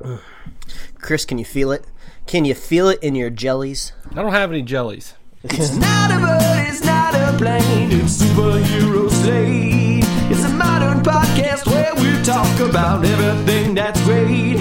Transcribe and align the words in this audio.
Chris, 0.98 1.24
can 1.24 1.38
you 1.38 1.44
feel 1.44 1.72
it? 1.72 1.84
Can 2.26 2.44
you 2.44 2.54
feel 2.54 2.88
it 2.88 3.02
in 3.02 3.14
your 3.14 3.30
jellies? 3.30 3.92
I 4.12 4.22
don't 4.22 4.32
have 4.32 4.50
any 4.50 4.62
jellies. 4.62 5.14
It's 5.42 5.74
not 5.76 6.10
a 6.10 6.18
bird, 6.18 6.68
it's 6.68 6.84
not 6.84 7.14
a 7.14 7.36
plane, 7.38 7.90
it's 7.92 8.20
superhero 8.20 9.08
slate. 9.10 10.04
It's 10.30 10.44
a 10.44 10.50
modern 10.50 11.02
podcast 11.02 11.66
where 11.66 11.94
we 11.96 12.22
talk 12.24 12.60
about 12.60 13.04
everything 13.04 13.74
that's 13.74 14.00
great. 14.04 14.56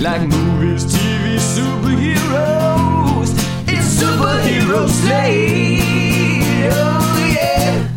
Like 0.00 0.22
movies, 0.22 0.84
TV, 0.84 1.36
superheroes. 1.38 3.30
It's 3.68 4.02
superhero 4.02 4.88
slate. 4.88 6.72
Oh 6.72 7.32
yeah. 7.34 7.88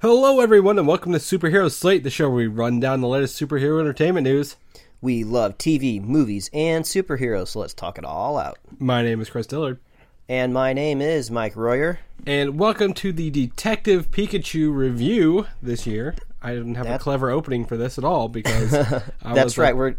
Hello, 0.00 0.40
everyone, 0.40 0.78
and 0.78 0.86
welcome 0.86 1.12
to 1.12 1.18
Superhero 1.18 1.70
Slate, 1.70 2.04
the 2.04 2.10
show 2.10 2.28
where 2.28 2.36
we 2.36 2.46
run 2.46 2.78
down 2.78 3.00
the 3.00 3.08
latest 3.08 3.40
superhero 3.40 3.80
entertainment 3.80 4.24
news. 4.24 4.56
We 5.00 5.22
love 5.24 5.58
TV, 5.58 6.02
movies, 6.02 6.50
and 6.52 6.84
superheroes, 6.84 7.48
so 7.48 7.60
let's 7.60 7.74
talk 7.74 7.98
it 7.98 8.04
all 8.04 8.36
out. 8.36 8.58
My 8.78 9.02
name 9.02 9.20
is 9.20 9.30
Chris 9.30 9.46
Dillard, 9.46 9.78
And 10.28 10.52
my 10.52 10.72
name 10.72 11.00
is 11.00 11.30
Mike 11.30 11.54
Royer. 11.56 12.00
and 12.26 12.58
welcome 12.58 12.92
to 12.94 13.12
the 13.12 13.30
Detective 13.30 14.10
Pikachu 14.10 14.74
review 14.74 15.46
this 15.62 15.86
year. 15.86 16.16
I 16.42 16.52
didn't 16.54 16.74
have 16.74 16.86
a 16.88 16.98
clever 16.98 17.30
opening 17.30 17.64
for 17.64 17.76
this 17.76 17.96
at 17.98 18.04
all 18.04 18.28
because 18.28 18.70
That's 19.24 19.56
right. 19.58 19.68
like- 19.68 19.74
We're 19.76 19.94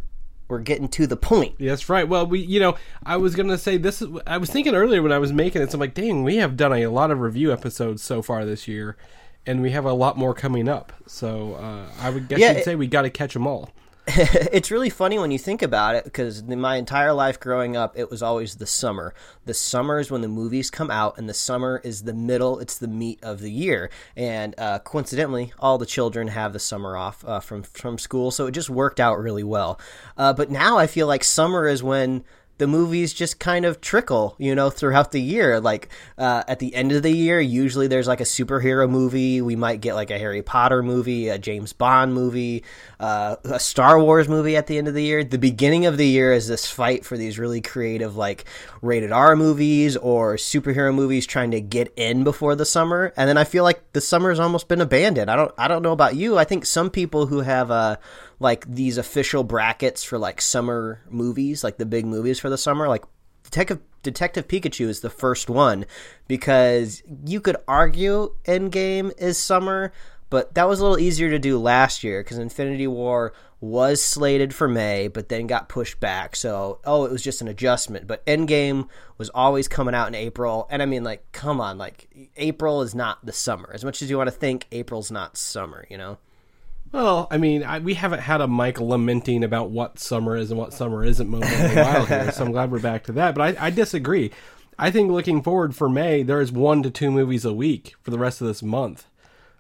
we're 0.50 0.60
getting 0.60 0.88
to 0.88 1.06
the 1.06 1.16
point. 1.16 1.56
That's 1.60 1.90
right. 1.90 2.08
Well, 2.10 2.26
we, 2.26 2.40
you 2.40 2.60
know, 2.60 2.76
I 3.06 3.18
was 3.18 3.36
gonna 3.36 3.58
say 3.60 3.78
this. 3.78 4.02
Is, 4.02 4.08
I 4.26 4.38
was 4.38 4.50
thinking 4.50 4.74
earlier 4.74 5.04
when 5.04 5.12
I 5.12 5.20
was 5.20 5.32
making 5.32 5.62
it. 5.62 5.70
So 5.72 5.76
I'm 5.76 5.80
like, 5.80 5.94
dang, 5.94 6.24
we 6.24 6.38
have 6.38 6.58
done 6.58 6.74
a 6.74 6.88
lot 6.88 7.12
of 7.12 7.20
review 7.20 7.54
episodes 7.54 8.02
so 8.02 8.24
far 8.24 8.46
this 8.46 8.68
year, 8.68 8.98
and 9.46 9.62
we 9.62 9.70
have 9.72 9.86
a 9.86 9.94
lot 9.94 10.18
more 10.18 10.34
coming 10.34 10.68
up. 10.68 10.92
So 11.06 11.54
uh, 11.54 11.86
I 12.02 12.10
would 12.10 12.28
guess 12.28 12.40
Yeah, 12.40 12.54
you'd 12.54 12.58
it- 12.62 12.66
say 12.66 12.76
we 12.76 12.88
got 12.88 13.04
to 13.04 13.12
catch 13.12 13.34
them 13.34 13.46
all. 13.46 13.70
it's 14.52 14.72
really 14.72 14.90
funny 14.90 15.20
when 15.20 15.30
you 15.30 15.38
think 15.38 15.62
about 15.62 15.94
it 15.94 16.04
because 16.04 16.42
my 16.42 16.78
entire 16.78 17.14
life 17.14 17.40
growing 17.40 17.78
up 17.78 17.96
it 17.96 18.10
was 18.10 18.24
always 18.24 18.56
the 18.56 18.66
summer. 18.66 19.14
The 19.46 19.54
summer 19.54 20.00
is 20.00 20.10
when 20.10 20.22
the 20.22 20.28
movies 20.28 20.72
come 20.72 20.90
out 20.90 21.20
and 21.20 21.30
the 21.30 21.34
summer 21.34 21.80
is 21.84 22.04
the 22.04 22.14
middle 22.14 22.58
it's 22.58 22.80
the 22.80 22.88
meat 22.88 23.20
of 23.22 23.40
the 23.40 23.52
year. 23.52 23.92
And 24.16 24.56
uh, 24.58 24.80
coincidentally 24.80 25.54
all 25.60 25.78
the 25.78 25.86
children 25.86 26.30
have 26.30 26.54
the 26.54 26.60
summer 26.60 26.98
off 26.98 27.24
uh, 27.24 27.40
from 27.40 27.62
from 27.62 28.00
school 28.00 28.32
so 28.32 28.48
it 28.48 28.52
just 28.52 28.70
worked 28.70 29.00
out 29.00 29.20
really 29.20 29.44
well. 29.44 29.80
Uh, 30.18 30.34
but 30.34 30.50
now 30.50 30.78
i 30.78 30.88
feel 30.88 31.06
like 31.06 31.24
summer 31.24 31.68
is 31.68 31.84
when 31.84 32.24
the 32.60 32.68
movies 32.68 33.14
just 33.14 33.40
kind 33.40 33.66
of 33.66 33.82
trickle, 33.82 34.36
you 34.38 34.54
know, 34.54 34.70
throughout 34.70 35.12
the 35.12 35.22
year. 35.22 35.60
Like 35.60 35.90
uh, 36.18 36.44
at 36.48 36.60
the 36.60 36.76
end 36.76 36.92
of 36.92 37.02
the 37.02 37.12
year, 37.12 37.40
usually 37.40 37.88
there's 37.88 38.08
like 38.08 38.20
a 38.20 38.26
superhero 38.26 38.88
movie. 38.90 39.42
We 39.42 39.56
might 39.56 39.82
get 39.82 39.96
like 39.96 40.12
a 40.12 40.20
Harry 40.20 40.44
Potter 40.44 40.84
movie, 40.84 41.30
a 41.30 41.38
James 41.38 41.74
Bond 41.74 42.14
movie, 42.14 42.64
uh, 43.00 43.38
a 43.46 43.60
Star 43.60 44.00
Wars 44.00 44.28
movie 44.28 44.56
at 44.56 44.68
the 44.68 44.78
end 44.78 44.88
of 44.88 44.94
the 44.94 45.04
year. 45.04 45.24
The 45.24 45.38
beginning 45.38 45.86
of 45.86 45.98
the 45.98 46.06
year 46.06 46.34
is 46.34 46.48
this 46.48 46.70
fight 46.70 47.06
for 47.06 47.18
these 47.18 47.40
really 47.40 47.62
creative, 47.62 48.16
like 48.16 48.46
rated 48.82 49.12
R 49.12 49.36
movies 49.36 49.96
or 49.98 50.36
superhero 50.36 50.94
movies 50.94 51.26
trying 51.26 51.52
to 51.52 51.62
get 51.62 51.94
in 51.96 52.24
before 52.24 52.56
the 52.56 52.66
summer. 52.66 53.14
And 53.16 53.28
then 53.28 53.38
I 53.38 53.46
feel 53.46 53.64
like 53.64 53.94
the 53.94 54.02
summer's 54.02 54.40
almost 54.40 54.68
been 54.68 54.82
abandoned. 54.82 55.32
I 55.32 55.36
don't, 55.38 55.54
I 55.58 55.68
don't 55.70 55.82
know 55.82 55.94
about 55.94 56.16
you. 56.16 56.38
I 56.38 56.44
think 56.44 56.66
some 56.66 56.90
people 56.90 57.26
who 57.26 57.40
have 57.40 57.72
uh, 57.72 57.96
like 58.40 58.66
these 58.68 58.98
official 58.98 59.44
brackets 59.44 60.04
for 60.04 60.18
like 60.18 60.42
summer 60.42 61.02
movies, 61.10 61.64
like 61.64 61.78
the 61.78 61.86
big 61.86 62.06
movies 62.06 62.40
for 62.40 62.50
the 62.50 62.58
summer, 62.58 62.88
like 62.88 63.04
Detective 63.44 63.80
Detective 64.02 64.48
Pikachu 64.48 64.88
is 64.88 65.02
the 65.02 65.10
first 65.10 65.50
one 65.50 65.86
because 66.28 67.04
you 67.26 67.42
could 67.42 67.58
argue 67.68 68.34
Endgame 68.46 69.12
is 69.18 69.38
summer, 69.38 69.92
but 70.30 70.54
that 70.56 70.70
was 70.70 70.80
a 70.80 70.84
little 70.84 71.00
easier 71.00 71.30
to 71.30 71.40
do 71.40 71.60
last 71.60 72.04
year 72.04 72.22
because 72.24 72.38
Infinity 72.38 72.88
War 72.88 73.34
was 73.62 74.02
slated 74.02 74.54
for 74.54 74.68
May, 74.68 75.10
but 75.10 75.28
then 75.28 75.48
got 75.48 75.68
pushed 75.68 76.00
back. 76.00 76.36
So, 76.36 76.80
oh, 76.86 77.04
it 77.06 77.12
was 77.12 77.24
just 77.24 77.42
an 77.42 77.50
adjustment. 77.50 78.08
But 78.08 78.26
Endgame 78.26 78.88
was 79.18 79.30
always 79.32 79.68
coming 79.68 79.96
out 79.96 80.08
in 80.08 80.16
April, 80.16 80.68
and 80.70 80.82
I 80.82 80.86
mean, 80.86 81.04
like, 81.04 81.30
come 81.34 81.60
on, 81.60 81.78
like 81.78 82.08
April 82.38 82.82
is 82.82 82.96
not 82.96 83.26
the 83.26 83.34
summer. 83.34 83.70
As 83.74 83.84
much 83.84 84.02
as 84.02 84.10
you 84.10 84.18
want 84.18 84.28
to 84.28 84.36
think 84.36 84.68
April's 84.72 85.12
not 85.12 85.36
summer, 85.36 85.86
you 85.90 85.98
know. 85.98 86.20
Well, 86.92 87.28
I 87.30 87.38
mean, 87.38 87.64
I, 87.64 87.80
we 87.80 87.94
haven't 87.94 88.22
had 88.22 88.42
a 88.42 88.48
Mike 88.48 88.80
lamenting 88.80 89.44
about 89.44 89.70
what 89.70 90.00
summer 90.00 90.36
is 90.36 90.50
and 90.50 90.60
what 90.60 90.74
summer 90.74 91.04
isn't 91.06 91.30
moment 91.30 91.52
in 91.54 91.78
a 91.78 91.84
while 91.84 92.06
here, 92.06 92.32
so 92.32 92.46
I'm 92.46 92.52
glad 92.54 92.72
we're 92.72 92.80
back 92.80 93.04
to 93.06 93.12
that. 93.14 93.36
But 93.36 93.58
I, 93.60 93.68
I 93.68 93.70
disagree. 93.70 94.32
I 94.78 94.90
think 94.92 95.12
looking 95.12 95.44
forward 95.44 95.76
for 95.76 95.88
May, 95.90 96.24
there 96.24 96.42
is 96.42 96.52
one 96.52 96.82
to 96.84 96.90
two 96.90 97.12
movies 97.12 97.46
a 97.46 97.54
week 97.54 97.94
for 98.02 98.12
the 98.12 98.18
rest 98.18 98.42
of 98.42 98.48
this 98.48 98.64
month. 98.64 99.06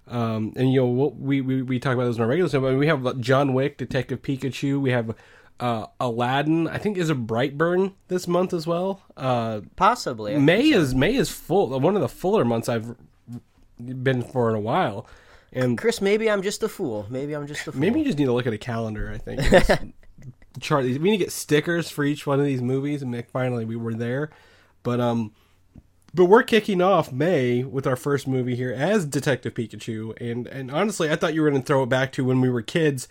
Um, 0.08 0.54
and 0.56 0.72
you 0.74 0.80
know, 0.80 0.88
we'll- 0.88 1.12
we, 1.12 1.42
we 1.42 1.62
we 1.62 1.78
talk 1.80 1.94
about 1.94 2.06
those 2.06 2.16
in 2.16 2.24
our 2.24 2.28
regular 2.28 2.50
show. 2.50 2.62
But 2.62 2.78
we 2.78 2.88
have 2.88 3.20
John 3.20 3.54
Wick, 3.54 3.78
Detective 3.78 4.24
Pikachu. 4.24 4.82
We 4.82 4.90
have 4.90 5.14
uh, 5.60 5.86
Aladdin. 6.00 6.68
I 6.68 6.80
think 6.80 6.98
is 6.98 7.12
a 7.12 7.16
Brightburn 7.16 7.94
this 8.08 8.28
month 8.28 8.54
as 8.54 8.66
well. 8.66 9.04
Uh, 9.16 9.62
Possibly. 9.76 10.36
May 10.40 10.70
is 10.72 10.96
May 10.96 11.14
is 11.16 11.30
full. 11.30 11.80
One 11.80 11.96
of 11.96 12.02
the 12.02 12.10
fuller 12.10 12.44
months 12.44 12.68
I've 12.70 12.96
been 13.78 14.24
for 14.24 14.50
in 14.50 14.56
a 14.56 14.60
while. 14.60 15.06
And 15.52 15.78
Chris, 15.78 16.02
maybe 16.02 16.30
I'm 16.30 16.42
just 16.42 16.62
a 16.64 16.70
fool. 16.70 17.08
Maybe 17.10 17.36
I'm 17.36 17.48
just 17.48 17.68
a 17.68 17.72
fool. 17.72 17.82
Maybe 17.82 18.00
you 18.00 18.06
just 18.06 18.18
need 18.18 18.26
to 18.26 18.34
look 18.34 18.48
at 18.48 18.54
a 18.54 18.58
calendar. 18.58 19.12
I 19.14 19.18
think 19.18 19.42
chart 20.60 20.84
these. 20.86 21.00
We 21.00 21.12
need 21.12 21.18
to 21.18 21.24
get 21.24 21.32
stickers 21.32 21.90
for 21.90 22.04
each 22.04 22.28
one 22.28 22.40
of 22.40 22.46
these 22.46 22.62
movies, 22.62 23.02
and 23.02 23.26
finally 23.28 23.66
we 23.66 23.76
were 23.76 23.94
there. 23.94 24.30
But 24.84 25.00
um, 25.00 25.34
but 26.14 26.26
we're 26.26 26.44
kicking 26.44 26.82
off 26.82 27.12
May 27.12 27.64
with 27.64 27.86
our 27.88 27.96
first 27.96 28.28
movie 28.28 28.56
here 28.56 28.74
as 28.74 29.06
Detective 29.06 29.54
Pikachu, 29.54 30.20
and 30.22 30.48
and 30.48 30.72
honestly, 30.72 31.10
I 31.10 31.16
thought 31.16 31.34
you 31.34 31.42
were 31.42 31.50
going 31.50 31.62
to 31.62 31.66
throw 31.66 31.84
it 31.84 31.90
back 31.90 32.12
to 32.14 32.26
when 32.26 32.42
we 32.42 32.50
were 32.50 32.62
kids 32.62 33.08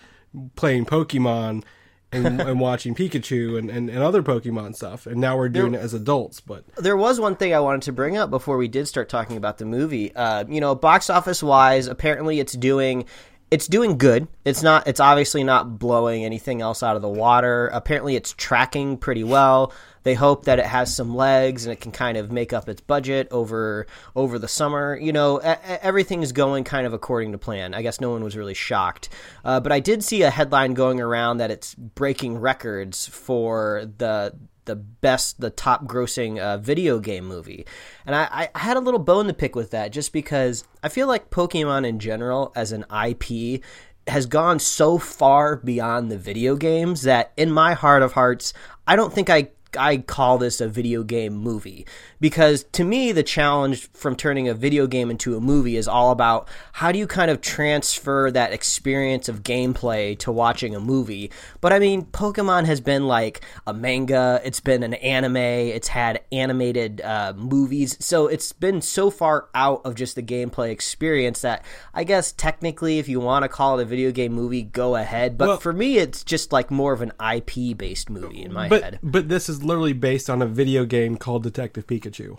playing 0.57 0.87
Pokemon. 0.87 1.65
And, 2.13 2.41
and 2.41 2.61
watching 2.61 2.95
Pikachu 2.95 3.59
and, 3.59 3.71
and, 3.71 3.91
and 3.91 3.99
other 3.99 4.23
Pokemon 4.23 4.75
stuff, 4.77 5.07
and 5.07 5.21
now 5.21 5.37
we're 5.37 5.49
doing 5.49 5.75
it 5.75 5.81
as 5.81 5.95
adults. 5.95 6.41
But 6.41 6.65
there 6.77 6.97
was 6.97 7.21
one 7.21 7.37
thing 7.37 7.55
I 7.55 7.61
wanted 7.61 7.83
to 7.83 7.93
bring 7.93 8.17
up 8.17 8.31
before 8.31 8.57
we 8.57 8.69
did 8.69 8.89
start 8.89 9.09
talking 9.09 9.37
about 9.37 9.59
the 9.59 9.65
movie. 9.65 10.15
Uh, 10.15 10.45
you 10.49 10.61
know, 10.61 10.75
box 10.75 11.11
office 11.11 11.43
wise, 11.43 11.87
apparently 11.87 12.41
it's 12.41 12.55
doing 12.55 13.05
it's 13.51 13.67
doing 13.67 13.99
good. 13.99 14.29
It's 14.45 14.63
not 14.63 14.87
it's 14.87 15.01
obviously 15.01 15.45
not 15.45 15.79
blowing 15.79 16.25
anything 16.25 16.61
else 16.61 16.83
out 16.83 16.97
of 16.97 17.03
the 17.03 17.09
water. 17.09 17.69
Apparently 17.69 18.17
it's 18.17 18.35
tracking 18.37 18.97
pretty 18.97 19.25
well. 19.25 19.73
They 20.09 20.15
hope 20.15 20.47
that 20.47 20.59
it 20.59 20.65
has 20.65 20.97
some 20.97 21.15
legs 21.15 21.67
and 21.67 21.73
it 21.75 21.83
can 21.83 21.93
kind 21.93 22.17
of 22.17 22.33
make 22.33 22.55
up 22.55 22.67
its 22.67 22.81
budget 22.81 23.29
over 23.31 23.87
over 24.17 24.39
the 24.39 24.49
summer. 24.49 24.97
You 24.97 25.13
know, 25.13 25.37
everything 25.37 26.23
is 26.23 26.33
going 26.33 26.65
kind 26.65 26.87
of 26.87 26.95
according 26.95 27.33
to 27.33 27.39
plan. 27.39 27.75
I 27.75 27.83
guess 27.83 28.01
no 28.01 28.09
one 28.09 28.25
was 28.25 28.35
really 28.35 28.55
shocked. 28.55 29.11
Uh, 29.45 29.61
but 29.61 29.71
I 29.71 29.81
did 29.81 30.03
see 30.03 30.23
a 30.23 30.31
headline 30.31 30.73
going 30.73 30.99
around 30.99 31.37
that 31.37 31.51
it's 31.51 31.75
breaking 31.75 32.39
records 32.39 33.07
for 33.07 33.85
the 33.99 34.35
the 34.65 34.77
best, 34.77 35.43
the 35.43 35.51
top 35.51 35.85
grossing 35.85 36.39
uh, 36.39 36.57
video 36.57 37.01
game 37.01 37.27
movie. 37.27 37.67
And 38.07 38.17
I, 38.17 38.49
I 38.55 38.59
had 38.59 38.79
a 38.79 38.81
little 38.81 39.01
bone 39.01 39.27
to 39.27 39.35
pick 39.35 39.55
with 39.55 39.73
that 39.73 39.93
just 39.93 40.15
because 40.15 40.65
I 40.83 40.89
feel 40.89 41.07
like 41.07 41.29
Pokemon 41.29 41.87
in 41.87 41.99
general, 41.99 42.51
as 42.57 42.73
an 42.73 42.87
IP, 42.91 43.63
has 44.07 44.27
gone 44.27 44.59
so 44.59 44.97
far 44.97 45.57
beyond 45.57 46.11
the 46.11 46.19
video 46.19 46.57
games 46.57 47.03
that 47.03 47.33
in 47.37 47.51
my 47.51 47.75
heart 47.75 48.03
of 48.03 48.13
hearts, 48.13 48.55
I 48.87 48.97
don't 48.97 49.13
think 49.13 49.29
I. 49.29 49.51
I 49.77 49.99
call 49.99 50.39
this 50.39 50.61
a 50.61 50.69
video 50.69 51.03
game 51.03 51.35
movie 51.35 51.87
because 52.21 52.65
to 52.73 52.85
me 52.85 53.13
the 53.13 53.23
challenge 53.23 53.91
from 53.93 54.17
turning 54.17 54.49
a 54.49 54.55
video 54.55 54.87
game 54.87 55.11
into 55.11 55.37
a 55.37 55.41
movie 55.41 55.77
is 55.77 55.87
all 55.89 56.11
about 56.11 56.49
how 56.73 56.93
do 56.93 56.99
you 56.99 57.07
kind 57.07 57.31
of 57.31 57.41
transfer 57.41 58.31
that 58.31 58.53
experience 58.53 59.29
of 59.29 59.43
gameplay 59.43 60.19
to 60.21 60.33
watching 60.33 60.75
a 60.75 60.81
movie. 60.81 61.31
But 61.61 61.73
I 61.73 61.79
mean, 61.79 62.03
Pokemon 62.07 62.65
has 62.67 62.81
been 62.81 63.07
like 63.07 63.43
a 63.67 63.75
manga, 63.75 64.41
it's 64.45 64.61
been 64.61 64.83
an 64.83 64.95
anime, 64.95 65.37
it's 65.37 65.89
had 65.89 66.23
animated 66.33 67.01
uh, 67.03 67.35
movies, 67.37 67.97
so 68.01 68.27
it's 68.27 68.53
been 68.53 68.81
so 68.81 69.11
far 69.11 69.49
out 69.55 69.83
of 69.85 69.95
just 69.95 70.15
the 70.15 70.23
gameplay 70.23 70.71
experience 70.71 71.41
that 71.43 71.65
I 71.93 72.05
guess 72.05 72.33
technically, 72.33 72.99
if 72.99 73.09
you 73.09 73.21
want 73.21 73.43
to 73.43 73.49
call 73.49 73.79
it 73.79 73.83
a 73.83 73.87
video 73.87 74.13
game 74.13 74.33
movie, 74.33 74.63
go 74.63 74.97
ahead. 74.97 75.37
But 75.37 75.49
Well- 75.49 75.57
for 75.59 75.73
me, 75.73 75.99
it's 75.99 76.25
just 76.25 76.53
like 76.53 76.71
more 76.71 76.93
of 76.93 77.03
an 77.03 77.13
IP 77.21 77.77
based 77.77 78.09
movie 78.11 78.43
in 78.43 78.53
my 78.53 78.69
but 78.69 78.83
head. 78.83 78.99
but 79.03 79.29
this 79.29 79.49
is 79.49 79.58
literally 79.63 79.93
based 79.93 80.29
on 80.31 80.43
a 80.43 80.47
video 80.47 80.85
game 80.85 81.17
called 81.17 81.43
Detective 81.43 81.87
Pikachu. 81.87 82.39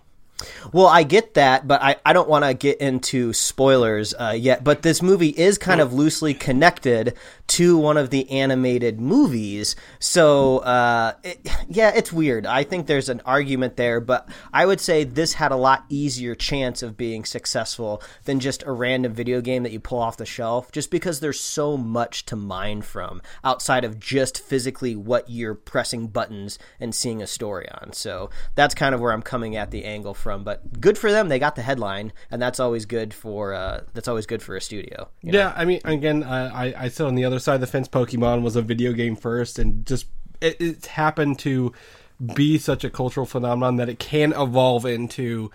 Well, 0.71 0.87
I 0.87 1.03
get 1.03 1.33
that, 1.33 1.67
but 1.67 1.81
I, 1.81 1.97
I 2.05 2.13
don't 2.13 2.29
want 2.29 2.45
to 2.45 2.53
get 2.53 2.79
into 2.79 3.33
spoilers 3.33 4.13
uh, 4.13 4.35
yet. 4.37 4.63
But 4.63 4.83
this 4.83 5.01
movie 5.01 5.29
is 5.29 5.57
kind 5.57 5.81
of 5.81 5.93
loosely 5.93 6.33
connected 6.33 7.13
to 7.49 7.77
one 7.77 7.97
of 7.97 8.09
the 8.11 8.29
animated 8.29 8.99
movies. 9.01 9.75
So, 9.99 10.59
uh, 10.59 11.13
it, 11.23 11.47
yeah, 11.67 11.91
it's 11.95 12.13
weird. 12.13 12.45
I 12.45 12.63
think 12.63 12.87
there's 12.87 13.09
an 13.09 13.21
argument 13.25 13.75
there, 13.75 13.99
but 13.99 14.29
I 14.53 14.65
would 14.65 14.79
say 14.79 15.03
this 15.03 15.33
had 15.33 15.51
a 15.51 15.55
lot 15.55 15.85
easier 15.89 16.35
chance 16.35 16.83
of 16.83 16.95
being 16.95 17.25
successful 17.25 18.01
than 18.25 18.39
just 18.39 18.63
a 18.63 18.71
random 18.71 19.13
video 19.13 19.41
game 19.41 19.63
that 19.63 19.71
you 19.71 19.79
pull 19.79 19.99
off 19.99 20.17
the 20.17 20.25
shelf, 20.25 20.71
just 20.71 20.91
because 20.91 21.19
there's 21.19 21.39
so 21.39 21.75
much 21.75 22.25
to 22.25 22.35
mine 22.35 22.81
from 22.83 23.21
outside 23.43 23.83
of 23.83 23.99
just 23.99 24.39
physically 24.39 24.95
what 24.95 25.29
you're 25.29 25.55
pressing 25.55 26.07
buttons 26.07 26.59
and 26.79 26.93
seeing 26.93 27.21
a 27.21 27.27
story 27.27 27.67
on. 27.81 27.93
So 27.93 28.29
that's 28.55 28.75
kind 28.75 28.93
of 28.93 29.01
where 29.01 29.11
I'm 29.11 29.23
coming 29.23 29.55
at 29.55 29.71
the 29.71 29.85
angle 29.85 30.13
from. 30.13 30.43
But 30.43 30.79
good 30.79 30.97
for 30.97 31.11
them, 31.11 31.29
they 31.29 31.39
got 31.39 31.55
the 31.55 31.63
headline, 31.63 32.13
and 32.29 32.41
that's 32.41 32.59
always 32.59 32.85
good 32.85 33.13
for 33.13 33.53
uh, 33.53 33.81
that's 33.93 34.07
always 34.07 34.27
good 34.27 34.43
for 34.43 34.55
a 34.55 34.61
studio. 34.61 35.09
you 35.21 35.31
know? 35.31 35.39
Yeah, 35.39 35.53
I 35.55 35.65
mean, 35.65 35.81
again, 35.83 36.23
I, 36.23 36.67
I 36.67 36.83
I 36.83 36.87
sit 36.89 37.05
on 37.05 37.15
the 37.15 37.25
other 37.25 37.38
side 37.39 37.55
of 37.55 37.61
the 37.61 37.67
fence. 37.67 37.87
Pokemon 37.87 38.41
was 38.41 38.55
a 38.55 38.61
video 38.61 38.93
game 38.93 39.15
first, 39.15 39.59
and 39.59 39.85
just 39.85 40.07
it, 40.41 40.57
it's 40.59 40.87
happened 40.87 41.39
to 41.39 41.73
be 42.35 42.57
such 42.57 42.83
a 42.83 42.89
cultural 42.89 43.25
phenomenon 43.25 43.77
that 43.77 43.89
it 43.89 43.99
can 43.99 44.33
evolve 44.33 44.85
into 44.85 45.51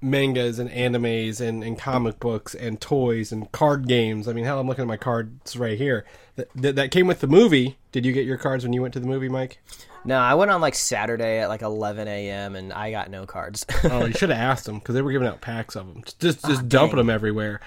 mangas 0.00 0.58
and 0.58 0.70
animes 0.70 1.40
and, 1.40 1.64
and 1.64 1.78
comic 1.78 2.18
books 2.20 2.54
and 2.54 2.80
toys 2.80 3.32
and 3.32 3.50
card 3.52 3.88
games. 3.88 4.28
I 4.28 4.32
mean, 4.32 4.44
hell, 4.44 4.60
I'm 4.60 4.66
looking 4.66 4.82
at 4.82 4.88
my 4.88 4.96
cards 4.96 5.56
right 5.56 5.76
here. 5.76 6.04
That, 6.36 6.48
that, 6.54 6.76
that 6.76 6.90
came 6.90 7.06
with 7.06 7.20
the 7.20 7.26
movie. 7.26 7.76
Did 7.92 8.06
you 8.06 8.12
get 8.12 8.24
your 8.24 8.38
cards 8.38 8.64
when 8.64 8.72
you 8.72 8.80
went 8.80 8.94
to 8.94 9.00
the 9.00 9.06
movie, 9.06 9.28
Mike? 9.28 9.58
No, 10.04 10.16
I 10.18 10.34
went 10.34 10.50
on 10.50 10.60
like 10.60 10.74
Saturday 10.74 11.40
at 11.40 11.48
like 11.48 11.62
11 11.62 12.06
a.m. 12.06 12.54
and 12.54 12.72
I 12.72 12.90
got 12.90 13.10
no 13.10 13.26
cards. 13.26 13.66
Oh, 13.84 14.04
you 14.06 14.12
should 14.12 14.30
have 14.30 14.38
asked 14.38 14.64
them 14.64 14.78
because 14.78 14.94
they 14.94 15.02
were 15.02 15.12
giving 15.12 15.28
out 15.28 15.40
packs 15.40 15.74
of 15.74 15.86
them, 15.86 16.04
just 16.18 16.44
just 16.44 16.46
ah, 16.46 16.64
dumping 16.66 16.96
them 16.96 17.10
everywhere. 17.10 17.60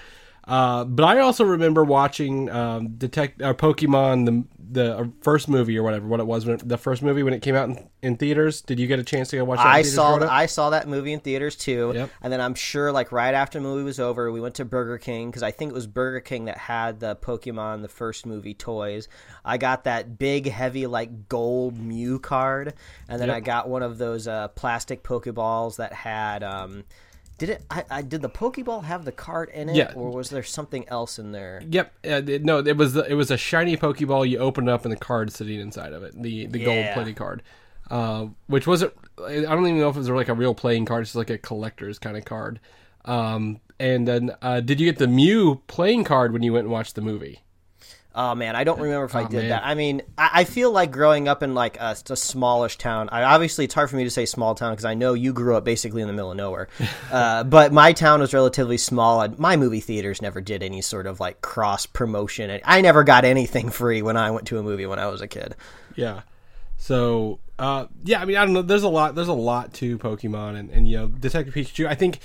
Uh, 0.46 0.84
but 0.84 1.04
I 1.04 1.20
also 1.20 1.44
remember 1.44 1.84
watching 1.84 2.50
um, 2.50 2.88
Detect 2.96 3.40
uh, 3.40 3.54
Pokemon 3.54 4.26
the 4.26 4.44
the 4.72 4.96
uh, 5.00 5.04
first 5.20 5.50
movie 5.50 5.76
or 5.76 5.82
whatever 5.82 6.06
what 6.06 6.18
it 6.18 6.26
was 6.26 6.46
when 6.46 6.54
it- 6.54 6.66
the 6.66 6.78
first 6.78 7.02
movie 7.02 7.22
when 7.22 7.34
it 7.34 7.42
came 7.42 7.54
out 7.54 7.68
in, 7.68 7.88
in 8.00 8.16
theaters. 8.16 8.62
Did 8.62 8.80
you 8.80 8.86
get 8.86 8.98
a 8.98 9.04
chance 9.04 9.28
to 9.28 9.36
go 9.36 9.44
watch? 9.44 9.58
That 9.58 9.66
I 9.66 9.82
saw? 9.82 10.16
I 10.26 10.46
saw 10.46 10.70
that 10.70 10.88
movie 10.88 11.12
in 11.12 11.20
theaters 11.20 11.54
too, 11.56 11.92
Yep. 11.94 12.10
and 12.22 12.32
then 12.32 12.40
I'm 12.40 12.54
sure 12.54 12.90
like 12.90 13.12
right 13.12 13.34
after 13.34 13.58
the 13.58 13.62
movie 13.62 13.84
was 13.84 14.00
over, 14.00 14.32
we 14.32 14.40
went 14.40 14.54
to 14.56 14.64
Burger 14.64 14.96
King 14.98 15.30
because 15.30 15.42
I 15.42 15.50
think 15.50 15.70
it 15.72 15.74
was 15.74 15.86
Burger 15.86 16.20
King 16.20 16.46
that 16.46 16.56
had 16.56 17.00
the 17.00 17.14
Pokemon 17.16 17.82
the 17.82 17.88
first 17.88 18.24
movie 18.24 18.54
toys. 18.54 19.08
I 19.44 19.58
got 19.58 19.84
that 19.84 20.18
big 20.18 20.48
heavy 20.50 20.86
like 20.86 21.28
gold 21.28 21.78
Mew 21.78 22.18
card, 22.18 22.72
and 23.08 23.20
then 23.20 23.28
Yep. 23.28 23.36
I 23.36 23.40
got 23.40 23.68
one 23.68 23.82
of 23.82 23.98
those 23.98 24.26
uh, 24.26 24.48
plastic 24.48 25.02
Pokeballs 25.04 25.76
that 25.76 25.92
had. 25.92 26.42
Um, 26.42 26.84
did 27.46 27.50
it? 27.56 27.64
I, 27.68 27.84
I 27.90 28.02
did 28.02 28.22
the 28.22 28.28
Pokeball 28.30 28.84
have 28.84 29.04
the 29.04 29.10
card 29.10 29.48
in 29.50 29.68
it, 29.68 29.74
Yeah. 29.74 29.92
or 29.96 30.10
was 30.12 30.30
there 30.30 30.44
something 30.44 30.88
else 30.88 31.18
in 31.18 31.32
there? 31.32 31.60
Yep. 31.68 31.92
Uh, 32.06 32.22
it- 32.26 32.44
no, 32.44 32.58
it 32.58 32.76
was 32.76 32.92
the, 32.92 33.02
it 33.10 33.14
was 33.14 33.32
a 33.32 33.36
shiny 33.36 33.76
Pokeball. 33.76 34.28
You 34.28 34.38
opened 34.38 34.68
up 34.68 34.84
and 34.84 34.92
the 34.92 34.96
card 34.96 35.32
sitting 35.32 35.58
inside 35.58 35.92
of 35.92 36.04
it, 36.04 36.14
the 36.22 36.46
the 36.46 36.64
gold 36.64 36.76
Yeah. 36.78 36.94
plated 36.94 37.16
card, 37.16 37.42
uh, 37.90 38.26
which 38.46 38.66
wasn't. 38.68 38.92
I 39.26 39.40
don't 39.40 39.66
even 39.66 39.80
know 39.80 39.88
if 39.88 39.96
it 39.96 39.98
was 39.98 40.08
like 40.08 40.28
a 40.28 40.34
real 40.34 40.54
playing 40.54 40.84
card. 40.84 41.02
It's 41.02 41.10
just 41.10 41.16
like 41.16 41.30
a 41.30 41.38
collector's 41.38 41.98
kind 41.98 42.16
of 42.16 42.24
card. 42.24 42.60
Um, 43.04 43.60
and 43.80 44.06
then, 44.06 44.30
uh, 44.40 44.60
did 44.60 44.78
you 44.78 44.86
get 44.86 44.98
the 44.98 45.08
Mew 45.08 45.62
playing 45.66 46.04
card 46.04 46.32
when 46.32 46.44
you 46.44 46.52
went 46.52 46.64
and 46.66 46.72
watched 46.72 46.94
the 46.94 47.00
movie? 47.02 47.42
Oh 48.14 48.34
man, 48.34 48.54
I 48.56 48.64
don't 48.64 48.78
remember 48.80 49.04
if 49.06 49.14
I 49.16 49.22
Oh, 49.22 49.28
did 49.28 49.36
man. 49.38 49.48
that. 49.50 49.62
I 49.64 49.74
mean, 49.74 50.02
I, 50.18 50.30
I 50.34 50.44
feel 50.44 50.70
like 50.70 50.90
growing 50.92 51.28
up 51.28 51.42
in 51.42 51.54
like 51.54 51.78
a, 51.80 51.96
a 52.10 52.16
smallish 52.16 52.76
town. 52.76 53.08
I 53.10 53.22
obviously 53.22 53.64
it's 53.64 53.72
hard 53.74 53.88
for 53.88 53.96
me 53.96 54.04
to 54.04 54.10
say 54.10 54.26
small 54.26 54.54
town 54.54 54.72
because 54.72 54.84
I 54.84 54.94
know 54.94 55.14
you 55.14 55.32
grew 55.32 55.56
up 55.56 55.64
basically 55.64 56.02
in 56.02 56.08
the 56.08 56.12
middle 56.14 56.30
of 56.30 56.36
nowhere. 56.36 56.68
uh, 57.10 57.44
but 57.44 57.72
my 57.72 57.92
town 57.94 58.20
was 58.20 58.34
relatively 58.34 58.76
small. 58.76 59.22
and 59.22 59.38
My 59.38 59.56
movie 59.56 59.80
theaters 59.80 60.20
never 60.20 60.40
did 60.42 60.62
any 60.62 60.82
sort 60.82 61.06
of 61.06 61.20
like 61.20 61.40
cross 61.40 61.86
promotion. 61.86 62.60
I 62.64 62.80
never 62.82 63.02
got 63.02 63.24
anything 63.24 63.70
free 63.70 64.02
when 64.02 64.16
I 64.18 64.30
went 64.30 64.46
to 64.48 64.58
a 64.58 64.62
movie 64.62 64.84
when 64.86 64.98
I 64.98 65.06
was 65.06 65.20
a 65.22 65.28
kid. 65.28 65.56
Yeah. 65.96 66.20
So, 66.76 67.38
uh, 67.58 67.86
yeah, 68.02 68.20
I 68.20 68.24
mean, 68.24 68.36
I 68.36 68.44
don't 68.44 68.54
know. 68.54 68.62
There's 68.62 68.82
a 68.82 68.88
lot. 68.88 69.14
There's 69.14 69.28
a 69.28 69.32
lot 69.32 69.72
to 69.74 69.98
Pokemon, 69.98 70.58
and, 70.58 70.68
and 70.70 70.88
you 70.88 70.96
know, 70.98 71.06
Detective 71.06 71.54
Pikachu. 71.54 71.86
I 71.86 71.94
think, 71.94 72.18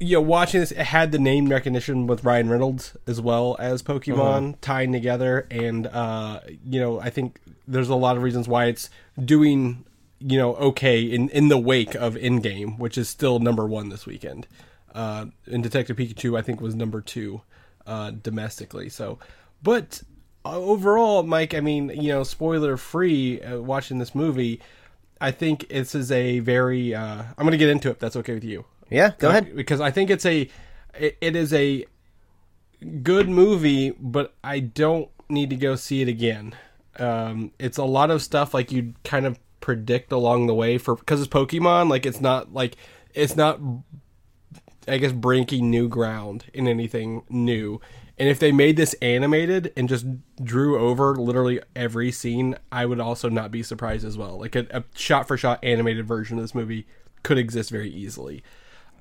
you 0.00 0.14
know, 0.16 0.20
watching 0.20 0.60
this, 0.60 0.70
it 0.70 0.78
had 0.78 1.10
the 1.10 1.18
name 1.18 1.48
recognition 1.48 2.06
with 2.06 2.24
Ryan 2.24 2.48
Reynolds 2.48 2.96
as 3.06 3.20
well 3.20 3.56
as 3.58 3.82
Pokemon 3.82 4.56
tying 4.60 4.92
together, 4.92 5.46
and 5.50 5.86
uh, 5.88 6.40
you 6.64 6.80
know, 6.80 7.00
I 7.00 7.10
think 7.10 7.40
there's 7.66 7.88
a 7.88 7.96
lot 7.96 8.16
of 8.16 8.22
reasons 8.22 8.46
why 8.46 8.66
it's 8.66 8.90
doing, 9.22 9.84
you 10.20 10.38
know, 10.38 10.54
okay 10.56 11.02
in 11.02 11.28
in 11.30 11.48
the 11.48 11.58
wake 11.58 11.94
of 11.96 12.14
Endgame, 12.14 12.78
which 12.78 12.96
is 12.96 13.08
still 13.08 13.40
number 13.40 13.66
one 13.66 13.88
this 13.88 14.06
weekend. 14.06 14.46
Uh, 14.94 15.26
and 15.46 15.62
Detective 15.62 15.96
Pikachu, 15.96 16.38
I 16.38 16.42
think, 16.42 16.60
was 16.60 16.74
number 16.74 17.00
two 17.00 17.42
uh, 17.86 18.12
domestically. 18.12 18.88
So, 18.88 19.18
but 19.62 20.02
uh, 20.44 20.56
overall, 20.56 21.24
Mike, 21.24 21.54
I 21.54 21.60
mean, 21.60 21.88
you 21.88 22.08
know, 22.08 22.22
spoiler 22.22 22.76
free, 22.76 23.40
uh, 23.42 23.60
watching 23.60 23.98
this 23.98 24.14
movie, 24.14 24.60
I 25.20 25.32
think 25.32 25.68
this 25.68 25.94
is 25.94 26.12
a 26.12 26.38
very. 26.38 26.94
Uh, 26.94 27.22
I'm 27.36 27.44
going 27.44 27.50
to 27.50 27.58
get 27.58 27.68
into 27.68 27.88
it. 27.88 27.92
If 27.92 27.98
that's 27.98 28.16
okay 28.16 28.34
with 28.34 28.44
you. 28.44 28.64
Yeah, 28.90 29.12
go 29.18 29.28
ahead. 29.28 29.54
Because 29.54 29.80
I 29.80 29.90
think 29.90 30.10
it's 30.10 30.26
a. 30.26 30.48
It, 30.98 31.16
it 31.20 31.36
is 31.36 31.52
a 31.52 31.84
good 33.02 33.28
movie, 33.28 33.90
but 33.90 34.34
I 34.42 34.60
don't 34.60 35.10
need 35.28 35.50
to 35.50 35.56
go 35.56 35.76
see 35.76 36.02
it 36.02 36.08
again. 36.08 36.54
Um, 36.98 37.52
it's 37.58 37.78
a 37.78 37.84
lot 37.84 38.10
of 38.10 38.22
stuff 38.22 38.54
like 38.54 38.72
you 38.72 38.94
kind 39.04 39.26
of 39.26 39.38
predict 39.60 40.12
along 40.12 40.46
the 40.46 40.54
way 40.54 40.78
for 40.78 40.96
because 40.96 41.20
it's 41.20 41.32
Pokemon. 41.32 41.90
Like 41.90 42.06
it's 42.06 42.20
not 42.20 42.52
like 42.52 42.76
it's 43.14 43.36
not 43.36 43.60
I 44.88 44.98
guess 44.98 45.12
breaking 45.12 45.70
new 45.70 45.88
ground 45.88 46.46
in 46.52 46.66
anything 46.66 47.22
new. 47.28 47.80
And 48.18 48.28
if 48.28 48.40
they 48.40 48.50
made 48.50 48.76
this 48.76 48.94
animated 48.94 49.72
and 49.76 49.88
just 49.88 50.04
drew 50.42 50.78
over 50.78 51.14
literally 51.14 51.60
every 51.76 52.10
scene, 52.10 52.56
I 52.72 52.84
would 52.84 52.98
also 52.98 53.28
not 53.28 53.52
be 53.52 53.62
surprised 53.62 54.04
as 54.04 54.18
well. 54.18 54.38
Like 54.38 54.56
a, 54.56 54.66
a 54.70 54.84
shot 54.94 55.28
for 55.28 55.36
shot 55.36 55.60
animated 55.62 56.06
version 56.06 56.36
of 56.38 56.42
this 56.42 56.54
movie 56.54 56.86
could 57.22 57.38
exist 57.38 57.70
very 57.70 57.90
easily. 57.90 58.42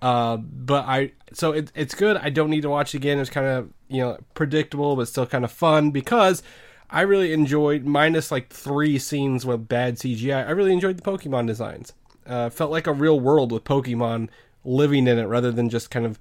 Uh, 0.02 0.38
but 0.38 0.86
I 0.86 1.12
so 1.34 1.52
it, 1.52 1.72
it's 1.76 1.96
good. 1.96 2.18
I 2.18 2.30
don't 2.30 2.50
need 2.50 2.62
to 2.62 2.70
watch 2.70 2.94
it 2.94 2.98
again. 2.98 3.20
It's 3.20 3.30
kind 3.30 3.48
of 3.48 3.70
you 3.88 4.02
know 4.02 4.18
predictable, 4.34 4.96
but 4.96 5.08
still 5.08 5.26
kind 5.26 5.44
of 5.44 5.52
fun 5.52 5.92
because 5.92 6.44
I 6.90 7.02
really 7.02 7.34
enjoyed 7.34 7.86
minus 7.86 8.32
like 8.32 8.50
three 8.50 9.00
scenes 9.00 9.46
with 9.46 9.68
bad 9.68 9.96
CGI. 9.96 10.48
I 10.48 10.52
really 10.52 10.74
enjoyed 10.74 10.98
the 10.98 11.02
Pokemon 11.02 11.48
designs. 11.48 11.94
Uh, 12.26 12.50
felt 12.50 12.72
like 12.72 12.88
a 12.88 12.94
real 12.94 13.20
world 13.20 13.52
with 13.52 13.64
Pokemon 13.64 14.30
living 14.66 15.08
in 15.08 15.18
it 15.18 15.24
rather 15.24 15.52
than 15.52 15.70
just 15.70 15.90
kind 15.90 16.06
of 16.06 16.20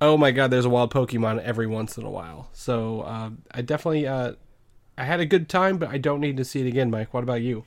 oh 0.00 0.16
my 0.16 0.30
god, 0.30 0.50
there's 0.50 0.64
a 0.64 0.70
wild 0.70 0.92
Pokemon 0.92 1.42
every 1.42 1.66
once 1.66 1.96
in 1.96 2.04
a 2.04 2.10
while. 2.10 2.48
So 2.52 3.00
uh, 3.02 3.30
I 3.50 3.62
definitely 3.62 4.06
uh, 4.06 4.32
I 4.98 5.04
had 5.04 5.20
a 5.20 5.26
good 5.26 5.48
time, 5.48 5.78
but 5.78 5.88
I 5.88 5.98
don't 5.98 6.20
need 6.20 6.36
to 6.36 6.44
see 6.44 6.60
it 6.60 6.66
again. 6.66 6.90
Mike, 6.90 7.12
what 7.14 7.22
about 7.22 7.42
you? 7.42 7.64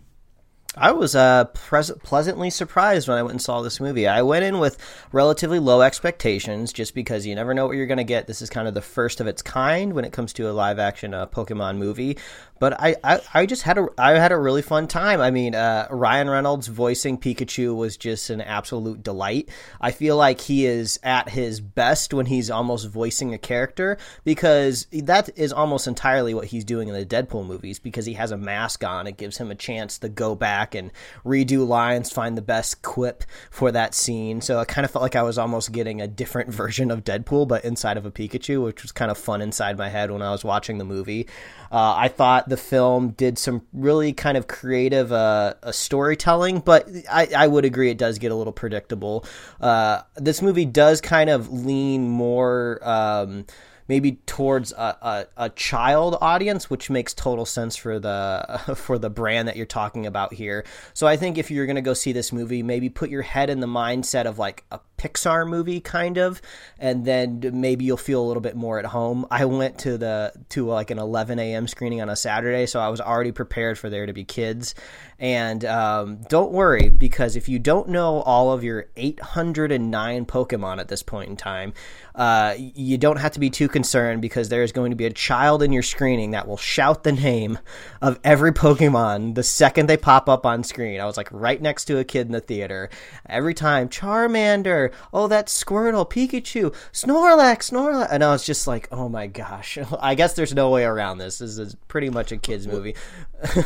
I 0.77 0.91
was 0.91 1.15
uh, 1.15 1.45
pres- 1.45 1.91
pleasantly 2.03 2.51
surprised 2.51 3.07
when 3.07 3.17
I 3.17 3.23
went 3.23 3.31
and 3.31 3.41
saw 3.41 3.61
this 3.61 3.79
movie. 3.79 4.07
I 4.07 4.21
went 4.21 4.45
in 4.45 4.59
with 4.59 4.77
relatively 5.11 5.57
low 5.57 5.81
expectations 5.81 6.71
just 6.71 6.93
because 6.93 7.25
you 7.25 7.33
never 7.33 7.55
know 7.55 7.65
what 7.65 7.75
you're 7.75 7.87
going 7.87 7.97
to 7.97 8.03
get. 8.03 8.27
This 8.27 8.41
is 8.41 8.51
kind 8.51 8.67
of 8.67 8.75
the 8.75 8.81
first 8.81 9.19
of 9.19 9.25
its 9.25 9.41
kind 9.41 9.93
when 9.93 10.05
it 10.05 10.13
comes 10.13 10.31
to 10.33 10.49
a 10.49 10.53
live 10.53 10.77
action 10.77 11.15
uh, 11.15 11.25
Pokemon 11.25 11.77
movie. 11.77 12.19
But 12.59 12.79
I, 12.79 12.97
I, 13.03 13.21
I 13.33 13.45
just 13.45 13.63
had 13.63 13.77
a 13.77 13.87
I 13.97 14.11
had 14.11 14.33
a 14.33 14.37
really 14.37 14.61
fun 14.61 14.87
time. 14.87 15.21
I 15.21 15.31
mean, 15.31 15.55
uh, 15.55 15.87
Ryan 15.89 16.29
Reynolds 16.29 16.67
voicing 16.67 17.17
Pikachu 17.17 17.73
was 17.73 17.95
just 17.95 18.29
an 18.29 18.41
absolute 18.41 19.01
delight. 19.01 19.49
I 19.79 19.91
feel 19.91 20.17
like 20.17 20.41
he 20.41 20.65
is 20.65 20.99
at 21.01 21.29
his 21.29 21.61
best 21.61 22.13
when 22.13 22.25
he's 22.25 22.51
almost 22.51 22.89
voicing 22.89 23.33
a 23.33 23.37
character 23.37 23.97
because 24.25 24.87
that 24.91 25.29
is 25.37 25.53
almost 25.53 25.87
entirely 25.87 26.33
what 26.33 26.47
he's 26.47 26.65
doing 26.65 26.89
in 26.89 26.93
the 26.93 27.05
Deadpool 27.05 27.47
movies 27.47 27.79
because 27.79 28.05
he 28.05 28.13
has 28.13 28.31
a 28.31 28.37
mask 28.37 28.83
on. 28.83 29.07
It 29.07 29.15
gives 29.15 29.37
him 29.37 29.51
a 29.51 29.55
chance 29.55 29.97
to 29.99 30.09
go 30.09 30.35
back 30.35 30.58
and 30.75 30.91
redo 31.25 31.67
lines, 31.67 32.11
find 32.11 32.37
the 32.37 32.41
best 32.41 32.81
quip 32.81 33.23
for 33.49 33.71
that 33.71 33.93
scene. 33.93 34.41
So 34.41 34.59
I 34.59 34.65
kind 34.65 34.85
of 34.85 34.91
felt 34.91 35.03
like 35.03 35.15
I 35.15 35.23
was 35.23 35.37
almost 35.37 35.71
getting 35.71 36.01
a 36.01 36.07
different 36.07 36.49
version 36.53 36.91
of 36.91 37.03
Deadpool, 37.03 37.47
but 37.47 37.65
inside 37.65 37.97
of 37.97 38.05
a 38.05 38.11
Pikachu, 38.11 38.63
which 38.63 38.83
was 38.83 38.91
kind 38.91 39.11
of 39.11 39.17
fun 39.17 39.41
inside 39.41 39.77
my 39.77 39.89
head 39.89 40.11
when 40.11 40.21
I 40.21 40.31
was 40.31 40.43
watching 40.43 40.77
the 40.77 40.85
movie. 40.85 41.27
Uh, 41.71 41.93
I 41.95 42.07
thought 42.07 42.49
the 42.49 42.57
film 42.57 43.11
did 43.11 43.37
some 43.37 43.61
really 43.73 44.13
kind 44.13 44.37
of 44.37 44.47
creative 44.47 45.11
uh, 45.11 45.53
uh, 45.61 45.71
storytelling, 45.71 46.59
but 46.59 46.87
I, 47.09 47.27
I 47.35 47.47
would 47.47 47.65
agree 47.65 47.89
it 47.89 47.97
does 47.97 48.17
get 48.17 48.31
a 48.31 48.35
little 48.35 48.53
predictable. 48.53 49.25
Uh, 49.61 50.01
this 50.15 50.41
movie 50.41 50.65
does 50.65 50.99
kind 51.01 51.29
of 51.29 51.51
lean 51.51 52.07
more. 52.07 52.79
Um, 52.81 53.45
maybe 53.89 54.13
towards 54.27 54.71
a, 54.71 54.97
a, 55.01 55.45
a 55.45 55.49
child 55.49 56.15
audience, 56.21 56.69
which 56.69 56.89
makes 56.89 57.13
total 57.13 57.45
sense 57.45 57.75
for 57.75 57.99
the 57.99 58.61
for 58.75 58.97
the 58.97 59.09
brand 59.09 59.49
that 59.49 59.57
you're 59.57 59.65
talking 59.65 60.05
about 60.05 60.33
here. 60.33 60.63
So 60.93 61.07
I 61.07 61.17
think 61.17 61.37
if 61.37 61.51
you're 61.51 61.65
gonna 61.65 61.81
go 61.81 61.93
see 61.93 62.13
this 62.13 62.31
movie, 62.31 62.63
maybe 62.63 62.87
put 62.87 63.09
your 63.09 63.23
head 63.23 63.49
in 63.49 63.59
the 63.59 63.67
mindset 63.67 64.25
of 64.25 64.39
like 64.39 64.63
a 64.71 64.79
Pixar 64.99 65.47
movie 65.47 65.79
kind 65.79 66.17
of, 66.17 66.41
and 66.77 67.05
then 67.05 67.41
maybe 67.53 67.85
you'll 67.85 67.97
feel 67.97 68.21
a 68.21 68.27
little 68.27 68.41
bit 68.41 68.55
more 68.55 68.77
at 68.77 68.85
home. 68.85 69.25
I 69.31 69.45
went 69.45 69.79
to 69.79 69.97
the 69.97 70.33
to 70.49 70.65
like 70.65 70.91
an 70.91 70.99
11 70.99 71.39
a.m. 71.39 71.67
screening 71.67 72.01
on 72.01 72.09
a 72.09 72.15
Saturday, 72.15 72.65
so 72.65 72.79
I 72.79 72.89
was 72.89 73.01
already 73.01 73.31
prepared 73.31 73.79
for 73.79 73.89
there 73.89 74.05
to 74.05 74.13
be 74.13 74.25
kids. 74.25 74.75
And 75.19 75.65
um, 75.65 76.21
don't 76.29 76.51
worry 76.51 76.89
because 76.89 77.35
if 77.35 77.49
you 77.49 77.59
don't 77.59 77.89
know 77.89 78.21
all 78.21 78.53
of 78.53 78.63
your 78.63 78.87
809 78.95 80.25
Pokemon 80.25 80.79
at 80.79 80.87
this 80.87 81.03
point 81.03 81.29
in 81.29 81.35
time, 81.35 81.73
uh, 82.15 82.55
you 82.57 82.97
don't 82.97 83.17
have 83.17 83.33
to 83.33 83.39
be 83.39 83.49
too 83.49 83.67
concerned 83.67 84.21
because 84.21 84.47
there 84.47 84.63
is 84.63 84.71
going 84.71 84.91
to 84.91 84.95
be 84.95 85.05
a 85.05 85.11
child 85.11 85.61
in 85.61 85.73
your 85.73 85.83
screening 85.83 86.31
that 86.31 86.47
will 86.47 86.57
shout 86.57 87.03
the 87.03 87.11
name 87.11 87.59
of 88.01 88.17
every 88.23 88.53
Pokemon 88.53 89.35
the 89.35 89.43
second 89.43 89.87
they 89.87 89.97
pop 89.97 90.29
up 90.29 90.45
on 90.45 90.63
screen. 90.63 91.01
I 91.01 91.05
was 91.05 91.17
like 91.17 91.29
right 91.31 91.61
next 91.61 91.85
to 91.85 91.97
a 91.97 92.05
kid 92.05 92.27
in 92.27 92.31
the 92.31 92.39
theater. 92.39 92.89
Every 93.27 93.53
time, 93.53 93.89
Charmander, 93.89 94.88
oh, 95.13 95.27
that 95.27 95.47
Squirtle, 95.47 96.09
Pikachu, 96.09 96.73
Snorlax, 96.91 97.71
Snorlax. 97.71 98.07
And 98.11 98.23
I 98.23 98.31
was 98.31 98.45
just 98.45 98.67
like, 98.67 98.87
oh 98.91 99.09
my 99.09 99.27
gosh. 99.27 99.77
I 99.99 100.15
guess 100.15 100.33
there's 100.33 100.53
no 100.53 100.69
way 100.69 100.83
around 100.83 101.17
this. 101.17 101.39
This 101.39 101.57
is 101.57 101.75
pretty 101.87 102.09
much 102.09 102.31
a 102.31 102.37
kid's 102.37 102.67
movie. 102.67 102.95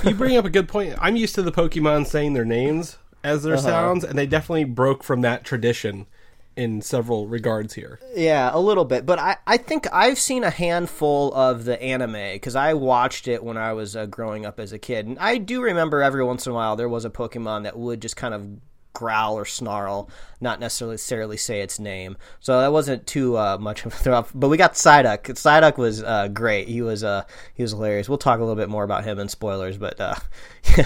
you 0.03 0.15
bring 0.15 0.37
up 0.37 0.45
a 0.45 0.49
good 0.49 0.67
point. 0.67 0.95
I'm 0.99 1.15
used 1.15 1.35
to 1.35 1.41
the 1.41 1.51
Pokemon 1.51 2.07
saying 2.07 2.33
their 2.33 2.45
names 2.45 2.97
as 3.23 3.43
their 3.43 3.57
sounds, 3.57 4.03
and 4.03 4.17
they 4.17 4.27
definitely 4.27 4.65
broke 4.65 5.03
from 5.03 5.21
that 5.21 5.43
tradition 5.43 6.07
in 6.55 6.81
several 6.81 7.27
regards 7.27 7.73
here. 7.73 7.99
Yeah, 8.15 8.49
a 8.53 8.59
little 8.59 8.85
bit, 8.85 9.05
but 9.05 9.19
I, 9.19 9.37
I 9.47 9.57
think 9.57 9.87
I've 9.91 10.19
seen 10.19 10.43
a 10.43 10.49
handful 10.49 11.33
of 11.33 11.65
the 11.65 11.81
anime 11.81 12.33
because 12.33 12.55
I 12.55 12.73
watched 12.73 13.27
it 13.27 13.43
when 13.43 13.57
I 13.57 13.73
was 13.73 13.95
uh, 13.95 14.05
growing 14.05 14.45
up 14.45 14.59
as 14.59 14.71
a 14.71 14.79
kid, 14.79 15.07
and 15.07 15.17
I 15.19 15.37
do 15.37 15.61
remember 15.61 16.01
every 16.01 16.23
once 16.23 16.45
in 16.45 16.51
a 16.51 16.55
while 16.55 16.75
there 16.75 16.89
was 16.89 17.05
a 17.05 17.09
Pokemon 17.09 17.63
that 17.63 17.77
would 17.77 18.01
just 18.01 18.15
kind 18.15 18.33
of 18.33 18.47
growl 18.93 19.35
or 19.35 19.45
snarl, 19.45 20.09
not 20.39 20.59
necessarily 20.59 21.37
say 21.37 21.61
its 21.61 21.79
name. 21.79 22.17
So 22.39 22.59
that 22.61 22.71
wasn't 22.71 23.07
too 23.07 23.37
uh, 23.37 23.57
much 23.59 23.85
of 23.85 23.93
a 23.93 23.95
throw 23.95 24.15
off. 24.15 24.31
But 24.33 24.49
we 24.49 24.57
got 24.57 24.73
Psyduck. 24.73 25.23
Psyduck 25.23 25.77
was 25.77 26.03
uh, 26.03 26.27
great. 26.29 26.67
He 26.67 26.81
was 26.81 27.03
uh, 27.03 27.23
he 27.53 27.63
was 27.63 27.71
hilarious. 27.71 28.07
We'll 28.07 28.17
talk 28.17 28.39
a 28.39 28.43
little 28.43 28.55
bit 28.55 28.69
more 28.69 28.83
about 28.83 29.03
him 29.03 29.19
in 29.19 29.27
spoilers, 29.27 29.77
but 29.77 29.99
uh, 29.99 30.15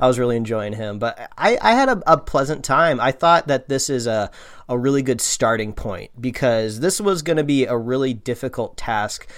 I 0.00 0.06
was 0.06 0.18
really 0.18 0.36
enjoying 0.36 0.72
him. 0.72 0.98
But 0.98 1.30
I, 1.36 1.58
I 1.60 1.72
had 1.72 1.88
a, 1.88 2.02
a 2.06 2.16
pleasant 2.16 2.64
time. 2.64 3.00
I 3.00 3.12
thought 3.12 3.48
that 3.48 3.68
this 3.68 3.90
is 3.90 4.06
a 4.06 4.30
a 4.68 4.78
really 4.78 5.02
good 5.02 5.20
starting 5.20 5.72
point 5.72 6.10
because 6.20 6.80
this 6.80 7.00
was 7.00 7.20
going 7.22 7.36
to 7.36 7.44
be 7.44 7.66
a 7.66 7.76
really 7.76 8.14
difficult 8.14 8.76
task 8.76 9.28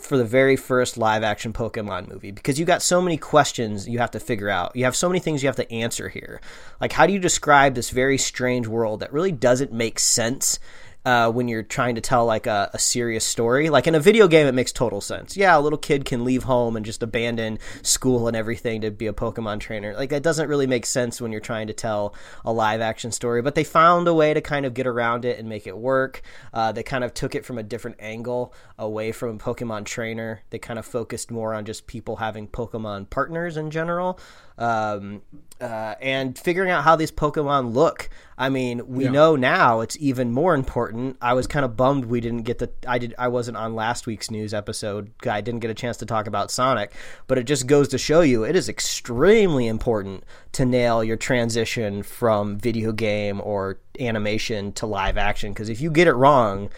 for 0.00 0.16
the 0.16 0.24
very 0.24 0.56
first 0.56 0.96
live 0.96 1.22
action 1.22 1.52
Pokemon 1.52 2.08
movie 2.08 2.30
because 2.30 2.58
you 2.58 2.64
got 2.64 2.82
so 2.82 3.00
many 3.00 3.16
questions 3.16 3.88
you 3.88 3.98
have 3.98 4.10
to 4.12 4.20
figure 4.20 4.48
out. 4.48 4.74
You 4.74 4.84
have 4.84 4.96
so 4.96 5.08
many 5.08 5.20
things 5.20 5.42
you 5.42 5.48
have 5.48 5.56
to 5.56 5.72
answer 5.72 6.08
here. 6.08 6.40
Like, 6.80 6.92
how 6.92 7.06
do 7.06 7.12
you 7.12 7.18
describe 7.18 7.74
this 7.74 7.90
very 7.90 8.18
strange 8.18 8.66
world 8.66 9.00
that 9.00 9.12
really 9.12 9.32
doesn't 9.32 9.72
make 9.72 9.98
sense? 9.98 10.58
Uh, 11.04 11.30
when 11.30 11.48
you're 11.48 11.62
trying 11.62 11.94
to 11.96 12.00
tell 12.00 12.24
like 12.24 12.46
a, 12.46 12.70
a, 12.72 12.78
serious 12.78 13.26
story. 13.26 13.68
Like 13.68 13.86
in 13.86 13.94
a 13.94 14.00
video 14.00 14.26
game, 14.26 14.46
it 14.46 14.54
makes 14.54 14.72
total 14.72 15.02
sense. 15.02 15.36
Yeah, 15.36 15.58
a 15.58 15.60
little 15.60 15.78
kid 15.78 16.06
can 16.06 16.24
leave 16.24 16.44
home 16.44 16.76
and 16.76 16.86
just 16.86 17.02
abandon 17.02 17.58
school 17.82 18.26
and 18.26 18.34
everything 18.34 18.80
to 18.80 18.90
be 18.90 19.06
a 19.06 19.12
Pokemon 19.12 19.60
trainer. 19.60 19.94
Like 19.94 20.08
that 20.10 20.22
doesn't 20.22 20.48
really 20.48 20.66
make 20.66 20.86
sense 20.86 21.20
when 21.20 21.30
you're 21.30 21.42
trying 21.42 21.66
to 21.66 21.74
tell 21.74 22.14
a 22.42 22.52
live 22.52 22.80
action 22.80 23.12
story. 23.12 23.42
But 23.42 23.54
they 23.54 23.64
found 23.64 24.08
a 24.08 24.14
way 24.14 24.32
to 24.32 24.40
kind 24.40 24.64
of 24.64 24.72
get 24.72 24.86
around 24.86 25.26
it 25.26 25.38
and 25.38 25.46
make 25.46 25.66
it 25.66 25.76
work. 25.76 26.22
Uh, 26.54 26.72
they 26.72 26.82
kind 26.82 27.04
of 27.04 27.12
took 27.12 27.34
it 27.34 27.44
from 27.44 27.58
a 27.58 27.62
different 27.62 27.98
angle 28.00 28.54
away 28.78 29.12
from 29.12 29.36
a 29.36 29.38
Pokemon 29.38 29.84
trainer. 29.84 30.40
They 30.48 30.58
kind 30.58 30.78
of 30.78 30.86
focused 30.86 31.30
more 31.30 31.52
on 31.52 31.66
just 31.66 31.86
people 31.86 32.16
having 32.16 32.48
Pokemon 32.48 33.10
partners 33.10 33.56
in 33.58 33.70
general. 33.70 34.18
Um, 34.56 35.22
uh, 35.60 35.94
and 36.00 36.38
figuring 36.38 36.70
out 36.70 36.84
how 36.84 36.94
these 36.96 37.10
Pokemon 37.10 37.74
look. 37.74 38.10
I 38.36 38.48
mean, 38.48 38.86
we 38.88 39.04
yeah. 39.04 39.10
know 39.10 39.36
now 39.36 39.80
it's 39.80 39.96
even 39.98 40.32
more 40.32 40.54
important. 40.54 41.16
I 41.22 41.32
was 41.34 41.46
kind 41.46 41.64
of 41.64 41.76
bummed 41.76 42.06
we 42.06 42.20
didn't 42.20 42.42
get 42.42 42.58
the. 42.58 42.70
I 42.86 42.98
did. 42.98 43.14
I 43.18 43.28
wasn't 43.28 43.56
on 43.56 43.74
last 43.74 44.06
week's 44.06 44.30
news 44.30 44.52
episode. 44.52 45.12
I 45.26 45.40
didn't 45.40 45.60
get 45.60 45.70
a 45.70 45.74
chance 45.74 45.96
to 45.98 46.06
talk 46.06 46.26
about 46.26 46.50
Sonic, 46.50 46.92
but 47.26 47.38
it 47.38 47.44
just 47.44 47.66
goes 47.66 47.88
to 47.88 47.98
show 47.98 48.20
you 48.20 48.44
it 48.44 48.56
is 48.56 48.68
extremely 48.68 49.66
important 49.66 50.24
to 50.52 50.64
nail 50.64 51.02
your 51.02 51.16
transition 51.16 52.02
from 52.02 52.58
video 52.58 52.92
game 52.92 53.40
or 53.40 53.78
animation 53.98 54.72
to 54.72 54.86
live 54.86 55.16
action. 55.16 55.52
Because 55.52 55.68
if 55.68 55.80
you 55.80 55.90
get 55.90 56.08
it 56.08 56.14
wrong, 56.14 56.68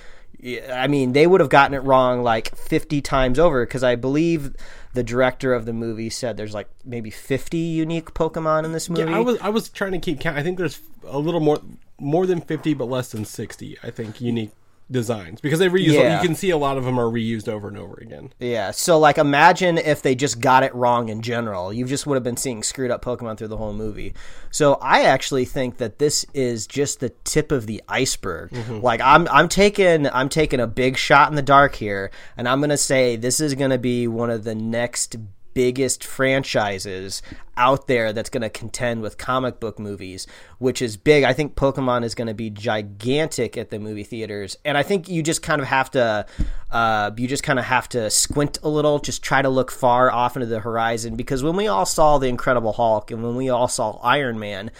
I 0.43 0.87
mean, 0.87 1.12
they 1.12 1.26
would 1.26 1.40
have 1.40 1.49
gotten 1.49 1.75
it 1.75 1.83
wrong 1.83 2.23
like 2.23 2.55
50 2.57 3.00
times 3.00 3.38
over 3.38 3.64
because 3.64 3.83
I 3.83 3.97
believe 3.97 4.55
the 4.95 5.02
director 5.02 5.55
of 5.55 5.66
the 5.66 5.73
movie 5.73 6.11
said 6.11 6.37
there's 6.37 6.55
like 6.55 6.69
maybe 6.85 7.11
50 7.11 7.57
unique 7.57 8.14
Pokemon 8.14 8.64
in 8.64 8.73
this 8.73 8.88
movie. 8.90 9.11
Yeah, 9.11 9.16
I 9.16 9.21
was 9.21 9.38
I 9.40 9.49
was 9.49 9.69
trying 9.69 9.93
to 9.93 9.99
keep 9.99 10.21
count. 10.21 10.37
I 10.37 10.43
think 10.43 10.59
there's 10.59 10.81
a 11.07 11.19
little 11.19 11.40
more 11.40 11.61
more 11.99 12.26
than 12.26 12.40
50 12.40 12.75
but 12.75 12.87
less 12.87 13.11
than 13.11 13.25
60, 13.25 13.78
I 13.83 13.90
think, 13.90 14.21
unique 14.21 14.52
designs 14.90 15.40
because 15.40 15.59
they 15.59 15.69
reuse 15.69 15.93
yeah. 15.93 16.21
you 16.21 16.26
can 16.26 16.37
see 16.37 16.50
a 16.50 16.57
lot 16.57 16.78
of 16.78 16.85
them 16.85 16.99
are 16.99 17.11
reused 17.11 17.49
over 17.49 17.69
and 17.69 17.76
over 17.76 17.95
again. 17.95 18.33
Yeah 18.38 18.71
so 18.71 18.99
like 18.99 19.19
imagine 19.19 19.78
if 19.78 20.02
they 20.02 20.14
just 20.14 20.40
got 20.40 20.62
it 20.62 20.75
wrong 20.75 21.09
in 21.09 21.23
general. 21.23 21.73
You 21.73 21.87
just 21.87 22.07
would 22.07 22.14
have 22.14 22.23
been 22.23 22.37
seeing 22.37 22.62
screwed 22.62 22.90
up 22.90 23.05
pokemon 23.05 23.38
through 23.38 23.49
the 23.49 23.57
whole 23.57 23.73
movie. 23.73 24.14
So 24.50 24.75
i 24.75 25.02
actually 25.02 25.45
think 25.45 25.78
that 25.78 25.99
this 25.99 26.25
is 26.35 26.66
just 26.66 27.00
the 27.00 27.11
tip 27.25 27.52
of 27.52 27.66
the 27.66 27.83
iceberg. 27.88 28.50
Mm-hmm. 28.50 28.81
like 28.81 29.00
i'm 29.00 29.26
i'm 29.28 29.49
taking 29.49 30.09
i'm 30.09 30.28
taking 30.28 30.61
a 30.61 30.66
big 30.66 30.97
shot 30.97 31.31
in 31.31 31.37
the 31.37 31.43
dark 31.43 31.75
here 31.75 32.11
and 32.37 32.49
i'm 32.49 32.61
going 32.61 32.71
to 32.71 32.76
say 32.76 33.16
this 33.16 33.40
is 33.40 33.55
going 33.55 33.71
to 33.71 33.78
be 33.78 34.07
one 34.07 34.31
of 34.31 34.45
the 34.45 34.55
next 34.55 35.16
biggest 35.57 36.05
franchises 36.05 37.23
out 37.57 37.87
there 37.87 38.13
that's 38.13 38.29
going 38.29 38.43
to 38.43 38.51
contend 38.51 39.01
with 39.01 39.17
comic 39.17 39.59
book 39.59 39.79
movies, 39.79 40.27
which 40.59 40.83
is 40.83 40.99
big. 40.99 41.25
I 41.25 41.33
think 41.33 41.55
Pokemon 41.55 42.05
is 42.05 42.15
going 42.15 42.27
to 42.27 42.35
be 42.35 42.51
gigantic 42.51 43.57
at 43.57 43.71
the 43.71 43.79
movie 43.79 44.05
theaters, 44.05 44.59
and 44.67 44.77
I 44.77 44.83
think 44.83 45.09
you 45.09 45.23
just 45.23 45.43
kind 45.43 45.63
of 45.63 45.67
have 45.67 45.91
to, 45.93 46.27
uh, 46.71 47.11
you 47.17 47.27
just 47.27 47.43
kind 47.43 47.59
of 47.59 47.65
have 47.65 47.89
to 47.89 48.11
squint 48.11 48.59
a 48.63 48.69
little, 48.69 48.99
just 48.99 49.23
try 49.23 49.41
to 49.41 49.49
look 49.49 49.71
far 49.71 50.13
off 50.13 50.37
into 50.37 50.45
the 50.45 50.61
horizon, 50.61 51.17
because 51.17 51.43
when 51.43 51.57
we 51.57 51.69
all 51.69 51.87
saw 51.87 52.19
the 52.19 52.29
Incredible 52.29 52.75
Hulk 52.75 53.11
and 53.11 53.23
when 53.23 53.35
we 53.35 53.49
all 53.49 53.69
saw 53.69 53.99
Iron 54.03 54.39
Man. 54.39 54.71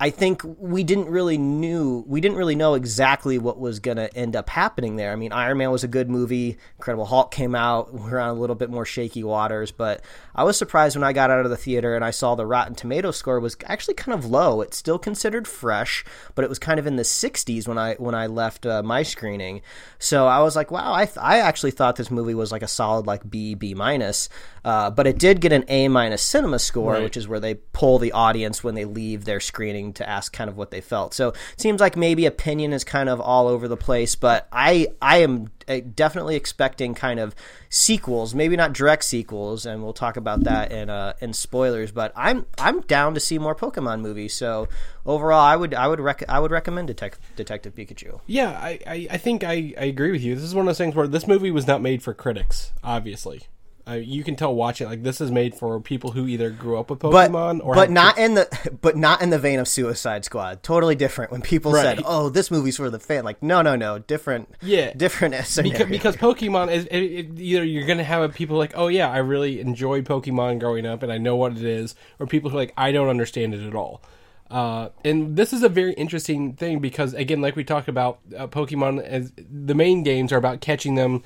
I 0.00 0.10
think 0.10 0.42
we 0.44 0.84
didn't 0.84 1.08
really 1.08 1.38
knew 1.38 2.04
we 2.06 2.20
didn't 2.20 2.36
really 2.36 2.54
know 2.54 2.74
exactly 2.74 3.36
what 3.36 3.58
was 3.58 3.80
going 3.80 3.96
to 3.96 4.14
end 4.16 4.36
up 4.36 4.48
happening 4.48 4.94
there. 4.94 5.10
I 5.10 5.16
mean, 5.16 5.32
Iron 5.32 5.58
Man 5.58 5.72
was 5.72 5.82
a 5.82 5.88
good 5.88 6.08
movie. 6.08 6.56
Incredible 6.76 7.04
Hulk 7.04 7.32
came 7.32 7.56
out. 7.56 7.92
We 7.92 8.10
are 8.12 8.20
on 8.20 8.28
a 8.28 8.34
little 8.34 8.54
bit 8.54 8.70
more 8.70 8.84
shaky 8.84 9.24
waters, 9.24 9.72
but 9.72 10.02
I 10.36 10.44
was 10.44 10.56
surprised 10.56 10.96
when 10.96 11.02
I 11.02 11.12
got 11.12 11.30
out 11.30 11.44
of 11.44 11.50
the 11.50 11.56
theater 11.56 11.96
and 11.96 12.04
I 12.04 12.12
saw 12.12 12.36
the 12.36 12.46
Rotten 12.46 12.76
Tomato 12.76 13.10
score 13.10 13.40
was 13.40 13.56
actually 13.64 13.94
kind 13.94 14.16
of 14.16 14.24
low. 14.24 14.60
It's 14.60 14.76
still 14.76 15.00
considered 15.00 15.48
fresh, 15.48 16.04
but 16.36 16.44
it 16.44 16.48
was 16.48 16.60
kind 16.60 16.78
of 16.78 16.86
in 16.86 16.94
the 16.94 17.02
60s 17.02 17.66
when 17.66 17.78
I 17.78 17.94
when 17.94 18.14
I 18.14 18.28
left 18.28 18.66
uh, 18.66 18.84
my 18.84 19.02
screening. 19.02 19.62
So 19.98 20.28
I 20.28 20.42
was 20.42 20.54
like, 20.54 20.70
wow, 20.70 20.94
I 20.94 21.06
th- 21.06 21.18
I 21.18 21.40
actually 21.40 21.72
thought 21.72 21.96
this 21.96 22.10
movie 22.10 22.34
was 22.34 22.52
like 22.52 22.62
a 22.62 22.68
solid 22.68 23.06
like 23.06 23.28
B 23.28 23.54
B 23.54 23.74
minus. 23.74 24.28
Uh, 24.64 24.90
but 24.90 25.06
it 25.06 25.18
did 25.18 25.40
get 25.40 25.52
an 25.52 25.64
A 25.68 25.88
minus 25.88 26.22
cinema 26.22 26.58
score, 26.58 26.92
right. 26.92 27.02
which 27.02 27.16
is 27.16 27.26
where 27.26 27.40
they 27.40 27.54
pull 27.54 27.98
the 27.98 28.12
audience 28.12 28.62
when 28.62 28.74
they 28.74 28.84
leave 28.84 29.24
their 29.24 29.40
screening 29.40 29.87
to 29.94 30.08
ask 30.08 30.32
kind 30.32 30.48
of 30.48 30.56
what 30.56 30.70
they 30.70 30.80
felt. 30.80 31.14
So 31.14 31.28
it 31.28 31.60
seems 31.60 31.80
like 31.80 31.96
maybe 31.96 32.26
opinion 32.26 32.72
is 32.72 32.84
kind 32.84 33.08
of 33.08 33.20
all 33.20 33.48
over 33.48 33.68
the 33.68 33.76
place, 33.76 34.14
but 34.14 34.48
I 34.52 34.88
I 35.00 35.18
am 35.18 35.50
uh, 35.68 35.80
definitely 35.94 36.36
expecting 36.36 36.94
kind 36.94 37.20
of 37.20 37.34
sequels, 37.68 38.34
maybe 38.34 38.56
not 38.56 38.72
direct 38.72 39.04
sequels, 39.04 39.66
and 39.66 39.82
we'll 39.82 39.92
talk 39.92 40.16
about 40.16 40.44
that 40.44 40.72
in 40.72 40.88
uh, 40.88 41.12
in 41.20 41.32
spoilers. 41.32 41.92
But 41.92 42.12
I'm 42.16 42.46
I'm 42.58 42.80
down 42.82 43.14
to 43.14 43.20
see 43.20 43.38
more 43.38 43.54
Pokemon 43.54 44.00
movies. 44.00 44.34
So 44.34 44.68
overall, 45.04 45.40
I 45.40 45.56
would 45.56 45.74
I 45.74 45.86
would 45.88 46.00
rec- 46.00 46.28
I 46.28 46.40
would 46.40 46.50
recommend 46.50 46.88
Detec- 46.88 47.18
Detective 47.36 47.74
Pikachu. 47.74 48.20
Yeah, 48.26 48.50
I, 48.50 48.78
I, 48.86 49.06
I 49.10 49.16
think 49.18 49.44
I, 49.44 49.74
I 49.78 49.84
agree 49.84 50.10
with 50.10 50.22
you. 50.22 50.34
This 50.34 50.44
is 50.44 50.54
one 50.54 50.62
of 50.62 50.66
those 50.66 50.78
things 50.78 50.94
where 50.94 51.06
this 51.06 51.26
movie 51.26 51.50
was 51.50 51.66
not 51.66 51.82
made 51.82 52.02
for 52.02 52.14
critics, 52.14 52.72
obviously. 52.82 53.42
Uh, 53.88 53.94
you 53.94 54.22
can 54.22 54.36
tell 54.36 54.54
watching 54.54 54.86
like 54.86 55.02
this 55.02 55.20
is 55.20 55.30
made 55.30 55.54
for 55.54 55.80
people 55.80 56.10
who 56.10 56.26
either 56.26 56.50
grew 56.50 56.78
up 56.78 56.90
with 56.90 56.98
Pokemon 56.98 57.58
but, 57.58 57.64
or 57.64 57.74
but 57.74 57.90
not 57.90 58.16
kids. 58.16 58.28
in 58.28 58.34
the 58.34 58.78
but 58.82 58.96
not 58.96 59.22
in 59.22 59.30
the 59.30 59.38
vein 59.38 59.58
of 59.58 59.66
Suicide 59.66 60.26
Squad. 60.26 60.62
Totally 60.62 60.94
different. 60.94 61.32
When 61.32 61.40
people 61.40 61.72
right. 61.72 61.96
said, 61.96 62.02
"Oh, 62.04 62.28
this 62.28 62.50
movie's 62.50 62.76
for 62.76 62.90
the 62.90 62.98
fan," 62.98 63.24
like 63.24 63.42
no, 63.42 63.62
no, 63.62 63.76
no, 63.76 63.98
different. 63.98 64.54
Yeah, 64.60 64.92
different. 64.92 65.34
Because, 65.34 65.88
because 65.88 66.16
Pokemon 66.16 66.70
is 66.70 66.84
it, 66.86 66.98
it, 66.98 67.40
either 67.40 67.64
you're 67.64 67.86
gonna 67.86 68.04
have 68.04 68.34
people 68.34 68.58
like, 68.58 68.72
"Oh 68.74 68.88
yeah, 68.88 69.10
I 69.10 69.18
really 69.18 69.60
enjoyed 69.60 70.04
Pokemon 70.04 70.60
growing 70.60 70.84
up 70.84 71.02
and 71.02 71.10
I 71.10 71.16
know 71.16 71.36
what 71.36 71.52
it 71.52 71.64
is," 71.64 71.94
or 72.18 72.26
people 72.26 72.50
who 72.50 72.58
are 72.58 72.60
like, 72.60 72.74
"I 72.76 72.92
don't 72.92 73.08
understand 73.08 73.54
it 73.54 73.66
at 73.66 73.74
all." 73.74 74.02
Uh, 74.50 74.90
and 75.04 75.36
this 75.36 75.52
is 75.54 75.62
a 75.62 75.68
very 75.68 75.94
interesting 75.94 76.52
thing 76.54 76.80
because 76.80 77.14
again, 77.14 77.40
like 77.40 77.56
we 77.56 77.64
talked 77.64 77.88
about, 77.88 78.18
uh, 78.36 78.46
Pokemon 78.46 79.02
as 79.02 79.32
the 79.36 79.74
main 79.74 80.02
games 80.02 80.32
are 80.32 80.38
about 80.38 80.60
catching 80.60 80.94
them, 80.94 81.22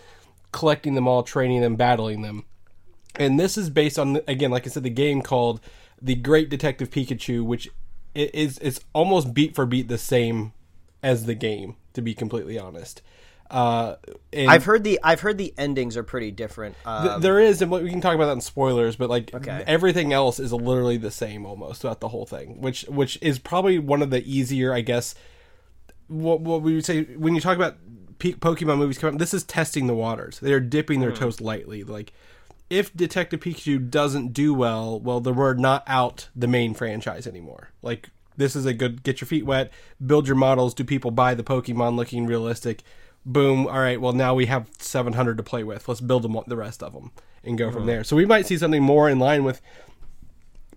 collecting 0.52 0.95
them 0.95 1.09
all, 1.09 1.25
training 1.25 1.61
them, 1.61 1.75
battling 1.75 2.23
them 2.23 2.45
and 3.16 3.38
this 3.38 3.57
is 3.59 3.71
based 3.71 3.99
on 3.99 4.21
again, 4.26 4.50
like 4.50 4.66
I 4.66 4.71
said, 4.71 4.83
the 4.83 4.90
game 4.90 5.23
called 5.23 5.61
The 6.00 6.14
Great 6.14 6.49
Detective 6.49 6.90
Pikachu, 6.90 7.45
which 7.45 7.71
is 8.14 8.59
it's 8.59 8.81
almost 8.92 9.35
beat 9.35 9.54
for 9.54 9.66
beat 9.66 9.88
the 9.88 9.99
same 9.99 10.52
as 11.02 11.26
the 11.26 11.35
game, 11.35 11.76
to 11.95 12.02
be 12.02 12.14
completely 12.14 12.59
honest. 12.59 13.02
Uh, 13.50 13.97
I've 14.35 14.64
heard 14.64 14.83
the 14.83 14.99
I've 15.02 15.21
heard 15.21 15.37
the 15.37 15.52
endings 15.59 15.95
are 15.99 16.02
pretty 16.02 16.31
different. 16.31 16.75
Um, 16.87 17.07
th- 17.07 17.21
there 17.21 17.38
is, 17.38 17.61
and 17.61 17.71
we 17.71 17.90
can 17.90 18.00
talk 18.00 18.14
about 18.14 18.26
that 18.26 18.33
in 18.33 18.40
spoilers. 18.40 18.97
But 18.97 19.11
like 19.11 19.35
okay. 19.35 19.62
everything 19.66 20.12
else 20.12 20.40
is 20.40 20.54
literally 20.54 20.97
the 20.97 21.11
same 21.11 21.45
almost 21.45 21.83
throughout 21.83 22.00
the 22.00 22.09
whole 22.09 22.25
thing, 22.25 22.62
which 22.62 22.85
which 22.85 23.19
is 23.21 23.38
probably 23.38 23.78
one 23.78 24.00
of 24.00 24.09
the 24.09 24.25
easier, 24.25 24.73
I 24.73 24.81
guess. 24.81 25.14
What 26.09 26.40
what 26.40 26.62
we 26.62 26.75
would 26.75 26.85
say 26.87 27.02
when 27.02 27.35
you 27.35 27.42
talk 27.42 27.57
about 27.57 27.76
Pokemon 28.19 28.78
movies 28.78 28.99
coming, 28.99 29.19
this 29.19 29.35
is 29.35 29.45
testing 29.45 29.87
the 29.87 29.95
waters. 29.95 30.38
They 30.40 30.54
are 30.54 30.61
dipping 30.61 31.00
their 31.00 31.12
mm. 31.12 31.16
toes 31.16 31.40
lightly, 31.42 31.85
like 31.85 32.14
if 32.73 32.95
Detective 32.95 33.41
Pikachu 33.41 33.91
doesn't 33.91 34.33
do 34.33 34.55
well, 34.55 34.99
well, 34.99 35.21
then 35.21 35.37
we're 35.37 35.52
not 35.52 35.85
out 35.87 36.31
the 36.35 36.47
main 36.47 36.73
franchise 36.73 37.26
anymore. 37.26 37.69
Like 37.83 38.09
this 38.38 38.57
is 38.57 38.64
a 38.64 38.73
good 38.73 39.02
get 39.02 39.21
your 39.21 39.29
feet 39.29 39.45
wet, 39.45 39.71
build 40.05 40.26
your 40.26 40.37
models. 40.37 40.73
Do 40.73 40.83
people 40.83 41.11
buy 41.11 41.35
the 41.35 41.45
Pokemon 41.45 41.97
looking 41.97 42.26
realistic? 42.26 42.83
Boom. 43.26 43.67
All 43.67 43.79
right. 43.79 44.00
Well, 44.00 44.14
now 44.14 44.35
we 44.35 44.47
have 44.47 44.71
700 44.79 45.37
to 45.37 45.43
play 45.43 45.62
with. 45.62 45.87
Let's 45.87 46.00
build 46.00 46.23
them 46.23 46.37
the 46.47 46.57
rest 46.57 46.83
of 46.83 46.95
them 46.95 47.12
and 47.45 47.59
go 47.59 47.67
mm-hmm. 47.67 47.75
from 47.75 47.87
there. 47.87 48.05
So 48.05 48.17
we 48.17 48.25
might 48.25 48.47
see 48.47 48.57
something 48.57 48.83
more 48.83 49.11
in 49.11 49.19
line 49.19 49.45
with 49.45 49.61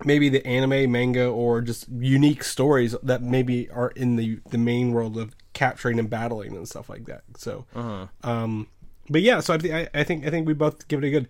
maybe 0.04 0.28
the 0.28 0.46
anime, 0.46 0.92
manga, 0.92 1.28
or 1.28 1.62
just 1.62 1.88
unique 1.90 2.44
stories 2.44 2.94
that 3.02 3.22
maybe 3.22 3.70
are 3.70 3.92
in 3.92 4.18
the 4.18 4.42
the 4.50 4.58
main 4.58 4.92
world 4.92 5.18
of 5.18 5.34
capturing 5.54 5.98
and 5.98 6.10
battling 6.10 6.58
and 6.58 6.68
stuff 6.68 6.90
like 6.90 7.06
that. 7.06 7.24
So, 7.38 7.66
uh-huh. 7.74 8.08
um, 8.30 8.68
but 9.10 9.22
yeah. 9.22 9.40
So 9.40 9.54
I, 9.54 9.58
th- 9.58 9.74
I, 9.74 10.00
I 10.02 10.04
think 10.04 10.28
I 10.28 10.30
think 10.30 10.46
we 10.46 10.54
both 10.54 10.90
give 10.90 11.02
it 11.02 11.08
a 11.08 11.12
good 11.12 11.30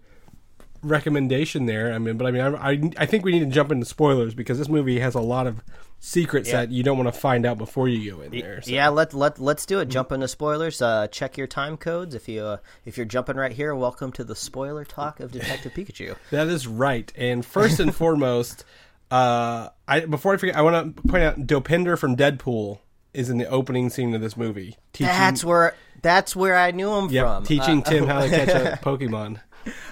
recommendation 0.86 1.66
there. 1.66 1.94
I 1.94 1.98
mean, 1.98 2.18
but 2.18 2.28
I 2.28 2.32
mean, 2.32 2.42
I, 2.42 2.72
I, 2.72 2.92
I 2.98 3.06
think 3.06 3.26
we 3.26 3.32
need 3.32 3.40
to 3.40 3.46
jump 3.54 3.72
into 3.72 3.86
spoilers 3.86 4.34
because 4.34 4.58
this 4.58 4.70
movie 4.70 5.00
has 5.00 5.16
a 5.16 5.20
lot 5.22 5.48
of 5.48 5.62
secrets 6.00 6.50
Yeah. 6.50 6.58
that 6.62 6.72
you 6.72 6.84
don't 6.84 6.98
want 6.98 7.12
to 7.14 7.20
find 7.20 7.46
out 7.46 7.58
before 7.58 7.88
you 7.88 8.12
go 8.12 8.22
in 8.22 8.32
there. 8.32 8.62
so. 8.62 8.72
Yeah, 8.72 8.90
let 8.90 9.14
let 9.14 9.40
let's 9.40 9.66
do 9.66 9.80
it. 9.80 9.90
Jump 9.90 10.12
into 10.12 10.28
spoilers. 10.28 10.82
Uh, 10.82 11.08
check 11.08 11.38
your 11.38 11.48
time 11.48 11.78
codes 11.78 12.14
if 12.16 12.28
you 12.30 12.44
uh, 12.44 12.58
if 12.86 12.98
you're 12.98 13.06
jumping 13.06 13.36
right 13.38 13.52
here. 13.52 13.74
Welcome 13.76 14.12
to 14.14 14.24
the 14.24 14.36
spoiler 14.36 14.86
talk 14.86 15.20
of 15.20 15.32
Detective 15.32 15.74
Pikachu. 15.74 16.16
That 16.32 16.48
is 16.48 16.68
right. 16.68 17.12
And 17.16 17.46
first 17.46 17.80
and 17.80 17.94
foremost, 18.02 18.64
uh, 19.12 19.70
I 19.88 20.02
before 20.02 20.34
I 20.34 20.38
forget, 20.38 20.56
I 20.56 20.62
want 20.62 20.96
to 20.96 21.02
point 21.08 21.24
out 21.24 21.40
Dopinder 21.48 21.98
from 21.98 22.16
Deadpool 22.16 22.80
is 23.14 23.30
in 23.30 23.38
the 23.38 23.48
opening 23.48 23.90
scene 23.90 24.14
of 24.14 24.20
this 24.22 24.36
movie. 24.36 24.76
Teaching, 24.94 25.08
That's 25.08 25.44
where 25.44 25.74
that's 26.02 26.36
where 26.36 26.56
I 26.58 26.72
knew 26.72 26.94
him 26.94 27.10
yep, 27.10 27.26
from. 27.26 27.44
teaching 27.46 27.80
Uh, 27.82 27.90
Tim 27.90 28.08
how 28.08 28.20
to 28.22 28.30
catch 28.30 28.50
a 28.50 28.78
Pokemon. 28.84 29.40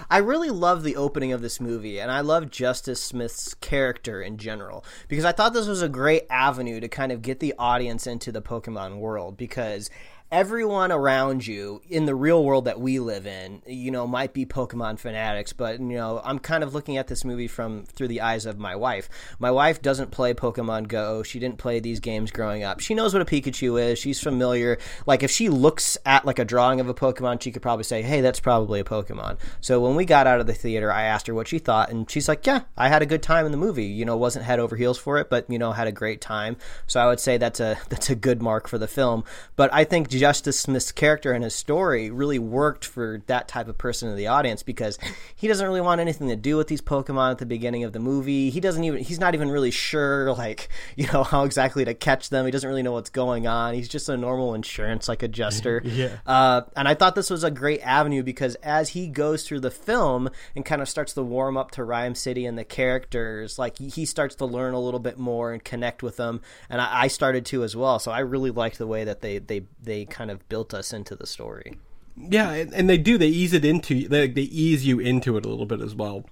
I 0.10 0.18
really 0.18 0.50
love 0.50 0.84
the 0.84 0.96
opening 0.96 1.32
of 1.32 1.42
this 1.42 1.60
movie, 1.60 2.00
and 2.00 2.12
I 2.12 2.22
love 2.22 2.52
Justice 2.52 3.02
Smith's 3.02 3.54
character 3.56 4.22
in 4.22 4.38
general 4.38 4.86
because 5.08 5.26
I 5.26 5.32
thought 5.32 5.54
this 5.54 5.68
was 5.68 5.82
a 5.82 5.90
great 5.90 6.24
avenue 6.30 6.80
to 6.80 6.88
kind 6.88 7.12
of 7.12 7.22
get 7.22 7.40
the 7.40 7.54
audience 7.58 8.08
into 8.08 8.32
the 8.32 8.42
Pokemon 8.42 8.98
world 8.98 9.38
because 9.38 9.90
everyone 10.34 10.92
around 10.92 11.46
you 11.46 11.80
in 11.92 12.06
the 12.06 12.16
real 12.16 12.44
world 12.44 12.66
that 12.66 12.80
we 12.80 12.98
live 12.98 13.28
in, 13.28 13.62
you 13.68 13.92
know, 13.92 14.08
might 14.08 14.34
be 14.34 14.48
Pokemon 14.48 14.98
fanatics, 14.98 15.54
but 15.54 15.80
you 15.80 15.86
know, 15.96 16.20
I'm 16.26 16.40
kind 16.40 16.64
of 16.64 16.74
looking 16.74 16.98
at 16.98 17.08
this 17.08 17.24
movie 17.24 17.48
from 17.48 17.86
through 17.86 18.08
the 18.08 18.22
eyes 18.22 18.48
of 18.48 18.58
my 18.58 18.76
wife. 18.76 19.10
My 19.38 19.52
wife 19.52 19.80
doesn't 19.80 20.10
play 20.10 20.34
Pokemon 20.34 20.88
Go. 20.88 21.22
She 21.22 21.38
didn't 21.38 21.60
play 21.60 21.80
these 21.80 22.00
games 22.00 22.32
growing 22.32 22.64
up. 22.64 22.80
She 22.80 22.96
knows 22.96 23.14
what 23.14 23.22
a 23.22 23.26
Pikachu 23.26 23.80
is. 23.80 24.00
She's 24.00 24.20
familiar. 24.20 24.80
Like 25.06 25.22
if 25.22 25.30
she 25.30 25.50
looks 25.50 26.00
at 26.04 26.26
like 26.26 26.40
a 26.40 26.46
drawing 26.46 26.80
of 26.80 26.90
a 26.90 26.96
Pokemon, 26.96 27.40
she 27.40 27.52
could 27.52 27.62
probably 27.62 27.84
say, 27.84 28.02
"Hey, 28.02 28.22
that's 28.22 28.40
probably 28.40 28.80
a 28.80 28.84
Pokemon." 28.84 29.38
So 29.62 29.82
when 29.82 29.96
we 29.96 30.04
got 30.04 30.26
out 30.26 30.40
of 30.40 30.48
the 30.48 30.56
theater, 30.56 30.92
I 30.92 31.04
asked 31.04 31.28
her 31.28 31.36
what 31.36 31.48
she 31.48 31.60
thought, 31.60 31.92
and 31.92 32.10
she's 32.10 32.28
like, 32.28 32.48
"Yeah, 32.48 32.62
I 32.76 32.90
had 32.90 33.04
a 33.04 33.06
good 33.06 33.22
time 33.22 33.46
in 33.46 33.52
the 33.52 33.58
movie. 33.60 33.86
You 33.86 34.04
know, 34.04 34.18
wasn't 34.18 34.46
head 34.46 34.60
over 34.60 34.78
heels 34.78 34.98
for 34.98 35.20
it, 35.20 35.30
but 35.30 35.48
you 35.48 35.60
know, 35.60 35.74
had 35.74 35.88
a 35.88 35.92
great 35.92 36.22
time." 36.22 36.58
So 36.88 37.00
I 37.00 37.06
would 37.06 37.20
say 37.20 37.38
that's 37.38 37.60
a 37.60 37.78
that's 37.90 38.10
a 38.10 38.16
good 38.16 38.42
mark 38.42 38.68
for 38.68 38.80
the 38.80 38.88
film. 38.88 39.24
But 39.56 39.72
I 39.72 39.84
think 39.84 40.10
Justice 40.24 40.58
Smith's 40.58 40.94
character 40.94 41.34
and 41.34 41.44
his 41.44 41.54
story 41.54 42.10
really 42.10 42.40
worked 42.40 42.86
for 42.86 43.22
that 43.28 43.50
type 43.50 43.68
of 43.68 43.78
person 43.78 44.08
in 44.08 44.16
the 44.16 44.28
audience 44.28 44.64
because 44.64 44.98
he 45.36 45.50
doesn't 45.50 45.68
really 45.68 45.82
want 45.82 46.00
anything 46.00 46.30
to 46.30 46.38
do 46.38 46.56
with 46.56 46.70
these 46.70 46.80
Pokemon 46.80 47.32
at 47.32 47.38
the 47.40 47.46
beginning 47.46 47.84
of 47.84 47.92
the 47.92 48.00
movie. 48.00 48.50
He 48.50 48.62
doesn't 48.62 48.86
even 48.86 49.04
he's 49.04 49.20
not 49.20 49.34
even 49.34 49.52
really 49.52 49.70
sure 49.72 50.32
like 50.32 50.70
you 50.96 51.08
know 51.12 51.24
how 51.34 51.44
exactly 51.44 51.84
to 51.84 51.94
catch 51.94 52.30
them. 52.30 52.46
He 52.46 52.52
doesn't 52.52 52.70
really 52.70 52.84
know 52.84 52.94
what's 52.94 53.10
going 53.10 53.48
on. 53.48 53.74
He's 53.74 53.90
just 53.90 54.08
a 54.08 54.16
normal 54.16 54.54
insurance 54.54 55.10
like 55.10 55.24
adjuster. 55.24 55.82
Yeah. 55.94 56.20
Uh, 56.26 56.62
and 56.78 56.88
I 56.88 56.94
thought 56.96 57.16
this 57.16 57.30
was 57.30 57.44
a 57.44 57.52
great 57.52 57.82
avenue 57.82 58.24
because 58.24 58.56
as 58.64 58.90
he 58.90 59.10
goes 59.10 59.46
through 59.46 59.60
the 59.60 59.72
film 59.72 60.30
and 60.56 60.64
kind 60.64 60.82
of 60.82 60.88
starts 60.88 61.12
to 61.16 61.22
warm 61.22 61.58
up 61.58 61.72
to 61.72 61.84
Rhyme 61.84 62.16
City 62.16 62.46
and 62.46 62.58
the 62.58 62.64
characters, 62.64 63.60
like 63.60 63.78
he- 63.78 63.90
he 63.90 64.06
starts 64.06 64.36
to 64.36 64.46
learn 64.46 64.74
a 64.74 64.80
little 64.80 65.02
bit 65.02 65.18
more 65.20 65.52
and 65.52 65.62
connect 65.62 66.02
with 66.02 66.16
them. 66.16 66.40
And 66.70 66.80
I, 66.80 67.02
I 67.04 67.08
started 67.10 67.46
to 67.48 67.64
as 67.66 67.76
well. 67.76 68.00
So 68.00 68.10
I 68.12 68.20
really 68.20 68.52
liked 68.52 68.78
the 68.78 68.88
way 68.88 69.04
that 69.04 69.20
they 69.20 69.40
they 69.40 69.64
they 69.82 70.06
kind 70.14 70.32
of 70.32 70.48
built 70.48 70.74
us 70.74 70.94
into 70.94 71.16
the 71.16 71.28
story. 71.28 71.78
Yeah, 72.16 72.52
and, 72.52 72.74
and 72.74 72.90
they 72.90 72.98
do. 72.98 73.18
They 73.18 73.28
ease 73.28 73.54
it 73.54 73.66
into. 73.66 74.08
They, 74.08 74.28
they 74.28 74.44
ease 74.44 74.86
you 74.86 75.00
into 75.00 75.36
it 75.36 75.46
a 75.46 75.50
little 75.50 75.66
bit 75.66 75.82
as 75.82 75.96
well, 75.96 76.26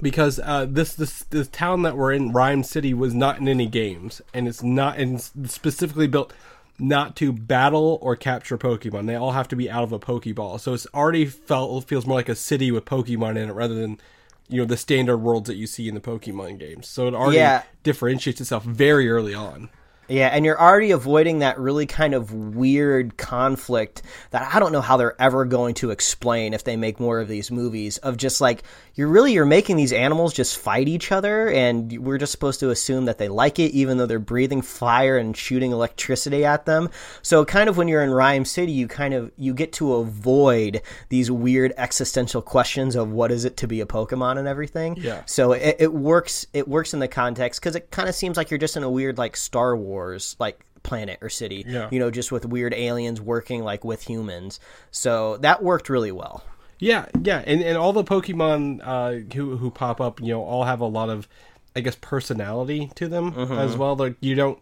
because 0.00 0.40
uh, 0.42 0.66
this 0.68 0.94
this 0.94 1.24
this 1.24 1.48
town 1.48 1.82
that 1.82 1.96
we're 1.96 2.12
in, 2.12 2.32
Rhyme 2.32 2.62
City, 2.62 2.94
was 2.94 3.14
not 3.14 3.38
in 3.38 3.46
any 3.46 3.66
games, 3.66 4.22
and 4.32 4.48
it's 4.48 4.62
not 4.62 4.98
and 4.98 5.20
specifically 5.20 6.06
built 6.06 6.32
not 6.78 7.14
to 7.16 7.30
battle 7.32 7.98
or 8.00 8.16
capture 8.16 8.56
Pokemon. 8.56 9.06
They 9.06 9.14
all 9.14 9.32
have 9.32 9.48
to 9.48 9.56
be 9.56 9.70
out 9.70 9.82
of 9.82 9.92
a 9.92 9.98
Pokeball. 9.98 10.58
So 10.58 10.72
it's 10.72 10.86
already 10.94 11.26
felt 11.26 11.84
feels 11.84 12.06
more 12.06 12.16
like 12.16 12.30
a 12.30 12.34
city 12.34 12.70
with 12.70 12.86
Pokemon 12.86 13.36
in 13.36 13.50
it 13.50 13.52
rather 13.52 13.74
than 13.74 14.00
you 14.48 14.56
know 14.62 14.64
the 14.64 14.78
standard 14.78 15.18
worlds 15.18 15.46
that 15.48 15.56
you 15.56 15.66
see 15.66 15.86
in 15.86 15.94
the 15.94 16.00
Pokemon 16.00 16.58
games. 16.58 16.88
So 16.88 17.06
it 17.06 17.14
already 17.14 17.36
Yeah. 17.36 17.62
differentiates 17.82 18.40
itself 18.40 18.64
very 18.64 19.10
early 19.10 19.34
on. 19.34 19.68
Yeah, 20.10 20.26
and 20.28 20.44
you're 20.44 20.60
already 20.60 20.90
avoiding 20.90 21.38
that 21.38 21.58
really 21.58 21.86
kind 21.86 22.14
of 22.14 22.32
weird 22.32 23.16
conflict 23.16 24.02
that 24.30 24.52
I 24.52 24.58
don't 24.58 24.72
know 24.72 24.80
how 24.80 24.96
they're 24.96 25.20
ever 25.20 25.44
going 25.44 25.74
to 25.74 25.90
explain 25.90 26.52
if 26.52 26.64
they 26.64 26.76
make 26.76 26.98
more 26.98 27.20
of 27.20 27.28
these 27.28 27.50
movies 27.52 27.98
of 27.98 28.16
just 28.16 28.40
like 28.40 28.64
you're 28.96 29.06
really 29.06 29.32
you're 29.32 29.46
making 29.46 29.76
these 29.76 29.92
animals 29.92 30.34
just 30.34 30.58
fight 30.58 30.88
each 30.88 31.12
other 31.12 31.48
and 31.48 31.96
we're 32.04 32.18
just 32.18 32.32
supposed 32.32 32.58
to 32.60 32.70
assume 32.70 33.04
that 33.04 33.18
they 33.18 33.28
like 33.28 33.60
it 33.60 33.70
even 33.72 33.98
though 33.98 34.06
they're 34.06 34.18
breathing 34.18 34.62
fire 34.62 35.16
and 35.16 35.36
shooting 35.36 35.70
electricity 35.70 36.44
at 36.44 36.66
them. 36.66 36.90
So 37.22 37.44
kind 37.44 37.68
of 37.68 37.76
when 37.76 37.86
you're 37.86 38.02
in 38.02 38.10
Rhyme 38.10 38.44
City, 38.44 38.72
you 38.72 38.88
kind 38.88 39.14
of 39.14 39.30
you 39.36 39.54
get 39.54 39.72
to 39.74 39.94
avoid 39.94 40.82
these 41.08 41.30
weird 41.30 41.72
existential 41.76 42.42
questions 42.42 42.96
of 42.96 43.12
what 43.12 43.30
is 43.30 43.44
it 43.44 43.56
to 43.58 43.68
be 43.68 43.80
a 43.80 43.86
Pokemon 43.86 44.38
and 44.38 44.48
everything. 44.48 44.96
Yeah. 44.96 45.22
So 45.26 45.52
it, 45.52 45.76
it 45.78 45.92
works. 45.92 46.46
It 46.52 46.66
works 46.66 46.92
in 46.94 46.98
the 46.98 47.08
context 47.08 47.60
because 47.60 47.76
it 47.76 47.92
kind 47.92 48.08
of 48.08 48.14
seems 48.16 48.36
like 48.36 48.50
you're 48.50 48.58
just 48.58 48.76
in 48.76 48.82
a 48.82 48.90
weird 48.90 49.16
like 49.16 49.36
Star 49.36 49.76
Wars 49.76 49.99
like 50.38 50.64
planet 50.82 51.18
or 51.20 51.28
city. 51.28 51.64
Yeah. 51.66 51.88
You 51.90 51.98
know, 51.98 52.10
just 52.10 52.32
with 52.32 52.46
weird 52.46 52.74
aliens 52.74 53.20
working 53.20 53.62
like 53.62 53.84
with 53.84 54.02
humans. 54.02 54.60
So 54.90 55.36
that 55.38 55.62
worked 55.62 55.88
really 55.88 56.12
well. 56.12 56.42
Yeah, 56.78 57.06
yeah, 57.22 57.44
and, 57.46 57.60
and 57.60 57.76
all 57.76 57.92
the 57.92 58.02
Pokemon 58.02 58.80
uh, 58.82 59.34
who 59.34 59.58
who 59.58 59.70
pop 59.70 60.00
up, 60.00 60.18
you 60.18 60.28
know, 60.28 60.42
all 60.42 60.64
have 60.64 60.80
a 60.80 60.86
lot 60.86 61.10
of, 61.10 61.28
I 61.76 61.80
guess, 61.80 61.94
personality 62.00 62.90
to 62.94 63.06
them 63.06 63.34
as 63.36 63.76
well. 63.76 63.96
Like 63.96 64.16
you 64.20 64.34
don't 64.34 64.58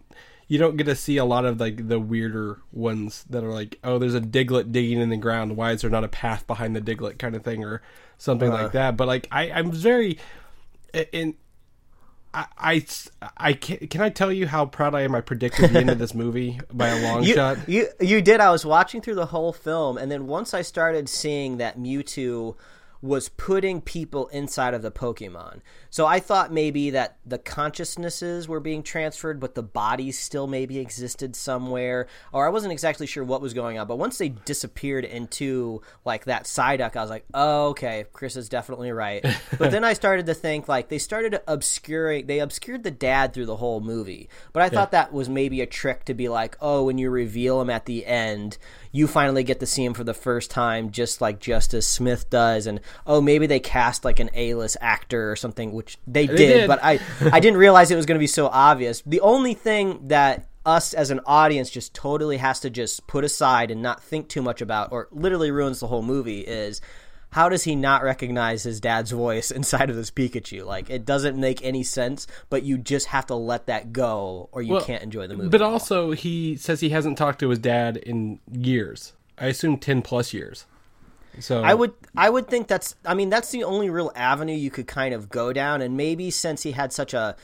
you 0.48 0.58
don't 0.58 0.76
get 0.76 0.84
to 0.86 0.96
see 0.96 1.18
a 1.18 1.24
lot 1.24 1.44
of 1.44 1.60
like 1.60 1.86
the 1.86 2.00
weirder 2.00 2.58
ones 2.72 3.24
that 3.30 3.44
are 3.44 3.52
like, 3.52 3.78
oh, 3.84 3.98
there's 3.98 4.16
a 4.16 4.20
Diglett 4.20 4.72
digging 4.72 5.00
in 5.00 5.10
the 5.10 5.16
ground. 5.16 5.56
Why 5.56 5.70
is 5.70 5.82
there 5.82 5.90
not 5.90 6.02
a 6.02 6.08
path 6.08 6.44
behind 6.48 6.74
the 6.74 6.80
Diglett 6.80 7.20
kind 7.20 7.36
of 7.36 7.44
thing 7.44 7.62
or 7.62 7.82
something 8.16 8.50
like 8.50 8.72
that? 8.72 8.96
But 8.96 9.06
like 9.06 9.28
I 9.30 9.52
I'm 9.52 9.70
very 9.70 10.18
in. 11.12 11.36
I, 12.34 12.46
I, 12.58 12.86
I 13.36 13.52
can, 13.54 13.78
can 13.88 14.00
I 14.00 14.10
tell 14.10 14.30
you 14.32 14.46
how 14.46 14.66
proud 14.66 14.94
I 14.94 15.02
am 15.02 15.14
I 15.14 15.20
predicted 15.20 15.70
the 15.70 15.78
end 15.78 15.90
of 15.90 15.98
this 15.98 16.14
movie 16.14 16.60
by 16.72 16.88
a 16.88 17.02
long 17.02 17.22
You, 17.24 17.34
shot? 17.34 17.68
you 17.68 17.88
you 18.00 18.20
did. 18.20 18.40
I 18.40 18.50
was 18.50 18.66
watching 18.66 19.00
through 19.00 19.14
the 19.16 19.26
whole 19.26 19.52
film, 19.52 19.96
and 19.96 20.10
then 20.10 20.26
once 20.26 20.52
I 20.54 20.62
started 20.62 21.08
seeing 21.08 21.56
that 21.56 21.78
Mewtwo 21.78 22.54
was 23.00 23.28
putting 23.28 23.80
people 23.80 24.26
inside 24.28 24.74
of 24.74 24.82
the 24.82 24.90
Pokemon. 24.90 25.60
So 25.90 26.04
I 26.04 26.18
thought 26.18 26.52
maybe 26.52 26.90
that 26.90 27.16
the 27.24 27.38
consciousnesses 27.38 28.48
were 28.48 28.60
being 28.60 28.82
transferred, 28.82 29.38
but 29.38 29.54
the 29.54 29.62
bodies 29.62 30.18
still 30.18 30.46
maybe 30.46 30.78
existed 30.78 31.36
somewhere. 31.36 32.08
Or 32.32 32.46
I 32.46 32.50
wasn't 32.50 32.72
exactly 32.72 33.06
sure 33.06 33.22
what 33.22 33.40
was 33.40 33.54
going 33.54 33.78
on. 33.78 33.86
But 33.86 33.98
once 33.98 34.18
they 34.18 34.30
disappeared 34.30 35.04
into 35.04 35.80
like 36.04 36.24
that 36.24 36.44
Psyduck, 36.44 36.96
I 36.96 37.00
was 37.00 37.10
like, 37.10 37.24
oh, 37.34 37.68
okay, 37.68 38.04
Chris 38.12 38.36
is 38.36 38.48
definitely 38.48 38.90
right. 38.90 39.24
but 39.58 39.70
then 39.70 39.84
I 39.84 39.92
started 39.92 40.26
to 40.26 40.34
think 40.34 40.66
like 40.66 40.88
they 40.88 40.98
started 40.98 41.40
obscuring, 41.46 42.26
they 42.26 42.40
obscured 42.40 42.82
the 42.82 42.90
dad 42.90 43.32
through 43.32 43.46
the 43.46 43.56
whole 43.56 43.80
movie. 43.80 44.28
But 44.52 44.62
I 44.62 44.68
thought 44.68 44.90
that 44.90 45.12
was 45.12 45.28
maybe 45.28 45.60
a 45.60 45.66
trick 45.66 46.04
to 46.06 46.14
be 46.14 46.28
like, 46.28 46.56
oh, 46.60 46.84
when 46.84 46.98
you 46.98 47.10
reveal 47.10 47.60
him 47.60 47.70
at 47.70 47.86
the 47.86 48.04
end, 48.06 48.58
you 48.92 49.06
finally 49.06 49.44
get 49.44 49.60
to 49.60 49.66
see 49.66 49.84
him 49.84 49.94
for 49.94 50.04
the 50.04 50.14
first 50.14 50.50
time, 50.50 50.90
just 50.90 51.20
like 51.20 51.40
Justice 51.40 51.86
Smith 51.86 52.30
does, 52.30 52.66
and 52.66 52.80
oh, 53.06 53.20
maybe 53.20 53.46
they 53.46 53.60
cast 53.60 54.04
like 54.04 54.20
an 54.20 54.30
A-list 54.34 54.76
actor 54.80 55.30
or 55.30 55.36
something, 55.36 55.72
which 55.72 55.98
they 56.06 56.26
did, 56.26 56.36
did. 56.36 56.68
but 56.68 56.80
I 56.82 57.00
I 57.32 57.40
didn't 57.40 57.58
realize 57.58 57.90
it 57.90 57.96
was 57.96 58.06
going 58.06 58.18
to 58.18 58.22
be 58.22 58.26
so 58.26 58.46
obvious. 58.46 59.02
The 59.04 59.20
only 59.20 59.54
thing 59.54 60.08
that 60.08 60.46
us 60.66 60.92
as 60.92 61.10
an 61.10 61.20
audience 61.24 61.70
just 61.70 61.94
totally 61.94 62.36
has 62.36 62.60
to 62.60 62.70
just 62.70 63.06
put 63.06 63.24
aside 63.24 63.70
and 63.70 63.80
not 63.82 64.02
think 64.02 64.28
too 64.28 64.42
much 64.42 64.60
about, 64.60 64.92
or 64.92 65.08
literally 65.10 65.50
ruins 65.50 65.80
the 65.80 65.86
whole 65.86 66.02
movie, 66.02 66.40
is 66.40 66.80
how 67.30 67.48
does 67.48 67.64
he 67.64 67.76
not 67.76 68.02
recognize 68.02 68.62
his 68.62 68.80
dad's 68.80 69.10
voice 69.10 69.50
inside 69.58 69.90
of 69.90 69.96
this 69.96 70.10
Pikachu? 70.10 70.64
Like 70.64 70.90
it 70.90 71.04
doesn't 71.04 71.38
make 71.38 71.64
any 71.64 71.82
sense, 71.82 72.26
but 72.50 72.62
you 72.62 72.78
just 72.78 73.06
have 73.08 73.26
to 73.26 73.34
let 73.34 73.66
that 73.66 73.92
go, 73.92 74.48
or 74.52 74.62
you 74.62 74.74
Well, 74.74 74.84
can't 74.84 75.02
enjoy 75.02 75.26
the 75.26 75.36
movie. 75.36 75.48
But 75.48 75.62
also, 75.62 76.12
he 76.12 76.56
says 76.56 76.80
he 76.80 76.90
hasn't 76.90 77.18
talked 77.18 77.40
to 77.40 77.50
his 77.50 77.58
dad 77.58 77.96
in 77.96 78.40
years. 78.50 79.12
I 79.38 79.46
assume 79.46 79.78
ten 79.78 80.02
plus 80.02 80.32
years. 80.32 80.66
So 81.40 81.62
I 81.62 81.74
would 81.74 81.92
I 82.16 82.30
would 82.30 82.48
think 82.48 82.66
that's 82.66 82.96
I 83.04 83.14
mean 83.14 83.30
that's 83.30 83.50
the 83.50 83.64
only 83.64 83.90
real 83.90 84.10
avenue 84.16 84.54
you 84.54 84.70
could 84.70 84.88
kind 84.88 85.14
of 85.14 85.28
go 85.28 85.52
down 85.52 85.82
and 85.82 85.96
maybe 85.96 86.30
since 86.30 86.62
he 86.62 86.72
had 86.72 86.92
such 86.92 87.14
a 87.14 87.36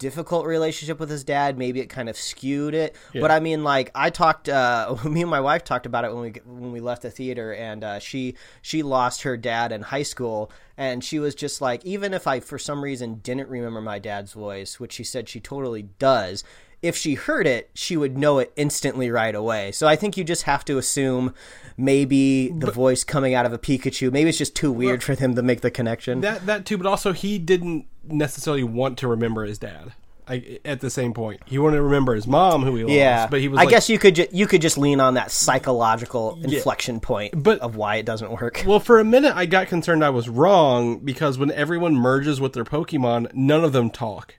difficult 0.00 0.46
relationship 0.46 0.98
with 0.98 1.10
his 1.10 1.22
dad. 1.22 1.58
Maybe 1.58 1.78
it 1.80 1.86
kind 1.86 2.08
of 2.08 2.16
skewed 2.16 2.74
it. 2.74 2.96
But 3.20 3.30
I 3.30 3.38
mean 3.38 3.62
like 3.62 3.92
I 3.94 4.10
talked 4.10 4.48
uh 4.48 4.96
me 5.04 5.20
and 5.20 5.30
my 5.30 5.40
wife 5.40 5.62
talked 5.62 5.86
about 5.86 6.04
it 6.04 6.12
when 6.12 6.22
we 6.22 6.30
when 6.44 6.72
we 6.72 6.80
left 6.80 7.02
the 7.02 7.10
theater 7.10 7.54
and 7.54 7.84
uh, 7.84 7.98
she 8.00 8.34
she 8.62 8.82
lost 8.82 9.22
her 9.22 9.36
dad 9.36 9.70
in 9.70 9.82
high 9.82 10.02
school 10.02 10.50
and 10.76 11.04
she 11.04 11.20
was 11.20 11.36
just 11.36 11.60
like 11.60 11.84
even 11.84 12.12
if 12.14 12.26
I 12.26 12.40
for 12.40 12.58
some 12.58 12.82
reason 12.82 13.16
didn't 13.16 13.48
remember 13.48 13.80
my 13.80 14.00
dad's 14.00 14.32
voice 14.32 14.80
which 14.80 14.94
she 14.94 15.04
said 15.04 15.28
she 15.28 15.38
totally 15.38 15.82
does 15.82 16.42
if 16.82 16.96
she 16.96 17.14
heard 17.14 17.46
it, 17.46 17.70
she 17.74 17.96
would 17.96 18.16
know 18.16 18.38
it 18.38 18.52
instantly 18.56 19.10
right 19.10 19.34
away. 19.34 19.72
So 19.72 19.86
I 19.86 19.96
think 19.96 20.16
you 20.16 20.24
just 20.24 20.44
have 20.44 20.64
to 20.66 20.78
assume 20.78 21.34
maybe 21.76 22.48
the 22.50 22.70
voice 22.70 23.04
coming 23.04 23.34
out 23.34 23.46
of 23.46 23.52
a 23.52 23.58
Pikachu, 23.58 24.12
maybe 24.12 24.28
it's 24.30 24.38
just 24.38 24.54
too 24.54 24.70
weird 24.72 25.02
for 25.02 25.14
them 25.14 25.34
to 25.34 25.42
make 25.42 25.60
the 25.62 25.70
connection. 25.70 26.20
that 26.20 26.46
that 26.46 26.64
too, 26.66 26.76
but 26.78 26.86
also 26.86 27.12
he 27.12 27.38
didn't 27.38 27.86
necessarily 28.08 28.64
want 28.64 28.98
to 28.98 29.08
remember 29.08 29.44
his 29.44 29.58
dad. 29.58 29.92
like 30.28 30.60
at 30.64 30.80
the 30.80 30.90
same 30.90 31.12
point. 31.12 31.40
He 31.46 31.58
wanted 31.58 31.78
to 31.78 31.82
remember 31.82 32.14
his 32.14 32.26
mom, 32.26 32.62
who 32.62 32.76
he 32.76 32.84
lost. 32.84 32.94
Yeah, 32.94 33.26
but 33.26 33.40
he 33.40 33.48
was. 33.48 33.58
I 33.58 33.62
like- 33.64 33.70
guess 33.70 33.88
you 33.90 33.98
could 33.98 34.14
ju- 34.14 34.28
you 34.30 34.46
could 34.46 34.62
just 34.62 34.78
lean 34.78 35.00
on 35.00 35.14
that 35.14 35.30
psychological 35.30 36.38
inflection 36.42 37.00
point 37.00 37.34
But- 37.42 37.58
of 37.60 37.74
why 37.76 37.96
it 37.96 38.06
doesn't 38.06 38.30
work. 38.30 38.62
Well, 38.66 38.78
for 38.80 39.00
a 39.00 39.04
minute, 39.04 39.34
I 39.34 39.46
got 39.46 39.66
concerned 39.68 40.04
I 40.04 40.10
was 40.10 40.28
wrong 40.28 40.98
because 40.98 41.36
when 41.36 41.50
everyone 41.50 41.94
merges 41.96 42.40
with 42.40 42.52
their 42.52 42.64
Pokemon, 42.64 43.32
none 43.34 43.64
of 43.64 43.72
them 43.72 43.90
talk, 43.90 44.36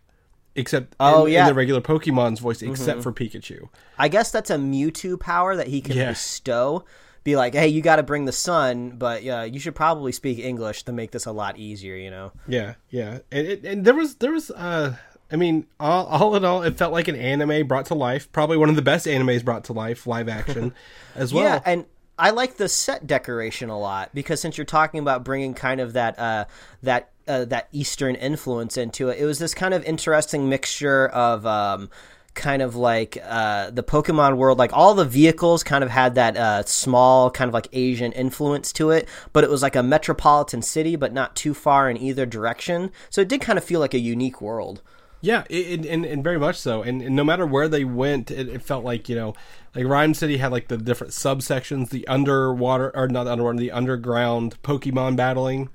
except 0.55 0.95
Oh, 0.99 1.25
in, 1.25 1.33
yeah. 1.33 1.41
in 1.41 1.47
the 1.47 1.53
regular 1.53 1.81
Pokemon's 1.81 2.39
voice, 2.39 2.61
except 2.61 3.03
for 3.03 3.11
Pikachu. 3.11 3.69
I 3.97 4.07
guess 4.07 4.31
that's 4.31 4.49
a 4.49 4.55
Mewtwo 4.57 5.19
power 5.19 5.55
that 5.55 5.67
he 5.67 5.81
can 5.81 5.95
Yeah. 5.97 6.09
bestow. 6.09 6.83
Be 7.23 7.35
like, 7.35 7.53
hey, 7.53 7.67
you 7.67 7.81
got 7.83 7.97
to 7.97 8.03
bring 8.03 8.25
the 8.25 8.31
son, 8.31 8.95
but 8.97 9.23
uh, 9.27 9.41
you 9.51 9.59
should 9.59 9.75
probably 9.75 10.11
speak 10.11 10.39
English 10.39 10.83
to 10.83 10.91
make 10.91 11.11
this 11.11 11.27
a 11.27 11.31
lot 11.31 11.57
easier. 11.59 11.95
You 11.95 12.09
know? 12.09 12.31
Yeah, 12.47 12.73
yeah, 12.89 13.19
and, 13.31 13.47
it, 13.47 13.63
and 13.63 13.85
there 13.85 13.93
was 13.93 14.15
there 14.15 14.31
was 14.31 14.49
uh, 14.49 14.95
I 15.31 15.35
mean, 15.35 15.67
all, 15.79 16.07
all 16.07 16.35
in 16.35 16.43
all, 16.43 16.63
it 16.63 16.77
felt 16.77 16.91
like 16.91 17.07
an 17.07 17.15
anime 17.15 17.67
brought 17.67 17.85
to 17.85 17.93
life. 17.95 18.31
Probably 18.31 18.57
one 18.57 18.69
of 18.69 18.75
the 18.75 18.81
best 18.81 19.05
animes 19.05 19.45
brought 19.45 19.63
to 19.65 19.73
life, 19.73 20.07
live 20.07 20.27
action, 20.27 20.73
as 21.15 21.31
well. 21.33 21.43
Yeah, 21.43 21.61
and 21.63 21.85
I 22.17 22.31
like 22.31 22.57
the 22.57 22.69
set 22.69 23.07
decoration 23.07 23.69
a 23.69 23.79
lot 23.79 24.13
because 24.13 24.41
since 24.41 24.57
you're 24.57 24.65
talking 24.65 24.99
about 24.99 25.23
bringing 25.23 25.53
kind 25.53 25.81
of 25.81 25.93
that 25.93 26.19
uh, 26.19 26.45
that 26.83 27.09
uh, 27.27 27.45
that 27.45 27.67
Eastern 27.71 28.15
influence 28.15 28.77
into 28.77 29.09
it, 29.09 29.19
it 29.19 29.25
was 29.25 29.39
this 29.39 29.53
kind 29.53 29.73
of 29.73 29.83
interesting 29.83 30.49
mixture 30.49 31.07
of. 31.07 31.45
Um, 31.45 31.89
kind 32.33 32.61
of 32.61 32.77
like 32.77 33.17
uh, 33.23 33.69
the 33.71 33.83
Pokemon 33.83 34.37
world, 34.37 34.57
like 34.57 34.71
all 34.73 34.93
the 34.93 35.05
vehicles 35.05 35.63
kind 35.63 35.83
of 35.83 35.89
had 35.89 36.15
that 36.15 36.37
uh, 36.37 36.63
small 36.63 37.29
kind 37.29 37.49
of 37.49 37.53
like 37.53 37.67
Asian 37.73 38.11
influence 38.13 38.71
to 38.73 38.91
it, 38.91 39.07
but 39.33 39.43
it 39.43 39.49
was 39.49 39.61
like 39.61 39.75
a 39.75 39.83
metropolitan 39.83 40.61
city, 40.61 40.95
but 40.95 41.13
not 41.13 41.35
too 41.35 41.53
far 41.53 41.89
in 41.89 41.97
either 41.97 42.25
direction. 42.25 42.91
So 43.09 43.21
it 43.21 43.27
did 43.27 43.41
kind 43.41 43.57
of 43.57 43.65
feel 43.65 43.79
like 43.79 43.93
a 43.93 43.99
unique 43.99 44.41
world. 44.41 44.81
Yeah, 45.21 45.43
it, 45.49 45.85
it- 45.85 45.85
and, 45.85 46.05
and 46.05 46.23
very 46.23 46.39
much 46.39 46.57
so. 46.57 46.81
And, 46.81 47.01
and 47.01 47.15
no 47.15 47.23
matter 47.23 47.45
where 47.45 47.67
they 47.67 47.83
went, 47.85 48.31
it, 48.31 48.49
it 48.49 48.61
felt 48.61 48.83
like 48.83 49.07
you 49.07 49.15
know, 49.15 49.33
like 49.75 49.85
Rhyme 49.85 50.13
City 50.13 50.37
had 50.37 50.51
like 50.51 50.67
the 50.67 50.77
different 50.77 51.13
subsections, 51.13 51.89
the 51.89 52.07
underwater 52.07 52.91
or 52.95 53.07
not 53.07 53.25
the 53.25 53.31
underwater, 53.31 53.57
the 53.59 53.71
underground 53.71 54.61
Pokemon 54.63 55.15
battling 55.15 55.69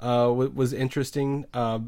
uh, 0.00 0.32
was, 0.34 0.72
interesting 0.72 1.44
uh, 1.54 1.78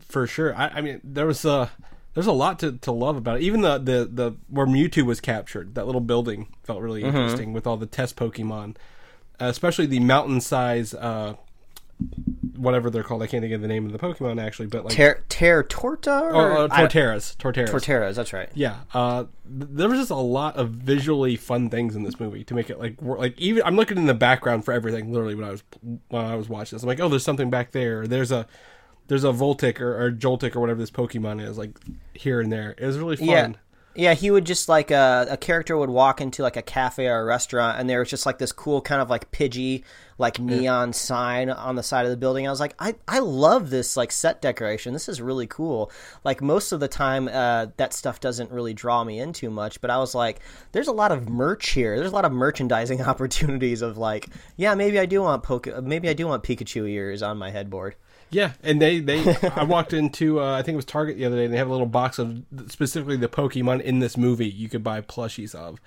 for 0.00 0.26
sure. 0.26 0.54
I, 0.54 0.68
I 0.68 0.80
mean, 0.80 1.00
there 1.04 1.26
was 1.26 1.44
a 1.44 1.70
there's 2.14 2.26
a 2.26 2.32
lot 2.32 2.58
to, 2.60 2.72
to 2.72 2.92
love 2.92 3.16
about 3.16 3.36
it. 3.38 3.42
Even 3.42 3.60
the, 3.60 3.78
the 3.78 4.08
the 4.10 4.32
where 4.48 4.66
Mewtwo 4.66 5.04
was 5.04 5.20
captured, 5.20 5.74
that 5.74 5.86
little 5.86 6.00
building 6.00 6.48
felt 6.64 6.80
really 6.80 7.02
interesting 7.02 7.52
with 7.52 7.66
all 7.66 7.76
the 7.76 7.86
test 7.86 8.16
Pokemon, 8.16 8.76
uh, 9.40 9.46
especially 9.46 9.86
the 9.86 10.00
mountain 10.00 10.40
size. 10.40 10.94
Uh, 10.94 11.34
whatever 12.56 12.90
they're 12.90 13.02
called, 13.02 13.22
I 13.22 13.26
can't 13.26 13.42
think 13.42 13.52
of 13.54 13.60
the 13.60 13.68
name 13.68 13.86
of 13.86 13.92
the 13.92 13.98
Pokemon 13.98 14.40
actually, 14.42 14.66
but 14.66 14.84
like 14.84 14.94
Ter 14.94 15.22
Ter 15.28 15.62
Torta 15.62 16.10
Oh, 16.32 16.38
or 16.38 16.52
uh, 16.58 16.68
Torteras, 16.68 17.36
Torterras. 17.36 17.68
Torterras. 17.68 17.70
Torteras, 17.70 18.14
that's 18.14 18.32
right. 18.32 18.48
Yeah, 18.54 18.76
uh, 18.94 19.24
there 19.44 19.88
was 19.88 19.98
just 19.98 20.10
a 20.10 20.16
lot 20.16 20.56
of 20.56 20.70
visually 20.70 21.36
fun 21.36 21.70
things 21.70 21.94
in 21.96 22.02
this 22.02 22.18
movie 22.20 22.44
to 22.44 22.54
make 22.54 22.70
it 22.70 22.78
like 22.78 23.00
wor- 23.00 23.18
like 23.18 23.38
even 23.40 23.62
I'm 23.64 23.76
looking 23.76 23.96
in 23.98 24.06
the 24.06 24.14
background 24.14 24.64
for 24.64 24.72
everything. 24.72 25.12
Literally, 25.12 25.34
when 25.34 25.46
I 25.46 25.50
was 25.50 25.62
when 26.08 26.24
I 26.24 26.36
was 26.36 26.48
watching 26.48 26.76
this, 26.76 26.82
I'm 26.82 26.88
like, 26.88 27.00
oh, 27.00 27.08
there's 27.08 27.24
something 27.24 27.50
back 27.50 27.72
there. 27.72 28.06
There's 28.06 28.32
a 28.32 28.46
there's 29.08 29.24
a 29.24 29.28
Voltic 29.28 29.80
or, 29.80 30.04
or 30.04 30.10
Joltik 30.10 30.56
or 30.56 30.60
whatever 30.60 30.80
this 30.80 30.90
Pokemon 30.90 31.40
is, 31.46 31.56
like 31.58 31.78
here 32.14 32.40
and 32.40 32.50
there. 32.52 32.74
It 32.78 32.86
was 32.86 32.98
really 32.98 33.16
fun. 33.16 33.28
Yeah. 33.28 33.52
Yeah, 33.98 34.12
he 34.12 34.30
would 34.30 34.44
just 34.44 34.68
like 34.68 34.90
uh, 34.90 35.24
a 35.30 35.38
character 35.38 35.74
would 35.74 35.88
walk 35.88 36.20
into 36.20 36.42
like 36.42 36.58
a 36.58 36.62
cafe 36.62 37.06
or 37.06 37.20
a 37.20 37.24
restaurant, 37.24 37.80
and 37.80 37.88
there 37.88 38.00
was 38.00 38.10
just 38.10 38.26
like 38.26 38.36
this 38.36 38.52
cool 38.52 38.82
kind 38.82 39.00
of 39.00 39.08
like 39.08 39.30
Pidgey, 39.30 39.84
like 40.18 40.38
neon 40.38 40.92
sign 40.92 41.50
on 41.50 41.76
the 41.76 41.82
side 41.82 42.06
of 42.06 42.10
the 42.10 42.16
building. 42.16 42.46
I 42.46 42.50
was 42.50 42.60
like, 42.60 42.74
I, 42.78 42.94
I 43.06 43.18
love 43.18 43.70
this 43.70 43.96
like 43.96 44.12
set 44.12 44.40
decoration. 44.40 44.92
This 44.92 45.08
is 45.08 45.20
really 45.20 45.46
cool. 45.46 45.90
Like 46.24 46.40
most 46.40 46.72
of 46.72 46.80
the 46.80 46.88
time, 46.88 47.28
uh, 47.28 47.66
that 47.76 47.92
stuff 47.92 48.20
doesn't 48.20 48.50
really 48.50 48.74
draw 48.74 49.04
me 49.04 49.20
in 49.20 49.32
too 49.32 49.50
much. 49.50 49.80
But 49.80 49.90
I 49.90 49.98
was 49.98 50.14
like, 50.14 50.40
there's 50.72 50.88
a 50.88 50.92
lot 50.92 51.12
of 51.12 51.28
merch 51.28 51.70
here. 51.70 51.98
There's 51.98 52.12
a 52.12 52.14
lot 52.14 52.24
of 52.24 52.32
merchandising 52.32 53.02
opportunities 53.06 53.82
of 53.82 53.98
like, 53.98 54.28
yeah, 54.56 54.74
maybe 54.74 54.98
I 54.98 55.06
do 55.06 55.22
want 55.22 55.42
Poke, 55.42 55.68
maybe 55.82 56.08
I 56.08 56.14
do 56.14 56.26
want 56.26 56.42
Pikachu 56.42 56.88
ears 56.88 57.22
on 57.22 57.36
my 57.38 57.50
headboard. 57.50 57.96
Yeah, 58.30 58.52
and 58.62 58.82
they 58.82 59.00
they 59.00 59.36
I 59.54 59.64
walked 59.64 59.92
into 59.92 60.40
uh, 60.40 60.58
I 60.58 60.62
think 60.62 60.74
it 60.74 60.76
was 60.76 60.84
Target 60.84 61.16
the 61.16 61.26
other 61.26 61.36
day. 61.36 61.44
and 61.44 61.54
They 61.54 61.58
have 61.58 61.68
a 61.68 61.72
little 61.72 61.86
box 61.86 62.18
of 62.18 62.42
specifically 62.68 63.16
the 63.16 63.28
Pokemon 63.28 63.82
in 63.82 64.00
this 64.00 64.16
movie 64.16 64.48
you 64.48 64.68
could 64.68 64.82
buy 64.82 65.00
plushies 65.00 65.54
of. 65.54 65.80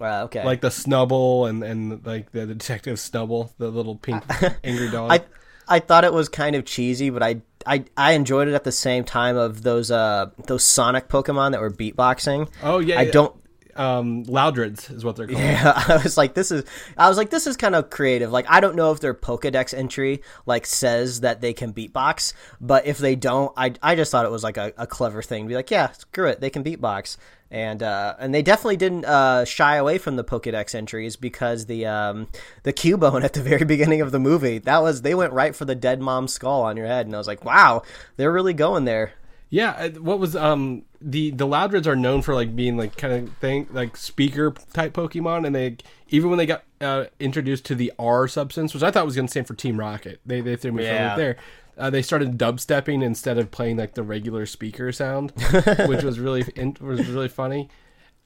Uh, 0.00 0.24
okay, 0.24 0.44
Like 0.44 0.60
the 0.60 0.68
Snubbull 0.68 1.48
and, 1.48 1.62
and 1.62 2.04
like 2.04 2.32
the 2.32 2.46
detective 2.46 2.98
Snubbull, 2.98 3.50
the 3.58 3.68
little 3.70 3.96
pink 3.96 4.22
angry 4.64 4.90
dog. 4.90 5.10
I 5.12 5.22
I 5.66 5.78
thought 5.80 6.04
it 6.04 6.12
was 6.12 6.28
kind 6.28 6.56
of 6.56 6.64
cheesy, 6.64 7.10
but 7.10 7.22
I 7.22 7.40
I, 7.66 7.84
I 7.96 8.12
enjoyed 8.12 8.48
it 8.48 8.54
at 8.54 8.64
the 8.64 8.72
same 8.72 9.04
time 9.04 9.36
of 9.36 9.62
those 9.62 9.90
uh 9.90 10.30
those 10.46 10.64
Sonic 10.64 11.08
Pokemon 11.08 11.52
that 11.52 11.60
were 11.60 11.70
beatboxing. 11.70 12.48
oh 12.62 12.78
yeah, 12.78 12.98
I 12.98 13.02
yeah. 13.02 13.10
don't. 13.12 13.34
um 13.76 14.24
Loudreds 14.26 14.90
is 14.94 15.04
what 15.04 15.16
they're 15.16 15.26
called. 15.26 15.40
Yeah, 15.40 15.72
I 15.88 15.96
was 16.02 16.16
like, 16.18 16.34
this 16.34 16.50
is. 16.50 16.64
I 16.98 17.08
was 17.08 17.16
like, 17.16 17.30
this 17.30 17.46
is 17.46 17.56
kind 17.56 17.74
of 17.74 17.88
creative. 17.88 18.30
Like, 18.30 18.44
I 18.48 18.60
don't 18.60 18.76
know 18.76 18.92
if 18.92 19.00
their 19.00 19.14
Pokedex 19.14 19.72
entry 19.72 20.20
like 20.44 20.66
says 20.66 21.20
that 21.20 21.40
they 21.40 21.54
can 21.54 21.72
beatbox, 21.72 22.34
but 22.60 22.84
if 22.86 22.98
they 22.98 23.16
don't, 23.16 23.52
I 23.56 23.72
I 23.82 23.94
just 23.94 24.10
thought 24.12 24.26
it 24.26 24.30
was 24.30 24.44
like 24.44 24.58
a, 24.58 24.72
a 24.76 24.86
clever 24.86 25.22
thing 25.22 25.44
to 25.44 25.48
be 25.48 25.54
like, 25.54 25.70
yeah, 25.70 25.92
screw 25.92 26.28
it, 26.28 26.40
they 26.40 26.50
can 26.50 26.62
beatbox. 26.62 27.16
And 27.54 27.84
uh, 27.84 28.16
and 28.18 28.34
they 28.34 28.42
definitely 28.42 28.78
didn't 28.78 29.04
uh, 29.04 29.44
shy 29.44 29.76
away 29.76 29.98
from 29.98 30.16
the 30.16 30.24
Pokedex 30.24 30.74
entries 30.74 31.14
because 31.14 31.66
the 31.66 31.86
um, 31.86 32.26
the 32.64 32.72
Cubone 32.72 33.22
at 33.22 33.32
the 33.32 33.42
very 33.42 33.64
beginning 33.74 34.00
of 34.00 34.10
the 34.10 34.18
movie 34.18 34.58
that 34.58 34.82
was 34.82 35.02
they 35.02 35.14
went 35.14 35.32
right 35.32 35.54
for 35.54 35.64
the 35.64 35.76
dead 35.76 36.00
mom 36.00 36.26
skull 36.26 36.62
on 36.62 36.76
your 36.76 36.88
head, 36.88 37.06
and 37.06 37.14
I 37.14 37.18
was 37.18 37.28
like, 37.28 37.44
wow, 37.44 37.84
they're 38.16 38.32
really 38.32 38.54
going 38.54 38.86
there. 38.86 39.12
Yeah, 39.54 39.70
uh, 39.70 39.88
what 40.00 40.18
was 40.18 40.34
um 40.34 40.82
the 41.00 41.30
the 41.30 41.46
Loudreds 41.46 41.86
are 41.86 41.94
known 41.94 42.22
for 42.22 42.34
like 42.34 42.56
being 42.56 42.76
like 42.76 42.96
kind 42.96 43.28
of 43.28 43.36
thing 43.36 43.68
like 43.70 43.96
speaker 43.96 44.50
type 44.72 44.92
Pokemon, 44.94 45.46
and 45.46 45.54
they 45.54 45.76
even 46.08 46.28
when 46.28 46.38
they 46.38 46.46
got 46.46 46.64
uh, 46.80 47.04
introduced 47.20 47.64
to 47.66 47.76
the 47.76 47.92
R 47.96 48.26
substance, 48.26 48.74
which 48.74 48.82
I 48.82 48.90
thought 48.90 49.04
was 49.06 49.14
going 49.14 49.28
to 49.28 49.30
stand 49.30 49.46
for 49.46 49.54
Team 49.54 49.78
Rocket, 49.78 50.18
they 50.26 50.40
they 50.40 50.56
threw 50.56 50.72
me 50.72 50.82
Yeah. 50.82 51.10
loop 51.10 51.16
there. 51.18 51.36
Uh, 51.78 51.88
they 51.88 52.02
started 52.02 52.36
dubstepping 52.36 53.04
instead 53.04 53.38
of 53.38 53.52
playing 53.52 53.76
like 53.76 53.94
the 53.94 54.02
regular 54.02 54.44
speaker 54.44 54.90
sound, 54.90 55.32
which 55.86 56.02
was 56.02 56.18
really 56.18 56.44
in, 56.56 56.76
was 56.80 57.06
really 57.06 57.28
funny. 57.28 57.68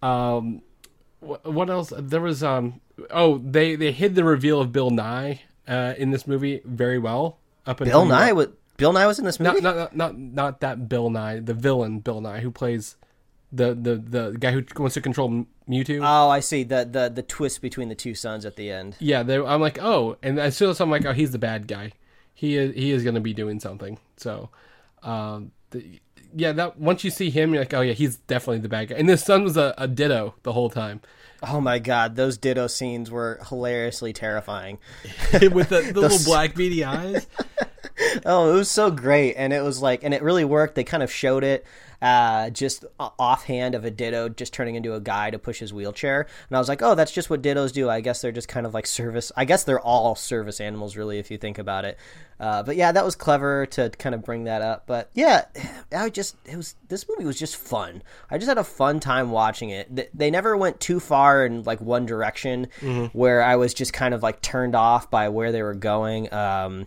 Um, 0.00 0.62
what, 1.20 1.44
what 1.44 1.68
else? 1.68 1.92
There 1.94 2.22
was 2.22 2.42
um 2.42 2.80
oh 3.10 3.36
they 3.36 3.76
they 3.76 3.92
hid 3.92 4.14
the 4.14 4.24
reveal 4.24 4.62
of 4.62 4.72
Bill 4.72 4.90
Nighy 4.90 5.40
uh, 5.66 5.92
in 5.98 6.10
this 6.10 6.26
movie 6.26 6.62
very 6.64 6.98
well. 6.98 7.36
Up 7.66 7.82
until 7.82 8.00
Bill 8.00 8.08
Nye 8.08 8.32
was 8.32 8.48
Bill 8.78 8.92
Nye 8.92 9.06
was 9.06 9.18
in 9.18 9.26
this 9.26 9.38
movie. 9.38 9.60
not, 9.60 9.74
not 9.74 9.96
not 9.96 10.18
not 10.18 10.60
that 10.60 10.88
Bill 10.88 11.10
Nye, 11.10 11.40
the 11.40 11.52
villain 11.52 12.00
Bill 12.00 12.22
Nighy, 12.22 12.40
who 12.40 12.50
plays 12.50 12.96
the 13.52 13.74
the 13.74 13.96
the 13.96 14.36
guy 14.38 14.52
who 14.52 14.64
wants 14.78 14.94
to 14.94 15.02
control 15.02 15.44
Mewtwo. 15.68 16.00
Oh, 16.02 16.30
I 16.30 16.40
see 16.40 16.62
the 16.62 16.88
the 16.90 17.10
the 17.14 17.22
twist 17.22 17.60
between 17.60 17.90
the 17.90 17.94
two 17.94 18.14
sons 18.14 18.46
at 18.46 18.56
the 18.56 18.70
end. 18.70 18.96
yeah, 18.98 19.22
they, 19.22 19.36
I'm 19.36 19.60
like, 19.60 19.78
oh, 19.82 20.16
and 20.22 20.40
as 20.40 20.56
soon 20.56 20.70
as 20.70 20.80
I'm 20.80 20.90
like, 20.90 21.04
oh, 21.04 21.12
he's 21.12 21.32
the 21.32 21.38
bad 21.38 21.68
guy. 21.68 21.92
He 22.32 22.56
is 22.56 22.74
he 22.74 22.92
is 22.92 23.02
going 23.02 23.16
to 23.16 23.20
be 23.20 23.34
doing 23.34 23.60
something. 23.60 23.98
So, 24.16 24.48
um, 25.02 25.50
the, 25.70 26.00
yeah, 26.34 26.52
that 26.52 26.78
once 26.78 27.02
you 27.04 27.10
see 27.10 27.30
him, 27.30 27.52
you're 27.52 27.62
like, 27.62 27.74
oh 27.74 27.80
yeah, 27.82 27.94
he's 27.94 28.16
definitely 28.16 28.60
the 28.60 28.68
bad 28.68 28.88
guy. 28.88 28.96
And 28.96 29.08
this 29.08 29.24
son 29.24 29.44
was 29.44 29.56
a, 29.56 29.74
a 29.76 29.88
ditto 29.88 30.34
the 30.44 30.52
whole 30.52 30.70
time 30.70 31.00
Oh 31.42 31.60
my 31.60 31.78
god, 31.78 32.16
those 32.16 32.36
Ditto 32.36 32.66
scenes 32.66 33.10
were 33.10 33.40
hilariously 33.48 34.12
terrifying. 34.12 34.78
with 35.32 35.68
the, 35.68 35.90
the 35.92 36.00
little 36.00 36.18
black 36.24 36.54
beady 36.54 36.84
eyes. 36.84 37.26
Oh, 38.24 38.50
it 38.50 38.54
was 38.54 38.70
so 38.70 38.90
great, 38.90 39.34
and 39.34 39.52
it 39.52 39.62
was 39.62 39.82
like, 39.82 40.04
and 40.04 40.14
it 40.14 40.22
really 40.22 40.44
worked. 40.44 40.74
They 40.74 40.84
kind 40.84 41.02
of 41.02 41.10
showed 41.10 41.44
it 41.44 41.66
uh, 42.00 42.50
just 42.50 42.84
offhand 42.98 43.74
of 43.74 43.84
a 43.84 43.90
Ditto 43.90 44.28
just 44.28 44.52
turning 44.52 44.76
into 44.76 44.94
a 44.94 45.00
guy 45.00 45.30
to 45.30 45.38
push 45.38 45.58
his 45.58 45.72
wheelchair, 45.72 46.26
and 46.48 46.56
I 46.56 46.60
was 46.60 46.68
like, 46.68 46.82
oh, 46.82 46.94
that's 46.94 47.12
just 47.12 47.28
what 47.28 47.42
Dittos 47.42 47.72
do. 47.72 47.90
I 47.90 48.00
guess 48.00 48.20
they're 48.20 48.32
just 48.32 48.48
kind 48.48 48.66
of 48.66 48.74
like 48.74 48.86
service. 48.86 49.32
I 49.36 49.44
guess 49.44 49.64
they're 49.64 49.80
all 49.80 50.14
service 50.14 50.60
animals, 50.60 50.96
really, 50.96 51.18
if 51.18 51.30
you 51.30 51.38
think 51.38 51.58
about 51.58 51.84
it. 51.84 51.98
Uh, 52.38 52.62
but 52.62 52.76
yeah, 52.76 52.92
that 52.92 53.04
was 53.04 53.16
clever 53.16 53.66
to 53.66 53.90
kind 53.90 54.14
of 54.14 54.22
bring 54.22 54.44
that 54.44 54.62
up. 54.62 54.84
But 54.86 55.10
yeah, 55.14 55.46
I 55.92 56.08
just 56.08 56.36
it 56.44 56.56
was 56.56 56.76
this 56.88 57.04
movie 57.08 57.24
was 57.24 57.38
just 57.38 57.56
fun. 57.56 58.02
I 58.30 58.38
just 58.38 58.48
had 58.48 58.58
a 58.58 58.64
fun 58.64 59.00
time 59.00 59.32
watching 59.32 59.70
it. 59.70 60.16
They 60.16 60.30
never 60.30 60.56
went 60.56 60.78
too 60.78 61.00
far 61.00 61.44
in 61.44 61.64
like 61.64 61.80
one 61.80 62.06
direction 62.06 62.68
where 63.12 63.42
I 63.42 63.56
was 63.56 63.74
just 63.74 63.92
kind 63.92 64.14
of 64.14 64.22
like 64.22 64.40
turned 64.40 64.76
off 64.76 65.10
by 65.10 65.30
where 65.30 65.50
they 65.50 65.62
were 65.62 65.74
going. 65.74 66.32
Um, 66.32 66.86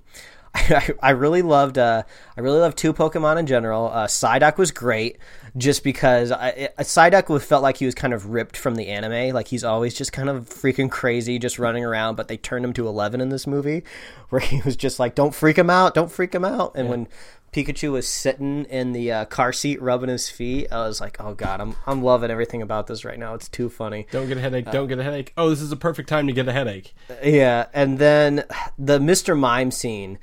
I, 0.53 0.89
I 1.01 1.09
really 1.11 1.41
loved 1.41 1.77
uh, 1.77 2.03
I 2.37 2.41
really 2.41 2.59
loved 2.59 2.77
two 2.77 2.93
Pokemon 2.93 3.37
in 3.39 3.47
general. 3.47 3.87
Uh, 3.87 4.07
Psyduck 4.07 4.57
was 4.57 4.71
great 4.71 5.17
just 5.57 5.83
because 5.83 6.31
I, 6.31 6.49
it, 6.49 6.75
Psyduck 6.77 7.41
felt 7.41 7.63
like 7.63 7.77
he 7.77 7.85
was 7.85 7.95
kind 7.95 8.13
of 8.13 8.27
ripped 8.27 8.57
from 8.57 8.75
the 8.75 8.87
anime. 8.87 9.33
Like 9.33 9.47
he's 9.47 9.63
always 9.63 9.93
just 9.93 10.13
kind 10.13 10.29
of 10.29 10.49
freaking 10.49 10.89
crazy, 10.89 11.39
just 11.39 11.59
running 11.59 11.83
around. 11.83 12.15
But 12.15 12.27
they 12.27 12.37
turned 12.37 12.65
him 12.65 12.73
to 12.73 12.87
eleven 12.87 13.21
in 13.21 13.29
this 13.29 13.47
movie, 13.47 13.83
where 14.29 14.41
he 14.41 14.61
was 14.61 14.75
just 14.75 14.99
like, 14.99 15.15
"Don't 15.15 15.35
freak 15.35 15.57
him 15.57 15.69
out, 15.69 15.93
don't 15.93 16.11
freak 16.11 16.33
him 16.33 16.45
out." 16.45 16.73
And 16.75 16.89
when 16.89 17.07
Pikachu 17.53 17.91
was 17.91 18.07
sitting 18.07 18.63
in 18.65 18.93
the 18.93 19.11
uh, 19.11 19.25
car 19.25 19.51
seat 19.51 19.81
rubbing 19.81 20.09
his 20.09 20.29
feet, 20.29 20.71
I 20.71 20.87
was 20.87 21.01
like, 21.01 21.17
"Oh 21.19 21.33
God, 21.33 21.59
I'm 21.59 21.75
I'm 21.85 22.01
loving 22.01 22.31
everything 22.31 22.61
about 22.61 22.87
this 22.87 23.03
right 23.03 23.19
now. 23.19 23.33
It's 23.33 23.49
too 23.49 23.69
funny." 23.69 24.07
Don't 24.11 24.27
get 24.27 24.37
a 24.37 24.41
headache. 24.41 24.71
Don't 24.71 24.87
get 24.87 24.99
a 24.99 25.03
headache. 25.03 25.33
Oh, 25.37 25.49
this 25.49 25.61
is 25.61 25.71
a 25.71 25.77
perfect 25.77 26.07
time 26.07 26.27
to 26.27 26.33
get 26.33 26.47
a 26.47 26.53
headache. 26.53 26.93
Yeah, 27.23 27.67
and 27.73 27.99
then 27.99 28.45
the 28.79 28.99
Mr. 28.99 29.37
Mime 29.37 29.71
scene, 29.71 30.17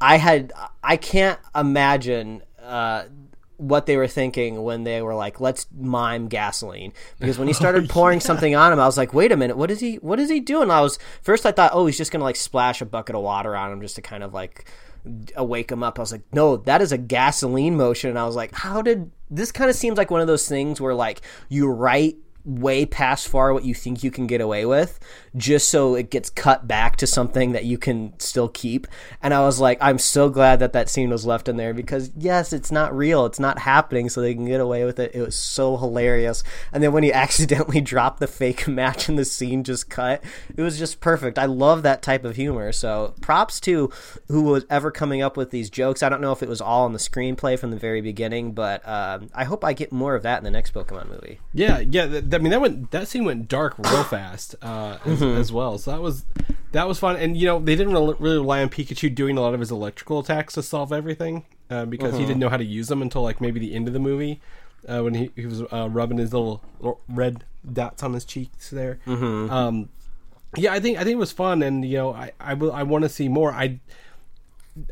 I 0.00 0.16
had 0.16 0.52
I 0.82 0.96
can't 0.96 1.40
imagine 1.54 2.42
uh, 2.62 3.04
what 3.56 3.86
they 3.86 3.96
were 3.96 4.08
thinking 4.08 4.62
when 4.62 4.84
they 4.84 5.00
were 5.00 5.14
like, 5.14 5.40
"Let's 5.40 5.66
mime 5.76 6.28
gasoline." 6.28 6.92
Because 7.18 7.38
when 7.38 7.48
he 7.48 7.54
started 7.54 7.88
pouring 7.88 8.20
something 8.20 8.54
on 8.54 8.72
him, 8.72 8.80
I 8.80 8.86
was 8.86 8.98
like, 8.98 9.14
"Wait 9.14 9.32
a 9.32 9.36
minute, 9.36 9.56
what 9.56 9.70
is 9.70 9.80
he? 9.80 9.96
What 9.96 10.20
is 10.20 10.28
he 10.28 10.40
doing?" 10.40 10.70
I 10.70 10.80
was 10.80 10.98
first 11.22 11.46
I 11.46 11.52
thought, 11.52 11.70
"Oh, 11.72 11.86
he's 11.86 11.96
just 11.96 12.12
gonna 12.12 12.24
like 12.24 12.36
splash 12.36 12.80
a 12.82 12.86
bucket 12.86 13.16
of 13.16 13.22
water 13.22 13.56
on 13.56 13.72
him 13.72 13.80
just 13.80 13.96
to 13.96 14.02
kind 14.02 14.22
of 14.22 14.34
like 14.34 14.70
wake 15.38 15.72
him 15.72 15.82
up." 15.82 15.98
I 15.98 16.02
was 16.02 16.12
like, 16.12 16.24
"No, 16.32 16.58
that 16.58 16.82
is 16.82 16.92
a 16.92 16.98
gasoline 16.98 17.76
motion." 17.76 18.10
And 18.10 18.18
I 18.18 18.26
was 18.26 18.36
like, 18.36 18.54
"How 18.54 18.82
did 18.82 19.10
this?" 19.30 19.50
Kind 19.50 19.70
of 19.70 19.76
seems 19.76 19.96
like 19.96 20.10
one 20.10 20.20
of 20.20 20.26
those 20.26 20.48
things 20.48 20.80
where 20.80 20.94
like 20.94 21.22
you 21.48 21.70
write 21.70 22.16
way 22.46 22.86
past 22.86 23.28
far 23.28 23.52
what 23.52 23.64
you 23.64 23.74
think 23.74 24.02
you 24.02 24.10
can 24.10 24.26
get 24.26 24.40
away 24.40 24.64
with 24.64 24.98
just 25.36 25.68
so 25.68 25.94
it 25.94 26.10
gets 26.10 26.30
cut 26.30 26.66
back 26.66 26.96
to 26.96 27.06
something 27.06 27.52
that 27.52 27.64
you 27.64 27.76
can 27.76 28.18
still 28.18 28.48
keep. 28.48 28.86
And 29.22 29.34
i 29.34 29.40
was 29.40 29.60
like 29.60 29.78
i'm 29.80 29.98
so 29.98 30.28
glad 30.28 30.60
that 30.60 30.72
that 30.72 30.88
scene 30.88 31.10
was 31.10 31.26
left 31.26 31.48
in 31.48 31.56
there 31.56 31.74
because 31.74 32.10
yes 32.16 32.52
it's 32.52 32.72
not 32.72 32.96
real. 32.96 33.26
It's 33.26 33.40
not 33.40 33.58
happening 33.58 34.08
so 34.08 34.20
they 34.20 34.34
can 34.34 34.46
get 34.46 34.60
away 34.60 34.84
with 34.84 34.98
it. 34.98 35.14
It 35.14 35.20
was 35.20 35.36
so 35.36 35.76
hilarious. 35.76 36.42
And 36.72 36.82
then 36.82 36.92
when 36.92 37.02
he 37.02 37.12
accidentally 37.26 37.80
dropped 37.80 38.20
the 38.20 38.26
fake 38.26 38.68
match 38.68 39.08
and 39.08 39.18
the 39.18 39.24
scene 39.24 39.64
just 39.64 39.90
cut 39.90 40.22
it 40.56 40.62
was 40.62 40.78
just 40.78 41.00
perfect. 41.00 41.38
I 41.38 41.46
love 41.46 41.82
that 41.82 42.02
type 42.02 42.24
of 42.24 42.36
humor. 42.36 42.72
So 42.72 43.14
props 43.20 43.60
to 43.60 43.90
who 44.28 44.42
was 44.42 44.64
ever 44.70 44.90
coming 44.90 45.22
up 45.22 45.36
with 45.36 45.50
these 45.50 45.70
jokes. 45.70 46.02
I 46.02 46.08
don't 46.08 46.20
know 46.20 46.32
if 46.32 46.42
it 46.42 46.48
was 46.48 46.60
all 46.60 46.86
in 46.86 46.92
the 46.92 46.98
screenplay 46.98 47.58
from 47.58 47.70
the 47.70 47.76
very 47.76 48.00
beginning 48.00 48.52
but 48.52 48.86
um, 48.88 49.28
i 49.34 49.44
hope 49.44 49.64
i 49.64 49.72
get 49.72 49.92
more 49.92 50.14
of 50.14 50.22
that 50.22 50.38
in 50.38 50.44
the 50.44 50.50
next 50.50 50.74
pokemon 50.74 51.08
movie. 51.08 51.40
Yeah, 51.52 51.80
yeah. 51.80 52.06
I 52.36 52.38
mean, 52.38 52.50
that 52.50 52.60
went 52.60 52.90
that 52.92 53.08
scene 53.08 53.24
went 53.24 53.48
dark 53.48 53.78
real 53.78 54.04
fast 54.04 54.54
uh, 54.62 54.98
as, 55.04 55.22
as 55.22 55.52
well. 55.52 55.78
So 55.78 55.90
that 55.90 56.00
was 56.00 56.24
that 56.72 56.86
was 56.86 56.98
fun. 56.98 57.16
And 57.16 57.36
you 57.36 57.46
know, 57.46 57.58
they 57.58 57.74
didn't 57.76 57.92
really, 57.92 58.14
rely 58.18 58.62
on 58.62 58.68
Pikachu 58.68 59.14
doing 59.14 59.36
a 59.36 59.40
lot 59.40 59.54
of 59.54 59.60
his 59.60 59.70
electrical 59.70 60.20
attacks 60.20 60.54
to 60.54 60.62
solve 60.62 60.92
everything 60.92 61.44
uh, 61.70 61.84
because 61.86 62.14
he 62.16 62.24
didn't 62.26 62.40
know 62.40 62.48
how 62.48 62.56
to 62.56 62.64
use 62.64 62.88
them 62.88 63.02
until 63.02 63.22
like 63.22 63.40
maybe 63.40 63.58
the 63.58 63.74
end 63.74 63.88
of 63.88 63.94
the 63.94 64.00
movie 64.00 64.40
uh, 64.88 65.00
when 65.02 65.14
he, 65.14 65.30
he 65.34 65.46
was 65.46 65.62
uh, 65.72 65.88
rubbing 65.90 66.18
his 66.18 66.32
little, 66.32 66.62
red 67.08 67.44
dots 67.72 68.02
on 68.02 68.12
his 68.12 68.24
cheeks 68.24 68.70
there. 68.70 69.00
Um, 69.50 69.88
yeah, 70.56 70.72
I 70.72 70.80
think 70.80 70.96
I 70.98 71.04
think 71.04 71.14
it 71.14 71.18
was 71.18 71.32
fun, 71.32 71.62
and 71.62 71.84
you 71.84 71.98
know, 71.98 72.12
I 72.14 72.32
I, 72.40 72.54
will- 72.54 72.72
I 72.72 72.82
want 72.84 73.02
to 73.02 73.08
see 73.08 73.28
more. 73.28 73.52
I 73.52 73.80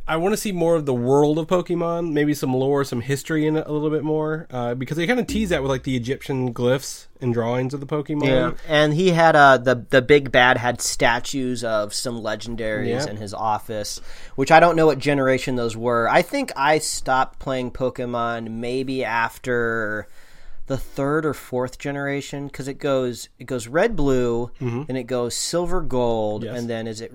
I 0.08 0.16
want 0.16 0.32
to 0.32 0.36
see 0.38 0.50
more 0.52 0.76
of 0.76 0.86
the 0.86 0.94
world 0.94 1.38
of 1.38 1.46
Pokemon, 1.46 2.12
maybe 2.12 2.32
some 2.32 2.54
lore, 2.54 2.84
some 2.84 3.02
history 3.02 3.46
in 3.46 3.56
it 3.56 3.66
a 3.66 3.72
little 3.72 3.90
bit 3.90 4.02
more, 4.02 4.46
uh, 4.50 4.74
because 4.74 4.96
they 4.96 5.06
kind 5.06 5.20
of 5.20 5.26
tease 5.26 5.50
that 5.50 5.60
with 5.60 5.70
like 5.70 5.82
the 5.82 5.94
Egyptian 5.94 6.54
glyphs 6.54 7.06
and 7.20 7.34
drawings 7.34 7.74
of 7.74 7.80
the 7.80 7.86
Pokemon. 7.86 8.26
Yeah, 8.26 8.52
and 8.66 8.94
he 8.94 9.10
had 9.10 9.36
uh 9.36 9.58
the 9.58 9.84
the 9.90 10.00
big 10.00 10.32
bad 10.32 10.56
had 10.56 10.80
statues 10.80 11.62
of 11.64 11.92
some 11.92 12.20
legendaries 12.22 12.88
Yeah. 13.04 13.10
in 13.10 13.16
his 13.18 13.34
office, 13.34 14.00
which 14.36 14.50
I 14.50 14.58
don't 14.58 14.74
know 14.76 14.86
what 14.86 14.98
generation 14.98 15.56
those 15.56 15.76
were. 15.76 16.08
I 16.08 16.22
think 16.22 16.50
I 16.56 16.78
stopped 16.78 17.38
playing 17.38 17.72
Pokemon 17.72 18.50
maybe 18.52 19.04
after 19.04 20.08
the 20.66 20.78
third 20.78 21.26
or 21.26 21.34
fourth 21.34 21.76
generation 21.78 22.46
because 22.46 22.68
it 22.68 22.78
goes 22.78 23.28
it 23.38 23.44
goes 23.44 23.68
red 23.68 23.94
blue 23.96 24.50
and 24.60 24.96
it 24.96 25.04
goes 25.06 25.34
silver 25.34 25.82
gold 25.82 26.42
Mm-hmm. 26.42 26.54
Yes. 26.54 26.60
and 26.62 26.70
then 26.70 26.86
is 26.86 27.00
it 27.02 27.12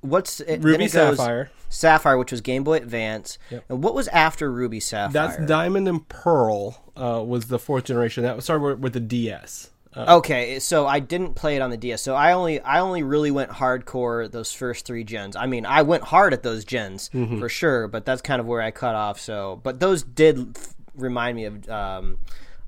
what's 0.00 0.40
it, 0.40 0.62
Ruby 0.62 0.84
it 0.84 0.92
Sapphire. 0.92 1.50
Sapphire 1.68 2.18
which 2.18 2.32
was 2.32 2.40
Game 2.40 2.64
Boy 2.64 2.76
Advance 2.78 3.38
Yep. 3.50 3.64
and 3.68 3.82
what 3.82 3.94
was 3.94 4.08
after 4.08 4.50
Ruby 4.50 4.80
Sapphire 4.80 5.12
That's 5.36 5.46
Diamond 5.46 5.86
and 5.88 6.08
Pearl 6.08 6.82
uh, 6.96 7.22
was 7.24 7.46
the 7.46 7.58
fourth 7.58 7.84
generation. 7.84 8.22
That 8.24 8.34
was 8.36 8.44
started 8.44 8.64
with, 8.64 8.78
with 8.80 8.92
the 8.94 9.00
DS. 9.00 9.70
Uh, 9.94 10.06
Okay, 10.18 10.58
so 10.60 10.86
I 10.86 11.00
didn't 11.00 11.34
play 11.34 11.56
it 11.56 11.62
on 11.62 11.70
the 11.70 11.76
DS. 11.76 12.00
So 12.02 12.14
I 12.14 12.32
only 12.32 12.60
I 12.60 12.78
only 12.80 13.02
really 13.02 13.30
went 13.30 13.50
hardcore 13.50 14.30
those 14.30 14.52
first 14.52 14.84
three 14.86 15.02
gens. 15.04 15.34
I 15.36 15.46
mean, 15.46 15.66
I 15.66 15.82
went 15.82 16.04
hard 16.04 16.32
at 16.32 16.42
those 16.42 16.64
gens 16.64 17.10
Mm-hmm. 17.12 17.38
for 17.40 17.48
sure, 17.48 17.88
but 17.88 18.04
that's 18.04 18.22
kind 18.22 18.40
of 18.40 18.46
where 18.46 18.62
I 18.62 18.70
cut 18.70 18.94
off. 18.94 19.18
So, 19.20 19.60
but 19.64 19.80
those 19.80 20.02
did 20.04 20.56
f- 20.56 20.74
remind 20.94 21.36
me 21.36 21.44
of 21.46 21.68
um, 21.68 22.18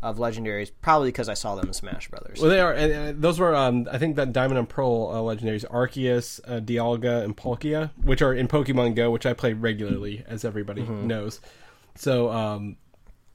of 0.03 0.19
legendaries, 0.19 0.71
probably 0.81 1.09
because 1.09 1.29
I 1.29 1.35
saw 1.35 1.55
them 1.55 1.69
in 1.69 1.73
Smash 1.73 2.09
Brothers. 2.09 2.41
well, 2.41 2.51
they 2.51 2.61
are. 2.61 2.73
And, 2.73 2.93
uh, 2.93 3.13
those 3.21 3.39
were, 3.39 3.55
um, 3.55 3.87
I 3.91 3.99
think, 3.99 4.17
that 4.17 4.33
Diamond 4.33 4.59
and 4.59 4.69
Pearl 4.69 5.11
uh, 5.13 5.17
legendaries: 5.35 5.65
Arceus, 5.71 6.41
uh, 6.47 6.61
Dialga, 6.61 7.23
and 7.25 7.37
Palkia, 7.37 7.91
which 8.03 8.21
are 8.23 8.35
in 8.35 8.49
Pokemon 8.49 8.97
Go, 8.97 9.11
which 9.11 9.27
I 9.27 9.33
play 9.33 9.53
regularly, 9.53 10.25
as 10.27 10.45
everybody 10.45 10.83
Mm-hmm. 10.83 11.07
knows. 11.07 11.41
So, 11.95 12.31
um, 12.31 12.77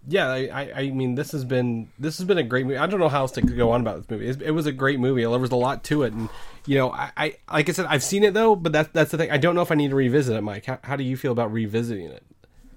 yeah, 0.09 0.27
I, 0.29 0.37
I, 0.47 0.71
I 0.83 0.89
mean, 0.91 1.15
this 1.15 1.31
has 1.33 1.43
been 1.45 1.89
this 1.99 2.17
has 2.17 2.25
been 2.27 2.37
a 2.37 2.43
great 2.43 2.65
movie. 2.65 2.77
I 2.77 2.85
don't 2.87 2.99
know 2.99 3.09
how 3.09 3.21
else 3.21 3.31
to 3.33 3.41
go 3.41 3.71
on 3.71 3.81
about 3.81 3.97
this 3.97 4.09
movie. 4.09 4.27
It, 4.27 4.41
it 4.41 4.51
was 4.51 4.65
a 4.65 4.71
great 4.71 4.99
movie. 4.99 5.21
There 5.21 5.29
was 5.37 5.51
a 5.51 5.55
lot 5.55 5.83
to 5.85 6.03
it, 6.03 6.13
and 6.13 6.29
you 6.65 6.75
know, 6.77 6.91
I, 6.91 7.11
I 7.17 7.35
like 7.51 7.69
I 7.69 7.71
said, 7.73 7.85
I've 7.87 8.03
seen 8.03 8.23
it 8.23 8.33
though, 8.33 8.55
but 8.55 8.71
that's 8.71 8.89
that's 8.93 9.11
the 9.11 9.17
thing. 9.17 9.31
I 9.31 9.37
don't 9.37 9.53
know 9.55 9.61
if 9.61 9.71
I 9.71 9.75
need 9.75 9.89
to 9.89 9.95
revisit 9.95 10.35
it, 10.35 10.41
Mike. 10.41 10.65
How, 10.65 10.79
how 10.83 10.95
do 10.95 11.03
you 11.03 11.17
feel 11.17 11.31
about 11.33 11.51
revisiting 11.51 12.05
it? 12.09 12.23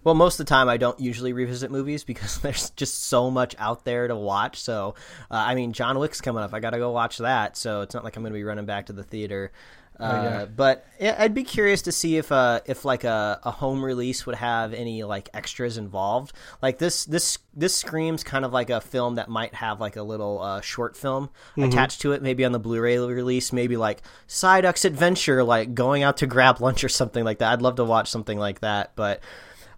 Well, 0.03 0.15
most 0.15 0.41
of 0.41 0.47
the 0.47 0.51
time 0.51 0.69
I 0.69 0.77
don't 0.77 0.99
usually 0.99 1.33
revisit 1.33 1.71
movies 1.71 2.05
because 2.05 2.39
there's 2.43 2.71
just 2.71 3.05
so 3.05 3.31
much 3.31 3.55
out 3.59 3.85
there 3.85 4.09
to 4.09 4.17
watch. 4.17 4.61
So, 4.61 4.95
uh, 5.31 5.35
I 5.35 5.55
mean, 5.55 5.73
John 5.73 5.99
Wick's 5.99 6.21
coming 6.21 6.43
up. 6.43 6.55
I 6.55 6.61
got 6.61 6.71
to 6.71 6.79
go 6.79 6.91
watch 6.91 7.19
that. 7.19 7.57
So 7.57 7.83
it's 7.83 7.95
not 7.95 8.05
like 8.05 8.17
I'm 8.17 8.23
going 8.23 8.33
to 8.33 8.39
be 8.39 8.45
running 8.45 8.67
back 8.67 8.87
to 8.87 8.93
the 8.93 9.05
theater. 9.05 9.53
Uh, 10.01 10.23
yeah. 10.25 10.45
But 10.47 10.87
yeah, 10.99 11.15
I'd 11.19 11.35
be 11.35 11.45
curious 11.45 11.83
to 11.83 11.93
see 11.93 12.17
if 12.17 12.33
uh, 12.33 12.61
if 12.65 12.87
like 12.87 13.05
a, 13.05 13.39
a 13.45 13.51
home 13.51 13.85
release 13.85 14.25
would 14.25 14.37
have 14.37 14.73
any 14.73 15.03
like 15.03 15.29
extras 15.35 15.77
involved. 15.77 16.33
Like 16.63 16.79
this 16.79 17.05
this 17.05 17.39
this 17.55 17.77
screams 17.77 18.25
kind 18.25 18.47
of 18.47 18.53
like 18.53 18.71
a 18.71 18.81
film 18.81 19.17
that 19.17 19.29
might 19.29 19.55
have 19.55 19.79
like 19.79 19.97
a 19.97 20.03
little 20.03 20.41
uh, 20.41 20.63
short 20.63 20.97
film 20.97 21.29
attached 21.59 22.01
to 22.03 22.13
it, 22.13 22.23
maybe 22.23 22.47
on 22.47 22.53
the 22.53 22.59
Blu-ray 22.59 22.99
release, 22.99 23.53
maybe 23.53 23.77
like 23.77 24.01
Psyduck's 24.27 24.87
adventure, 24.87 25.45
like 25.45 25.75
going 25.75 26.03
out 26.03 26.17
to 26.19 26.27
grab 26.27 26.61
lunch 26.63 26.83
or 26.83 26.89
something 26.89 27.23
like 27.23 27.39
that. 27.39 27.53
I'd 27.53 27.63
love 27.63 27.77
to 27.77 27.85
watch 27.85 28.11
something 28.11 28.39
like 28.39 28.61
that, 28.61 28.93
but. 28.97 29.21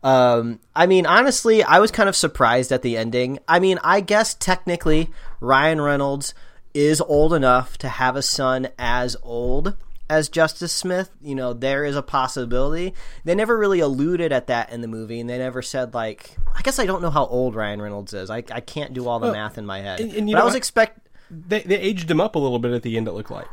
Um, 0.03 0.59
I 0.75 0.87
mean, 0.87 1.07
honestly, 1.07 1.63
I 1.63 1.79
was 1.79 1.91
kind 1.91 2.09
of 2.09 2.17
surprised 2.17 2.73
at 2.73 2.83
the 2.83 2.97
ending. 2.97 3.39
I 3.47 3.61
mean, 3.61 3.79
I 3.85 4.01
guess 4.01 4.35
technically 4.35 5.11
Ryan 5.41 5.81
Reynolds 5.81 6.35
is 6.75 7.01
old 7.01 7.33
enough 7.35 7.79
to 7.79 7.89
have 7.89 8.17
a 8.17 8.23
son 8.23 8.69
as 8.79 9.17
old 9.23 9.77
as 10.11 10.29
Justice 10.29 10.73
Smith. 10.73 11.11
You 11.23 11.35
know, 11.35 11.53
there 11.53 11.85
is 11.85 11.95
a 11.97 12.03
possibility. 12.03 12.95
They 13.25 13.35
never 13.35 13.57
really 13.57 13.81
alluded 13.81 14.33
at 14.33 14.49
that 14.49 14.73
in 14.73 14.81
the 14.81 14.89
movie, 14.89 15.21
and 15.21 15.31
they 15.31 15.39
never 15.39 15.63
said 15.63 15.95
like. 15.95 16.37
I 16.55 16.63
guess 16.63 16.79
I 16.79 16.87
don't 16.87 17.01
know 17.03 17.11
how 17.11 17.27
old 17.27 17.55
Ryan 17.55 17.81
Reynolds 17.81 18.13
is. 18.13 18.29
I, 18.29 18.39
I 18.51 18.61
can't 18.61 18.93
do 18.95 19.07
all 19.09 19.21
the 19.21 19.33
math 19.33 19.57
in 19.57 19.65
my 19.67 19.81
head. 19.81 20.01
and- 20.01 20.13
and 20.15 20.29
you 20.29 20.35
but 20.35 20.41
know 20.41 20.43
I 20.45 20.47
was 20.47 20.55
expect. 20.55 21.09
They 21.31 21.61
they 21.61 21.79
aged 21.79 22.11
him 22.11 22.21
up 22.21 22.35
a 22.35 22.39
little 22.39 22.59
bit 22.59 22.73
at 22.73 22.83
the 22.83 22.97
end. 22.97 23.09
It 23.09 23.13
looked 23.13 23.31
like. 23.31 23.49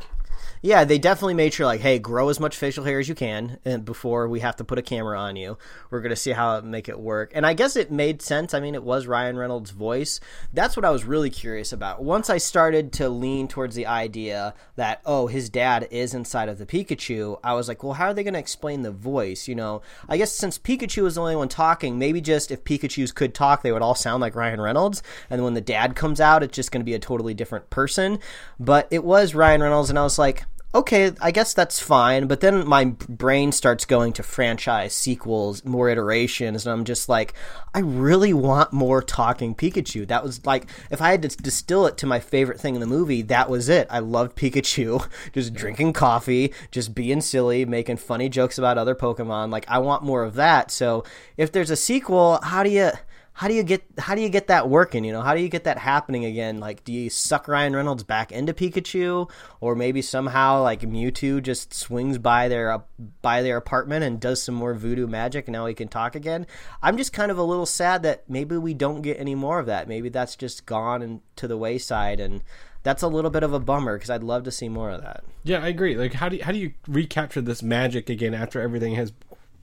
Yeah, 0.62 0.84
they 0.84 0.98
definitely 0.98 1.34
made 1.34 1.54
sure, 1.54 1.64
like, 1.64 1.80
hey, 1.80 1.98
grow 1.98 2.28
as 2.28 2.38
much 2.38 2.54
facial 2.54 2.84
hair 2.84 2.98
as 2.98 3.08
you 3.08 3.14
can, 3.14 3.58
and 3.64 3.82
before 3.82 4.28
we 4.28 4.40
have 4.40 4.56
to 4.56 4.64
put 4.64 4.78
a 4.78 4.82
camera 4.82 5.18
on 5.18 5.34
you, 5.36 5.56
we're 5.88 6.02
gonna 6.02 6.16
see 6.16 6.32
how 6.32 6.60
make 6.60 6.86
it 6.86 7.00
work. 7.00 7.32
And 7.34 7.46
I 7.46 7.54
guess 7.54 7.76
it 7.76 7.90
made 7.90 8.20
sense. 8.20 8.52
I 8.52 8.60
mean, 8.60 8.74
it 8.74 8.82
was 8.82 9.06
Ryan 9.06 9.38
Reynolds' 9.38 9.70
voice. 9.70 10.20
That's 10.52 10.76
what 10.76 10.84
I 10.84 10.90
was 10.90 11.04
really 11.04 11.30
curious 11.30 11.72
about. 11.72 12.02
Once 12.02 12.28
I 12.28 12.36
started 12.36 12.92
to 12.94 13.08
lean 13.08 13.48
towards 13.48 13.74
the 13.74 13.86
idea 13.86 14.52
that 14.76 15.00
oh, 15.06 15.28
his 15.28 15.48
dad 15.48 15.88
is 15.90 16.12
inside 16.12 16.50
of 16.50 16.58
the 16.58 16.66
Pikachu, 16.66 17.40
I 17.42 17.54
was 17.54 17.66
like, 17.66 17.82
well, 17.82 17.94
how 17.94 18.08
are 18.08 18.14
they 18.14 18.22
gonna 18.22 18.38
explain 18.38 18.82
the 18.82 18.90
voice? 18.90 19.48
You 19.48 19.54
know, 19.54 19.80
I 20.10 20.18
guess 20.18 20.32
since 20.32 20.58
Pikachu 20.58 21.06
is 21.06 21.14
the 21.14 21.22
only 21.22 21.36
one 21.36 21.48
talking, 21.48 21.98
maybe 21.98 22.20
just 22.20 22.50
if 22.50 22.64
Pikachu's 22.64 23.12
could 23.12 23.32
talk, 23.32 23.62
they 23.62 23.72
would 23.72 23.80
all 23.80 23.94
sound 23.94 24.20
like 24.20 24.34
Ryan 24.34 24.60
Reynolds, 24.60 25.02
and 25.30 25.42
when 25.42 25.54
the 25.54 25.62
dad 25.62 25.96
comes 25.96 26.20
out, 26.20 26.42
it's 26.42 26.54
just 26.54 26.70
gonna 26.70 26.84
be 26.84 26.94
a 26.94 26.98
totally 26.98 27.32
different 27.32 27.70
person. 27.70 28.18
But 28.58 28.88
it 28.90 29.04
was 29.04 29.34
Ryan 29.34 29.62
Reynolds, 29.62 29.88
and 29.88 29.98
I 29.98 30.02
was 30.02 30.18
like 30.18 30.44
okay, 30.74 31.12
I 31.20 31.30
guess 31.30 31.52
that's 31.52 31.80
fine. 31.80 32.26
But 32.26 32.40
then 32.40 32.66
my 32.66 32.84
brain 33.08 33.52
starts 33.52 33.84
going 33.84 34.12
to 34.14 34.22
franchise 34.22 34.94
sequels, 34.94 35.64
more 35.64 35.88
iterations, 35.88 36.66
and 36.66 36.72
I'm 36.72 36.84
just 36.84 37.08
like, 37.08 37.34
I 37.74 37.80
really 37.80 38.32
want 38.32 38.72
more 38.72 39.02
talking 39.02 39.54
Pikachu. 39.54 40.06
That 40.06 40.22
was 40.22 40.44
like, 40.46 40.66
if 40.90 41.00
I 41.00 41.10
had 41.10 41.22
to 41.22 41.28
distill 41.28 41.86
it 41.86 41.96
to 41.98 42.06
my 42.06 42.20
favorite 42.20 42.60
thing 42.60 42.74
in 42.74 42.80
the 42.80 42.86
movie, 42.86 43.22
that 43.22 43.50
was 43.50 43.68
it. 43.68 43.88
I 43.90 43.98
loved 43.98 44.36
Pikachu, 44.36 45.06
just 45.32 45.54
drinking 45.54 45.92
coffee, 45.92 46.52
just 46.70 46.94
being 46.94 47.20
silly, 47.20 47.64
making 47.64 47.96
funny 47.96 48.28
jokes 48.28 48.58
about 48.58 48.78
other 48.78 48.94
Pokemon. 48.94 49.50
Like, 49.50 49.68
I 49.68 49.78
want 49.78 50.04
more 50.04 50.22
of 50.22 50.34
that. 50.34 50.70
So 50.70 51.04
if 51.36 51.50
there's 51.50 51.70
a 51.70 51.76
sequel, 51.76 52.38
how 52.42 52.62
do 52.62 52.70
you 52.70 52.92
how 53.32 53.48
do 53.48 53.54
you 53.54 53.62
get 53.62 53.82
how 53.98 54.14
do 54.14 54.20
you 54.20 54.28
get 54.28 54.48
that 54.48 54.68
working 54.68 55.04
you 55.04 55.12
know? 55.12 55.22
How 55.22 55.34
do 55.34 55.40
you 55.40 55.48
get 55.48 55.64
that 55.64 55.78
happening 55.78 56.24
again? 56.24 56.60
Like 56.60 56.84
do 56.84 56.92
you 56.92 57.08
suck 57.08 57.48
ryan 57.48 57.74
reynolds 57.74 58.02
back 58.02 58.32
into 58.32 58.52
pikachu? 58.52 59.30
Or 59.60 59.74
maybe 59.74 60.02
somehow 60.02 60.62
like 60.62 60.80
mewtwo 60.80 61.42
just 61.42 61.72
swings 61.72 62.18
by 62.18 62.48
their 62.48 62.82
by 63.22 63.42
their 63.42 63.56
apartment 63.56 64.04
and 64.04 64.20
does 64.20 64.42
some 64.42 64.54
more 64.54 64.74
voodoo 64.74 65.06
magic 65.06 65.46
and 65.46 65.52
now 65.54 65.66
he 65.66 65.74
can 65.74 65.88
talk 65.88 66.14
again? 66.14 66.46
I'm 66.82 66.96
just 66.96 67.12
kind 67.12 67.30
of 67.30 67.38
a 67.38 67.44
little 67.44 67.66
sad 67.66 68.02
that 68.02 68.28
maybe 68.28 68.56
we 68.56 68.74
don't 68.74 69.02
get 69.02 69.18
any 69.18 69.34
more 69.34 69.58
of 69.58 69.66
that. 69.66 69.88
Maybe 69.88 70.08
that's 70.08 70.36
just 70.36 70.66
gone 70.66 71.02
and 71.02 71.20
to 71.36 71.48
the 71.48 71.56
wayside 71.56 72.20
and 72.20 72.42
that's 72.82 73.02
a 73.02 73.08
little 73.08 73.30
bit 73.30 73.42
of 73.42 73.52
a 73.52 73.60
bummer 73.60 73.96
because 73.96 74.08
i'd 74.10 74.22
love 74.22 74.44
to 74.44 74.50
see 74.50 74.68
more 74.68 74.90
of 74.90 75.02
that. 75.02 75.24
Yeah, 75.44 75.62
I 75.62 75.68
agree. 75.68 75.96
Like, 75.96 76.14
how 76.14 76.28
do 76.28 76.36
you, 76.36 76.44
how 76.44 76.52
do 76.52 76.58
you 76.58 76.72
recapture 76.86 77.40
this 77.40 77.62
magic 77.62 78.10
again 78.10 78.34
after 78.34 78.60
everything 78.60 78.94
has 78.94 79.12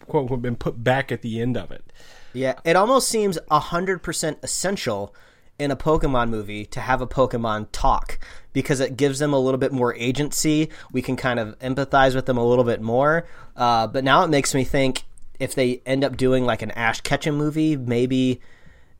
quote 0.08 0.42
been 0.42 0.56
put 0.56 0.84
back 0.84 1.12
at 1.12 1.22
the 1.22 1.42
end 1.42 1.58
of 1.58 1.72
it? 1.72 1.92
Yeah, 2.38 2.54
it 2.64 2.76
almost 2.76 3.08
seems 3.10 3.40
100% 3.50 4.44
essential 4.44 5.16
in 5.58 5.72
a 5.72 5.76
Pokemon 5.76 6.30
movie 6.30 6.66
to 6.68 6.80
have 6.80 7.02
a 7.02 7.08
Pokemon 7.08 7.70
talk 7.72 8.20
because 8.54 8.80
it 8.80 8.96
gives 8.96 9.18
them 9.18 9.34
a 9.34 9.40
little 9.40 9.58
bit 9.58 9.72
more 9.72 9.96
agency. 9.96 10.70
We 10.92 11.02
can 11.02 11.16
kind 11.16 11.40
of 11.40 11.58
empathize 11.60 12.14
with 12.14 12.28
them 12.28 12.38
a 12.38 12.46
little 12.46 12.64
bit 12.64 12.80
more. 12.80 13.28
Uh, 13.56 13.88
but 13.88 14.04
now 14.04 14.24
it 14.24 14.28
makes 14.28 14.54
me 14.54 14.64
think 14.64 15.04
if 15.40 15.56
they 15.56 15.82
end 15.86 16.04
up 16.04 16.16
doing 16.16 16.46
like 16.46 16.62
an 16.62 16.70
Ash 16.72 17.02
Ketchum 17.02 17.36
movie, 17.36 17.76
maybe 17.76 18.40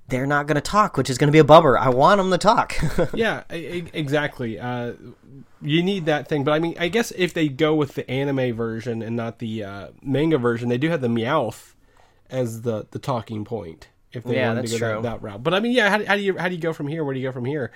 they're 0.08 0.26
not 0.26 0.48
going 0.48 0.56
to 0.56 0.62
talk, 0.62 0.98
which 0.98 1.10
is 1.10 1.20
going 1.20 1.28
to 1.28 1.32
be 1.32 1.38
a 1.38 1.44
bummer. 1.44 1.78
I 1.78 1.90
want 1.90 2.18
them 2.18 2.32
to 2.32 2.40
talk. 2.40 2.76
yeah, 3.14 3.44
exactly. 3.52 4.58
Uh, 4.60 4.94
you 5.62 5.84
need 5.84 6.08
that 6.08 6.28
thing, 6.28 6.44
but 6.44 6.54
I 6.54 6.60
mean, 6.60 6.76
I 6.80 6.88
guess 6.88 7.12
if 7.12 7.36
they 7.36 7.50
go 7.50 7.76
with 7.76 7.94
the 7.94 8.10
anime 8.10 8.56
version 8.56 9.04
and 9.04 9.16
not 9.16 9.38
the 9.38 9.64
uh, 9.64 9.88
manga 10.02 10.40
version, 10.40 10.70
they 10.70 10.78
do 10.80 10.90
have 10.90 11.02
the 11.02 11.08
Meowth 11.08 11.74
as 12.30 12.62
the 12.62 12.88
the 12.92 13.00
talking 13.00 13.46
point. 13.46 13.90
If 14.14 14.26
they 14.26 14.36
Yeah, 14.36 14.38
wanted 14.38 14.62
to 14.62 14.70
go 14.70 14.78
that, 14.80 15.02
that 15.02 15.22
route, 15.22 15.44
but 15.44 15.54
I 15.54 15.60
mean, 15.60 15.74
yeah, 15.74 15.90
how, 15.90 16.04
how 16.06 16.16
do 16.16 16.22
you 16.22 16.38
how 16.38 16.48
do 16.50 16.56
you 16.56 16.62
go 16.62 16.74
from 16.74 16.88
here? 16.88 17.04
Where 17.04 17.14
do 17.14 17.20
you 17.20 17.28
go 17.28 17.32
from 17.32 17.46
here? 17.46 17.72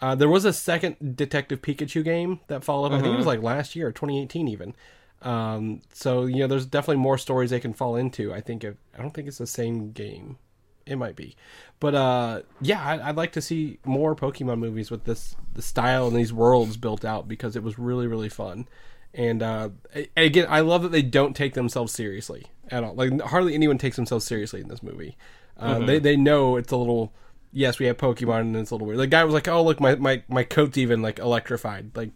Uh, 0.00 0.14
there 0.14 0.28
was 0.28 0.44
a 0.44 0.52
second 0.52 1.16
Detective 1.16 1.62
Pikachu 1.62 2.02
game 2.02 2.40
that 2.48 2.64
followed. 2.64 2.92
I 2.92 2.98
think 3.00 3.14
it 3.14 3.16
was 3.16 3.26
like 3.26 3.42
last 3.42 3.76
year, 3.76 3.92
2018, 3.92 4.48
even. 4.48 4.74
Um, 5.22 5.82
so 5.92 6.26
you 6.26 6.38
know, 6.40 6.46
there's 6.46 6.66
definitely 6.66 7.02
more 7.02 7.16
stories 7.18 7.50
they 7.50 7.60
can 7.60 7.74
fall 7.74 7.96
into. 7.96 8.32
I 8.32 8.40
think 8.40 8.64
if, 8.64 8.76
I 8.96 9.02
don't 9.02 9.12
think 9.14 9.28
it's 9.28 9.38
the 9.38 9.46
same 9.46 9.92
game. 9.92 10.38
It 10.86 10.96
might 10.96 11.16
be, 11.16 11.34
but 11.80 11.94
uh, 11.94 12.42
yeah, 12.60 12.82
I, 12.84 13.08
I'd 13.08 13.16
like 13.16 13.32
to 13.32 13.40
see 13.40 13.78
more 13.86 14.14
Pokemon 14.14 14.58
movies 14.58 14.90
with 14.90 15.04
this 15.04 15.34
the 15.54 15.62
style 15.62 16.06
and 16.06 16.14
these 16.14 16.32
worlds 16.32 16.76
built 16.76 17.06
out 17.06 17.26
because 17.26 17.56
it 17.56 17.62
was 17.62 17.78
really 17.78 18.06
really 18.06 18.28
fun. 18.28 18.68
And 19.14 19.42
uh, 19.42 19.70
again, 20.16 20.46
I 20.48 20.60
love 20.60 20.82
that 20.82 20.90
they 20.92 21.02
don't 21.02 21.34
take 21.36 21.54
themselves 21.54 21.92
seriously 21.92 22.46
at 22.68 22.82
all. 22.82 22.94
Like 22.94 23.20
hardly 23.20 23.54
anyone 23.54 23.78
takes 23.78 23.96
themselves 23.96 24.24
seriously 24.24 24.60
in 24.60 24.68
this 24.68 24.82
movie. 24.82 25.16
Uh, 25.56 25.78
They 25.78 25.98
they 26.00 26.16
know 26.16 26.56
it's 26.56 26.72
a 26.72 26.76
little. 26.76 27.12
Yes, 27.52 27.78
we 27.78 27.86
have 27.86 27.96
Pokemon, 27.96 28.40
and 28.40 28.56
it's 28.56 28.72
a 28.72 28.74
little 28.74 28.88
weird. 28.88 28.98
The 28.98 29.06
guy 29.06 29.22
was 29.22 29.32
like, 29.32 29.46
"Oh, 29.46 29.62
look, 29.62 29.78
my 29.80 29.94
my 29.94 30.24
my 30.28 30.42
coat's 30.42 30.76
even 30.76 31.00
like 31.00 31.20
electrified. 31.20 31.92
Like, 31.94 32.10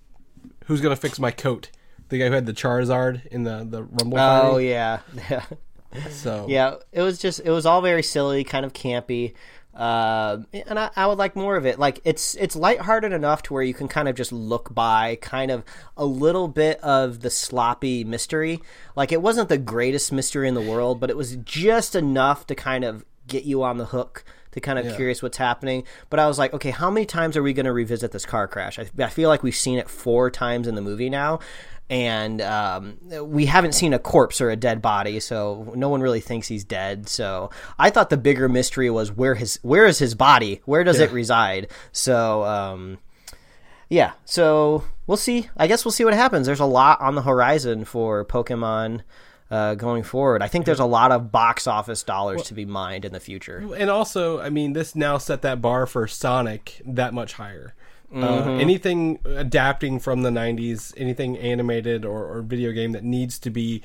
who's 0.67 0.81
gonna 0.81 0.97
fix 0.97 1.21
my 1.21 1.31
coat?" 1.31 1.71
The 2.09 2.19
guy 2.19 2.27
who 2.27 2.33
had 2.33 2.47
the 2.47 2.53
Charizard 2.53 3.25
in 3.27 3.45
the 3.45 3.65
the 3.69 3.85
Rumble. 3.85 4.19
oh 4.19 4.53
fighting. 4.55 4.69
yeah, 4.69 5.01
yeah. 5.31 5.45
so 6.11 6.47
Yeah, 6.49 6.75
it 6.91 7.03
was 7.03 7.19
just 7.19 7.41
it 7.45 7.51
was 7.51 7.65
all 7.65 7.81
very 7.81 8.03
silly, 8.03 8.43
kind 8.43 8.67
of 8.67 8.73
campy. 8.73 9.35
Uh, 9.79 10.43
and 10.53 10.77
I, 10.77 10.91
I 10.97 11.07
would 11.07 11.19
like 11.19 11.37
more 11.37 11.57
of 11.57 11.65
it. 11.65 11.79
Like 11.79 12.01
it's 12.05 12.35
it's 12.35 12.57
lighthearted 12.57 13.13
enough 13.13 13.45
to 13.45 13.55
where 13.55 13.63
you 13.63 13.73
can 13.73 13.87
kind 13.87 14.09
of 14.09 14.17
just 14.17 14.33
look 14.33 14.75
by 14.75 15.17
kind 15.23 15.53
of 15.53 15.65
a 15.97 16.05
little 16.05 16.49
bit 16.49 16.81
of 16.81 17.21
the 17.21 17.31
sloppy 17.31 18.03
mystery. 18.03 18.61
Like 18.97 19.13
it 19.13 19.23
wasn't 19.23 19.49
the 19.49 19.57
greatest 19.57 20.11
mystery 20.11 20.49
in 20.49 20.55
the 20.55 20.61
world, 20.61 20.99
but 20.99 21.11
it 21.11 21.17
was 21.17 21.37
just 21.37 21.95
enough 21.95 22.45
to 22.49 22.57
kind 22.57 22.85
of 22.85 23.05
get 23.29 23.45
you 23.45 23.63
on 23.63 23.79
the 23.79 23.87
hook 23.87 24.25
to 24.53 24.61
kind 24.61 24.79
of 24.81 24.97
curious 24.97 25.23
what's 25.23 25.37
happening. 25.37 25.85
But 26.11 26.19
I 26.19 26.27
was 26.27 26.39
like, 26.39 26.53
okay, 26.55 26.71
how 26.71 26.91
many 26.91 27.07
times 27.07 27.37
are 27.37 27.43
we 27.43 27.53
going 27.53 27.67
to 27.67 27.73
revisit 27.73 28.11
this 28.11 28.27
car 28.27 28.49
crash? 28.49 28.79
I, 28.79 28.89
I 28.99 29.09
feel 29.09 29.29
like 29.29 29.43
we've 29.43 29.55
seen 29.55 29.79
it 29.79 29.89
four 29.89 30.31
times 30.31 30.67
in 30.67 30.75
the 30.75 30.83
movie 30.83 31.11
now. 31.11 31.39
And 31.91 32.43
um, 32.43 32.99
we 33.23 33.47
haven't 33.47 33.73
seen 33.73 33.95
a 33.95 33.99
corpse 33.99 34.41
or 34.43 34.51
a 34.51 34.57
dead 34.57 34.83
body, 34.83 35.21
so 35.21 35.73
no 35.75 35.89
one 35.89 36.03
really 36.03 36.21
thinks 36.21 36.47
he's 36.47 36.65
dead. 36.65 37.09
So 37.09 37.49
I 37.79 37.89
thought 37.89 38.11
the 38.11 38.19
bigger 38.19 38.47
mystery 38.49 38.91
was 38.91 39.11
where 39.11 39.35
his 39.35 39.59
where 39.63 39.87
is 39.87 39.99
his 39.99 40.15
body? 40.15 40.61
Where 40.67 40.85
does 40.85 41.01
it 41.01 41.11
reside? 41.13 41.69
So 41.93 42.45
um, 42.45 42.99
yeah, 43.89 44.13
so 44.27 44.85
we'll 45.07 45.17
see. 45.17 45.49
I 45.57 45.67
guess 45.67 45.85
we'll 45.85 45.93
see 45.93 46.05
what 46.05 46.13
happens. 46.15 46.47
There's 46.47 46.61
a 46.61 46.67
lot 46.67 47.01
on 47.01 47.15
the 47.15 47.23
horizon 47.23 47.87
for 47.87 48.23
Pokemon 48.25 49.01
uh, 49.51 49.75
going 49.75 50.03
forward. 50.03 50.43
I 50.43 50.49
think 50.49 50.67
there's 50.67 50.81
a 50.81 50.85
lot 50.85 51.11
of 51.11 51.33
box 51.33 51.67
office 51.67 52.03
dollars 52.03 52.43
to 52.45 52.55
be 52.55 52.67
mined 52.67 53.07
in 53.07 53.13
the 53.15 53.21
future. 53.21 53.67
and 53.77 53.89
also, 53.89 54.41
I 54.41 54.51
mean, 54.51 54.75
this 54.75 54.95
now 54.95 55.17
set 55.17 55.41
that 55.43 55.63
bar 55.63 55.87
for 55.87 56.07
Sonic 56.07 56.83
that 56.85 57.15
much 57.15 57.33
higher. 57.35 57.75
Uh, 58.11 58.17
Mm-hmm. 58.17 58.61
anything 58.61 59.19
adapting 59.27 59.99
from 59.99 60.23
the 60.23 60.31
'90s, 60.31 60.95
anything 60.97 61.37
animated 61.37 62.05
or, 62.07 62.25
or 62.25 62.41
video 62.43 62.73
game 62.73 62.93
that 62.93 63.05
needs 63.05 63.39
to 63.41 63.51
be 63.51 63.83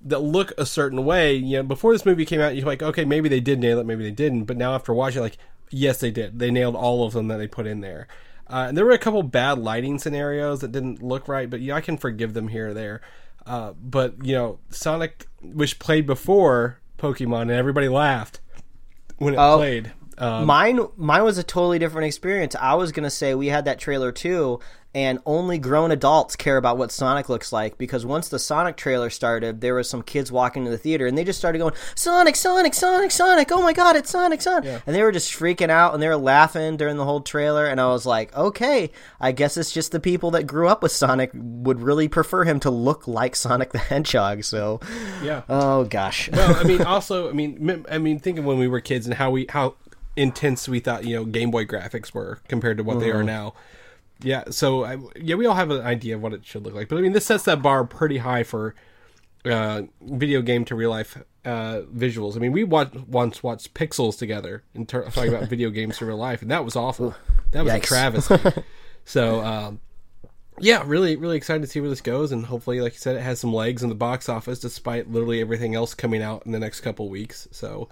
that 0.00 0.20
look 0.20 0.52
a 0.56 0.64
certain 0.66 1.04
way. 1.04 1.34
You 1.34 1.56
know, 1.58 1.62
before 1.64 1.92
this 1.92 2.06
movie 2.06 2.24
came 2.24 2.40
out, 2.40 2.54
you're 2.54 2.66
like, 2.66 2.82
okay, 2.82 3.04
maybe 3.04 3.28
they 3.28 3.40
did 3.40 3.58
nail 3.58 3.78
it, 3.80 3.86
maybe 3.86 4.04
they 4.04 4.10
didn't. 4.12 4.44
But 4.44 4.56
now 4.56 4.74
after 4.74 4.94
watching, 4.94 5.22
like, 5.22 5.38
yes, 5.70 5.98
they 5.98 6.10
did. 6.12 6.38
They 6.38 6.50
nailed 6.52 6.76
all 6.76 7.04
of 7.04 7.14
them 7.14 7.26
that 7.28 7.38
they 7.38 7.48
put 7.48 7.66
in 7.66 7.80
there. 7.80 8.06
Uh, 8.48 8.66
and 8.68 8.76
there 8.76 8.84
were 8.84 8.92
a 8.92 8.98
couple 8.98 9.22
bad 9.24 9.58
lighting 9.58 9.98
scenarios 9.98 10.60
that 10.60 10.70
didn't 10.70 11.02
look 11.02 11.26
right, 11.26 11.48
but 11.50 11.60
yeah, 11.60 11.74
I 11.74 11.80
can 11.80 11.96
forgive 11.96 12.34
them 12.34 12.48
here 12.48 12.68
or 12.68 12.74
there. 12.74 13.00
Uh, 13.46 13.72
but 13.82 14.24
you 14.24 14.34
know, 14.34 14.58
Sonic, 14.70 15.26
which 15.42 15.78
played 15.80 16.06
before 16.06 16.78
Pokemon, 16.98 17.42
and 17.42 17.50
everybody 17.52 17.88
laughed 17.88 18.40
when 19.18 19.34
it 19.34 19.38
Oh. 19.38 19.56
played. 19.56 19.92
Um, 20.18 20.46
mine 20.46 20.80
mine 20.96 21.24
was 21.24 21.38
a 21.38 21.42
totally 21.42 21.78
different 21.78 22.06
experience. 22.06 22.54
I 22.54 22.74
was 22.74 22.92
gonna 22.92 23.10
say 23.10 23.34
we 23.34 23.48
had 23.48 23.64
that 23.66 23.78
trailer 23.78 24.12
too, 24.12 24.60
and 24.94 25.18
only 25.26 25.58
grown 25.58 25.90
adults 25.90 26.36
care 26.36 26.56
about 26.56 26.78
what 26.78 26.92
Sonic 26.92 27.28
looks 27.28 27.52
like 27.52 27.76
because 27.78 28.06
once 28.06 28.28
the 28.28 28.38
Sonic 28.38 28.76
trailer 28.76 29.10
started, 29.10 29.60
there 29.60 29.74
was 29.74 29.90
some 29.90 30.02
kids 30.02 30.30
walking 30.30 30.64
to 30.64 30.70
the 30.70 30.78
theater 30.78 31.06
and 31.06 31.18
they 31.18 31.24
just 31.24 31.38
started 31.38 31.58
going 31.58 31.74
Sonic, 31.96 32.36
Sonic, 32.36 32.74
Sonic, 32.74 33.10
Sonic. 33.10 33.50
Oh 33.50 33.60
my 33.60 33.72
God, 33.72 33.96
it's 33.96 34.10
Sonic, 34.10 34.40
Sonic, 34.40 34.82
and 34.86 34.94
they 34.94 35.02
were 35.02 35.10
just 35.10 35.32
freaking 35.32 35.68
out 35.68 35.94
and 35.94 36.02
they 36.02 36.08
were 36.08 36.16
laughing 36.16 36.76
during 36.76 36.96
the 36.96 37.04
whole 37.04 37.20
trailer. 37.20 37.66
And 37.66 37.80
I 37.80 37.86
was 37.86 38.06
like, 38.06 38.34
okay, 38.36 38.90
I 39.20 39.32
guess 39.32 39.56
it's 39.56 39.72
just 39.72 39.90
the 39.90 40.00
people 40.00 40.30
that 40.32 40.44
grew 40.46 40.68
up 40.68 40.82
with 40.82 40.92
Sonic 40.92 41.30
would 41.34 41.80
really 41.80 42.06
prefer 42.06 42.44
him 42.44 42.60
to 42.60 42.70
look 42.70 43.08
like 43.08 43.34
Sonic 43.34 43.72
the 43.72 43.78
Hedgehog. 43.78 44.44
So, 44.44 44.78
yeah. 45.22 45.42
oh 45.48 45.84
gosh, 45.84 46.30
well, 46.30 46.54
I 46.54 46.62
mean, 46.62 46.82
also, 46.86 47.28
I 47.28 47.32
mean, 47.32 47.84
I 47.90 47.98
mean, 47.98 48.20
thinking 48.20 48.44
when 48.44 48.58
we 48.58 48.68
were 48.68 48.80
kids 48.80 49.06
and 49.06 49.14
how 49.14 49.30
we 49.32 49.46
how 49.48 49.74
intense 50.16 50.68
we 50.68 50.80
thought 50.80 51.04
you 51.04 51.16
know 51.16 51.24
Game 51.24 51.50
Boy 51.50 51.64
graphics 51.64 52.12
were 52.12 52.40
compared 52.48 52.78
to 52.78 52.84
what 52.84 53.00
they 53.00 53.10
are 53.10 53.22
now. 53.22 53.54
Yeah, 54.20 54.44
so 54.50 54.84
I, 54.84 54.96
yeah, 55.16 55.34
we 55.34 55.44
all 55.46 55.54
have 55.54 55.70
an 55.70 55.82
idea 55.82 56.14
of 56.14 56.22
what 56.22 56.32
it 56.32 56.46
should 56.46 56.64
look 56.64 56.74
like, 56.74 56.88
but 56.88 56.98
I 56.98 57.00
mean, 57.00 57.12
this 57.12 57.26
sets 57.26 57.44
that 57.44 57.62
bar 57.62 57.84
pretty 57.84 58.18
high 58.18 58.44
for 58.44 58.74
uh, 59.44 59.82
video 60.00 60.40
game 60.40 60.64
to 60.66 60.74
real 60.74 60.90
life 60.90 61.22
uh, 61.44 61.82
visuals. 61.94 62.36
I 62.36 62.38
mean, 62.38 62.52
we 62.52 62.64
watched, 62.64 62.94
once 62.94 63.42
watched 63.42 63.74
Pixels 63.74 64.16
together 64.16 64.62
and 64.72 64.88
ter- 64.88 65.08
talking 65.10 65.34
about 65.34 65.48
video 65.50 65.70
games 65.70 65.98
to 65.98 66.06
real 66.06 66.16
life, 66.16 66.42
and 66.42 66.50
that 66.50 66.64
was 66.64 66.76
awful. 66.76 67.14
That 67.50 67.64
was 67.64 67.74
a 67.74 67.80
travesty. 67.80 68.36
so. 69.04 69.40
Um, 69.40 69.80
yeah, 70.60 70.84
really, 70.86 71.16
really 71.16 71.36
excited 71.36 71.62
to 71.62 71.66
see 71.66 71.80
where 71.80 71.90
this 71.90 72.00
goes, 72.00 72.30
and 72.30 72.46
hopefully, 72.46 72.80
like 72.80 72.92
you 72.92 73.00
said, 73.00 73.16
it 73.16 73.22
has 73.22 73.40
some 73.40 73.52
legs 73.52 73.82
in 73.82 73.88
the 73.88 73.94
box 73.96 74.28
office, 74.28 74.60
despite 74.60 75.10
literally 75.10 75.40
everything 75.40 75.74
else 75.74 75.94
coming 75.94 76.22
out 76.22 76.46
in 76.46 76.52
the 76.52 76.60
next 76.60 76.80
couple 76.80 77.08
weeks. 77.08 77.48
So, 77.50 77.88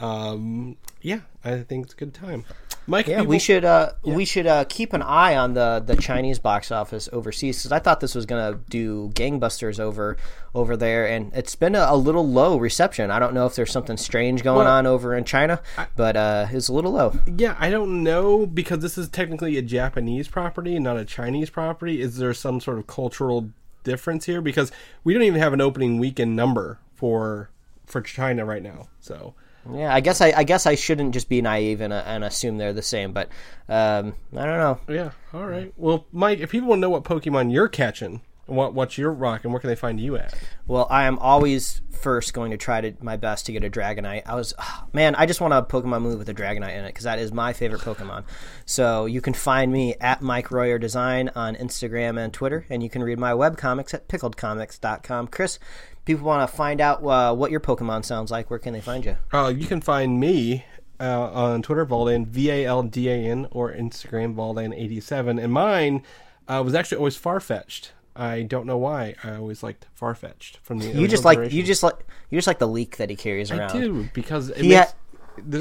um, 0.00 0.76
yeah, 1.02 1.20
I 1.44 1.58
think 1.58 1.84
it's 1.86 1.94
a 1.94 1.96
good 1.96 2.14
time. 2.14 2.44
Mike, 2.86 3.06
Yeah, 3.06 3.18
people- 3.18 3.30
we 3.30 3.38
should 3.38 3.64
uh, 3.66 3.92
we 4.02 4.24
should 4.24 4.46
uh, 4.46 4.64
keep 4.66 4.94
an 4.94 5.02
eye 5.02 5.36
on 5.36 5.52
the 5.52 5.82
the 5.84 5.94
Chinese 5.94 6.38
box 6.38 6.72
office 6.72 7.06
overseas 7.12 7.58
because 7.58 7.72
I 7.72 7.80
thought 7.80 8.00
this 8.00 8.14
was 8.14 8.24
gonna 8.24 8.60
do 8.70 9.10
gangbusters 9.14 9.78
over 9.78 10.16
over 10.54 10.74
there, 10.74 11.06
and 11.06 11.30
it's 11.34 11.54
been 11.54 11.74
a, 11.74 11.86
a 11.90 11.96
little 11.96 12.26
low 12.26 12.56
reception. 12.56 13.10
I 13.10 13.18
don't 13.18 13.34
know 13.34 13.44
if 13.44 13.54
there's 13.56 13.70
something 13.70 13.98
strange 13.98 14.42
going 14.42 14.64
Well, 14.64 14.66
on 14.74 14.86
over 14.86 15.14
in 15.14 15.24
China, 15.24 15.60
but 15.96 16.16
uh, 16.16 16.46
it's 16.50 16.68
a 16.68 16.72
little 16.72 16.92
low. 16.92 17.18
Yeah, 17.26 17.56
I 17.58 17.68
don't 17.68 18.02
know 18.02 18.46
because 18.46 18.78
this 18.78 18.96
is 18.96 19.08
technically 19.10 19.58
a 19.58 19.62
Japanese 19.62 20.26
property 20.28 20.74
and 20.74 20.82
not 20.84 20.96
a 20.96 21.04
Chinese 21.04 21.50
property. 21.50 22.00
Is 22.00 22.16
there 22.16 22.32
some 22.32 22.58
sort 22.58 22.78
of 22.78 22.86
cultural 22.86 23.50
difference 23.84 24.24
here? 24.24 24.40
Because 24.40 24.72
we 25.04 25.12
don't 25.12 25.24
even 25.24 25.40
have 25.40 25.52
an 25.52 25.60
opening 25.60 25.98
weekend 25.98 26.34
number 26.36 26.78
for 26.94 27.50
for 27.84 28.00
China 28.00 28.46
right 28.46 28.62
now. 28.62 28.88
So 28.98 29.34
Yeah, 29.72 29.94
I 29.94 30.00
guess 30.00 30.20
I, 30.20 30.32
I 30.36 30.44
guess 30.44 30.66
I 30.66 30.74
shouldn't 30.74 31.12
just 31.12 31.28
be 31.28 31.42
naive 31.42 31.80
and, 31.80 31.92
uh, 31.92 32.02
and 32.06 32.24
assume 32.24 32.56
they're 32.58 32.72
the 32.72 32.82
same, 32.82 33.12
but 33.12 33.28
um, 33.68 34.14
I 34.34 34.46
don't 34.46 34.58
know. 34.58 34.80
yeah, 34.88 35.10
all 35.34 35.46
right. 35.46 35.72
Well, 35.76 36.06
Mike, 36.12 36.38
if 36.40 36.50
people 36.50 36.68
want 36.68 36.78
to 36.78 36.82
know 36.82 36.90
what 36.90 37.04
Pokemon 37.04 37.52
you're 37.52 37.68
catching, 37.68 38.22
what 38.48 38.74
what 38.74 38.98
you're 38.98 39.12
rocking, 39.12 39.50
where 39.52 39.60
can 39.60 39.68
they 39.68 39.76
find 39.76 40.00
you 40.00 40.16
at? 40.16 40.34
Well, 40.66 40.86
I 40.90 41.04
am 41.04 41.18
always 41.18 41.82
first 41.98 42.32
going 42.32 42.50
to 42.52 42.56
try 42.56 42.80
to 42.80 42.94
my 43.02 43.16
best 43.16 43.46
to 43.46 43.52
get 43.52 43.64
a 43.64 43.70
Dragonite. 43.70 44.22
I 44.24 44.34
was, 44.34 44.54
man, 44.92 45.14
I 45.14 45.26
just 45.26 45.40
want 45.40 45.54
a 45.54 45.62
Pokemon 45.62 46.02
move 46.02 46.18
with 46.18 46.28
a 46.28 46.34
Dragonite 46.34 46.76
in 46.76 46.84
it 46.84 46.88
because 46.88 47.04
that 47.04 47.18
is 47.18 47.32
my 47.32 47.52
favorite 47.52 47.82
Pokemon. 47.82 48.24
So 48.64 49.06
you 49.06 49.20
can 49.20 49.34
find 49.34 49.72
me 49.72 49.94
at 50.00 50.22
Mike 50.22 50.50
Royer 50.50 50.78
Design 50.78 51.30
on 51.34 51.54
Instagram 51.56 52.22
and 52.22 52.32
Twitter, 52.32 52.66
and 52.70 52.82
you 52.82 52.90
can 52.90 53.02
read 53.02 53.18
my 53.18 53.32
webcomics 53.32 53.94
at 53.94 54.08
pickledcomics.com. 54.08 55.28
Chris, 55.28 55.58
people 56.04 56.26
want 56.26 56.48
to 56.48 56.56
find 56.56 56.80
out 56.80 57.04
uh, 57.04 57.34
what 57.34 57.50
your 57.50 57.60
Pokemon 57.60 58.04
sounds 58.04 58.30
like. 58.30 58.50
Where 58.50 58.58
can 58.58 58.72
they 58.72 58.80
find 58.80 59.04
you? 59.04 59.16
Uh, 59.32 59.52
you 59.54 59.66
can 59.66 59.80
find 59.80 60.18
me 60.18 60.64
uh, 61.00 61.30
on 61.30 61.62
Twitter, 61.62 61.86
Valdan, 61.86 62.26
V 62.26 62.50
A 62.50 62.66
L 62.66 62.82
D 62.82 63.08
A 63.08 63.14
N, 63.14 63.46
or 63.50 63.72
Instagram, 63.72 64.34
Valdan87. 64.34 65.42
And 65.42 65.52
mine 65.52 66.02
uh, 66.48 66.62
was 66.64 66.74
actually 66.74 66.98
always 66.98 67.18
Farfetch'd. 67.18 67.90
I 68.18 68.42
don't 68.42 68.66
know 68.66 68.76
why. 68.78 69.14
I 69.22 69.36
always 69.36 69.62
liked 69.62 69.86
Farfetch'd 69.98 70.58
from 70.62 70.78
the. 70.80 70.88
You 70.88 71.06
just 71.06 71.24
like 71.24 71.36
generation. 71.36 71.56
you 71.56 71.62
just 71.62 71.82
like 71.82 71.94
you 72.30 72.38
just 72.38 72.46
like 72.48 72.58
the 72.58 72.66
leek 72.68 72.96
that 72.96 73.08
he 73.10 73.16
carries 73.16 73.50
around. 73.50 73.70
I 73.70 73.72
do 73.80 74.08
because 74.12 74.50
it 74.50 74.58
He 74.58 74.68
makes. 74.70 74.90
ha- 74.90 74.96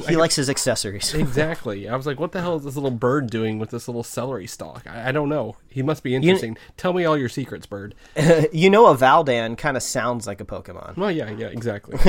He 0.09 0.15
I- 0.15 0.17
likes 0.17 0.35
his 0.35 0.49
accessories. 0.49 1.13
exactly. 1.25 1.87
I 1.87 1.95
was 1.95 2.07
like, 2.07 2.19
"What 2.19 2.31
the 2.31 2.41
hell 2.41 2.55
is 2.57 2.63
this 2.63 2.73
little 2.75 2.89
bird 2.89 3.29
doing 3.29 3.59
with 3.59 3.69
this 3.69 3.87
little 3.87 4.01
celery 4.03 4.47
stalk?" 4.47 4.87
I, 4.87 5.09
I 5.09 5.11
don't 5.11 5.29
know. 5.29 5.55
He 5.69 5.83
must 5.83 6.01
be 6.01 6.15
interesting. 6.15 6.57
Tell 6.77 6.93
me 6.93 7.05
all 7.05 7.15
your 7.15 7.29
secrets, 7.29 7.67
bird. 7.67 7.93
you 8.51 8.71
know, 8.71 8.87
a 8.87 8.97
Valdan 8.97 9.55
kind 9.55 9.77
of 9.77 9.83
sounds 9.83 10.25
like 10.25 10.41
a 10.41 10.45
Pokemon. 10.45 10.97
Well, 10.97 11.11
yeah, 11.11 11.29
yeah, 11.29 11.47
exactly. 11.47 11.95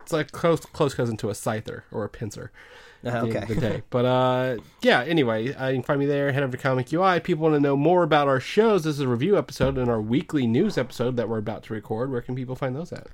it's 0.00 0.12
like 0.12 0.30
close 0.30 0.60
close 0.60 0.94
cousin 0.94 1.16
to 1.16 1.28
a 1.30 1.32
scyther 1.32 1.82
or 1.90 2.04
a 2.04 2.08
Pinsir. 2.08 2.50
The 3.10 3.38
Okay. 3.38 3.44
the 3.46 3.60
day. 3.60 3.82
But 3.90 4.04
uh, 4.04 4.56
yeah. 4.82 5.02
Anyway, 5.02 5.52
uh, 5.54 5.68
you 5.68 5.74
can 5.76 5.82
find 5.82 5.98
me 6.00 6.06
there. 6.06 6.32
Head 6.32 6.42
over 6.42 6.56
to 6.56 6.62
Comic 6.62 6.92
UI. 6.92 7.20
People 7.20 7.44
want 7.44 7.54
to 7.54 7.60
know 7.60 7.76
more 7.76 8.02
about 8.02 8.28
our 8.28 8.40
shows. 8.40 8.84
This 8.84 8.94
is 8.96 9.00
a 9.00 9.08
review 9.08 9.36
episode 9.38 9.78
and 9.78 9.88
our 9.90 10.00
weekly 10.00 10.46
news 10.46 10.76
episode 10.78 11.16
that 11.16 11.28
we're 11.28 11.38
about 11.38 11.62
to 11.64 11.72
record. 11.72 12.10
Where 12.10 12.20
can 12.20 12.34
people 12.34 12.54
find 12.56 12.74
those 12.76 12.92
at? 12.92 13.06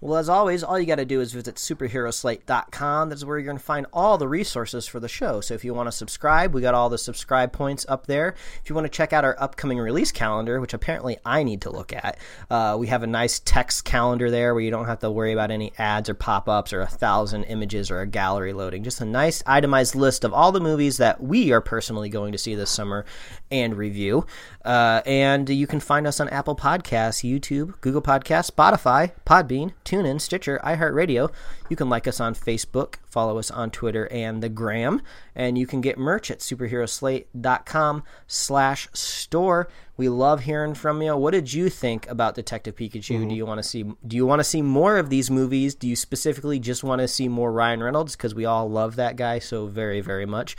Well, 0.00 0.16
as 0.16 0.28
always, 0.28 0.62
all 0.62 0.78
you 0.78 0.86
got 0.86 0.96
to 0.96 1.04
do 1.04 1.20
is 1.20 1.32
visit 1.32 1.56
superheroslate.com. 1.56 3.08
That's 3.08 3.24
where 3.24 3.36
you're 3.36 3.44
going 3.44 3.58
to 3.58 3.62
find 3.62 3.84
all 3.92 4.16
the 4.16 4.28
resources 4.28 4.86
for 4.86 5.00
the 5.00 5.08
show. 5.08 5.40
So 5.40 5.54
if 5.54 5.64
you 5.64 5.74
want 5.74 5.88
to 5.88 5.92
subscribe, 5.92 6.54
we 6.54 6.60
got 6.60 6.74
all 6.74 6.88
the 6.88 6.96
subscribe 6.96 7.52
points 7.52 7.84
up 7.88 8.06
there. 8.06 8.36
If 8.62 8.68
you 8.68 8.76
want 8.76 8.84
to 8.84 8.96
check 8.96 9.12
out 9.12 9.24
our 9.24 9.34
upcoming 9.40 9.76
release 9.78 10.12
calendar, 10.12 10.60
which 10.60 10.72
apparently 10.72 11.18
I 11.24 11.42
need 11.42 11.62
to 11.62 11.70
look 11.70 11.92
at, 11.92 12.16
uh, 12.48 12.76
we 12.78 12.86
have 12.86 13.02
a 13.02 13.08
nice 13.08 13.40
text 13.40 13.84
calendar 13.84 14.30
there 14.30 14.54
where 14.54 14.62
you 14.62 14.70
don't 14.70 14.86
have 14.86 15.00
to 15.00 15.10
worry 15.10 15.32
about 15.32 15.50
any 15.50 15.72
ads 15.78 16.08
or 16.08 16.14
pop 16.14 16.48
ups 16.48 16.72
or 16.72 16.80
a 16.80 16.86
thousand 16.86 17.44
images 17.44 17.90
or 17.90 18.00
a 18.00 18.06
gallery 18.06 18.52
loading. 18.52 18.84
Just 18.84 19.00
a 19.00 19.04
nice 19.04 19.42
itemized 19.46 19.96
list 19.96 20.22
of 20.22 20.32
all 20.32 20.52
the 20.52 20.60
movies 20.60 20.98
that 20.98 21.20
we 21.20 21.50
are 21.50 21.60
personally 21.60 22.08
going 22.08 22.30
to 22.30 22.38
see 22.38 22.54
this 22.54 22.70
summer 22.70 23.04
and 23.50 23.76
review. 23.76 24.26
Uh, 24.64 25.00
and 25.06 25.48
you 25.48 25.66
can 25.66 25.80
find 25.80 26.06
us 26.06 26.20
on 26.20 26.28
Apple 26.28 26.56
Podcasts, 26.56 27.22
YouTube, 27.28 27.80
Google 27.80 28.02
Podcasts, 28.02 28.50
Spotify, 28.50 29.12
Podbean, 29.26 29.72
TuneIn, 29.84 30.20
Stitcher, 30.20 30.60
iHeartRadio. 30.64 31.32
You 31.68 31.76
can 31.76 31.88
like 31.88 32.06
us 32.06 32.20
on 32.20 32.34
Facebook, 32.34 32.96
follow 33.06 33.38
us 33.38 33.50
on 33.50 33.70
Twitter 33.70 34.06
and 34.10 34.42
the 34.42 34.48
Gram, 34.48 35.02
and 35.34 35.58
you 35.58 35.66
can 35.66 35.80
get 35.80 35.98
merch 35.98 36.30
at 36.30 36.40
superheroslate.com 36.40 38.02
slash 38.26 38.88
store. 38.92 39.68
We 39.96 40.08
love 40.08 40.44
hearing 40.44 40.74
from 40.74 41.02
you. 41.02 41.16
What 41.16 41.32
did 41.32 41.52
you 41.52 41.68
think 41.68 42.08
about 42.08 42.34
Detective 42.34 42.76
Pikachu? 42.76 43.28
Do 43.28 43.34
you 43.34 43.44
want 43.44 43.58
to 43.58 43.68
see 43.68 43.82
do 44.06 44.16
you 44.16 44.26
want 44.26 44.40
to 44.40 44.44
see 44.44 44.62
more 44.62 44.96
of 44.96 45.10
these 45.10 45.30
movies? 45.30 45.74
Do 45.74 45.88
you 45.88 45.96
specifically 45.96 46.58
just 46.60 46.84
want 46.84 47.00
to 47.00 47.08
see 47.08 47.28
more 47.28 47.50
Ryan 47.50 47.82
Reynolds 47.82 48.14
because 48.14 48.34
we 48.34 48.44
all 48.44 48.70
love 48.70 48.96
that 48.96 49.16
guy 49.16 49.40
so 49.40 49.66
very 49.66 50.00
very 50.00 50.26
much? 50.26 50.56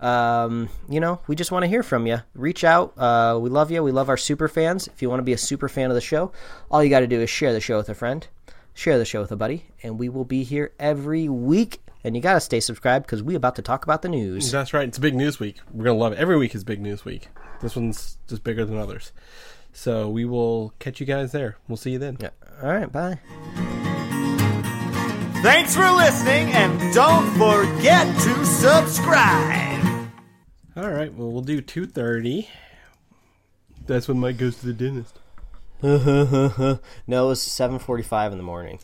Um, 0.00 0.68
you 0.88 0.98
know, 1.00 1.20
we 1.26 1.36
just 1.36 1.52
want 1.52 1.62
to 1.62 1.68
hear 1.68 1.82
from 1.82 2.06
you. 2.06 2.20
Reach 2.34 2.64
out. 2.64 2.96
Uh, 2.96 3.38
we 3.40 3.50
love 3.50 3.70
you. 3.70 3.82
We 3.82 3.92
love 3.92 4.08
our 4.08 4.16
super 4.16 4.48
fans. 4.48 4.88
If 4.88 5.02
you 5.02 5.10
want 5.10 5.20
to 5.20 5.24
be 5.24 5.32
a 5.32 5.38
super 5.38 5.68
fan 5.68 5.90
of 5.90 5.94
the 5.94 6.00
show, 6.00 6.32
all 6.70 6.82
you 6.82 6.90
got 6.90 7.00
to 7.00 7.06
do 7.06 7.20
is 7.20 7.28
share 7.30 7.52
the 7.52 7.60
show 7.60 7.76
with 7.76 7.88
a 7.88 7.94
friend, 7.94 8.26
share 8.74 8.98
the 8.98 9.04
show 9.04 9.20
with 9.20 9.30
a 9.30 9.36
buddy, 9.36 9.66
and 9.82 9.98
we 9.98 10.08
will 10.08 10.24
be 10.24 10.42
here 10.42 10.72
every 10.78 11.28
week. 11.28 11.80
And 12.02 12.16
you 12.16 12.22
got 12.22 12.34
to 12.34 12.40
stay 12.40 12.60
subscribed 12.60 13.04
because 13.04 13.22
we 13.22 13.34
about 13.34 13.56
to 13.56 13.62
talk 13.62 13.84
about 13.84 14.00
the 14.00 14.08
news. 14.08 14.50
That's 14.50 14.72
right. 14.72 14.88
It's 14.88 14.96
a 14.96 15.02
big 15.02 15.14
news 15.14 15.38
week. 15.38 15.58
We're 15.70 15.84
gonna 15.84 15.98
love 15.98 16.12
it. 16.14 16.18
Every 16.18 16.38
week 16.38 16.54
is 16.54 16.64
big 16.64 16.80
news 16.80 17.04
week. 17.04 17.28
This 17.60 17.76
one's 17.76 18.16
just 18.26 18.42
bigger 18.42 18.64
than 18.64 18.78
others. 18.78 19.12
So 19.74 20.08
we 20.08 20.24
will 20.24 20.72
catch 20.78 20.98
you 20.98 21.04
guys 21.06 21.32
there. 21.32 21.58
We'll 21.68 21.76
see 21.76 21.90
you 21.90 21.98
then. 21.98 22.16
Yeah. 22.18 22.30
All 22.62 22.70
right. 22.70 22.90
Bye. 22.90 23.18
Thanks 25.42 25.74
for 25.74 25.90
listening, 25.90 26.52
and 26.52 26.94
don't 26.94 27.30
forget 27.32 28.06
to 28.22 28.44
subscribe. 28.46 29.69
All 30.76 30.90
right. 30.90 31.12
Well, 31.12 31.30
we'll 31.30 31.42
do 31.42 31.60
two 31.60 31.86
thirty. 31.86 32.48
That's 33.86 34.06
when 34.06 34.20
Mike 34.20 34.38
goes 34.38 34.58
to 34.60 34.66
the 34.66 34.72
dentist. 34.72 35.18
no, 35.82 36.78
it 37.24 37.28
was 37.28 37.42
seven 37.42 37.78
forty-five 37.78 38.30
in 38.32 38.38
the 38.38 38.44
morning. 38.44 38.78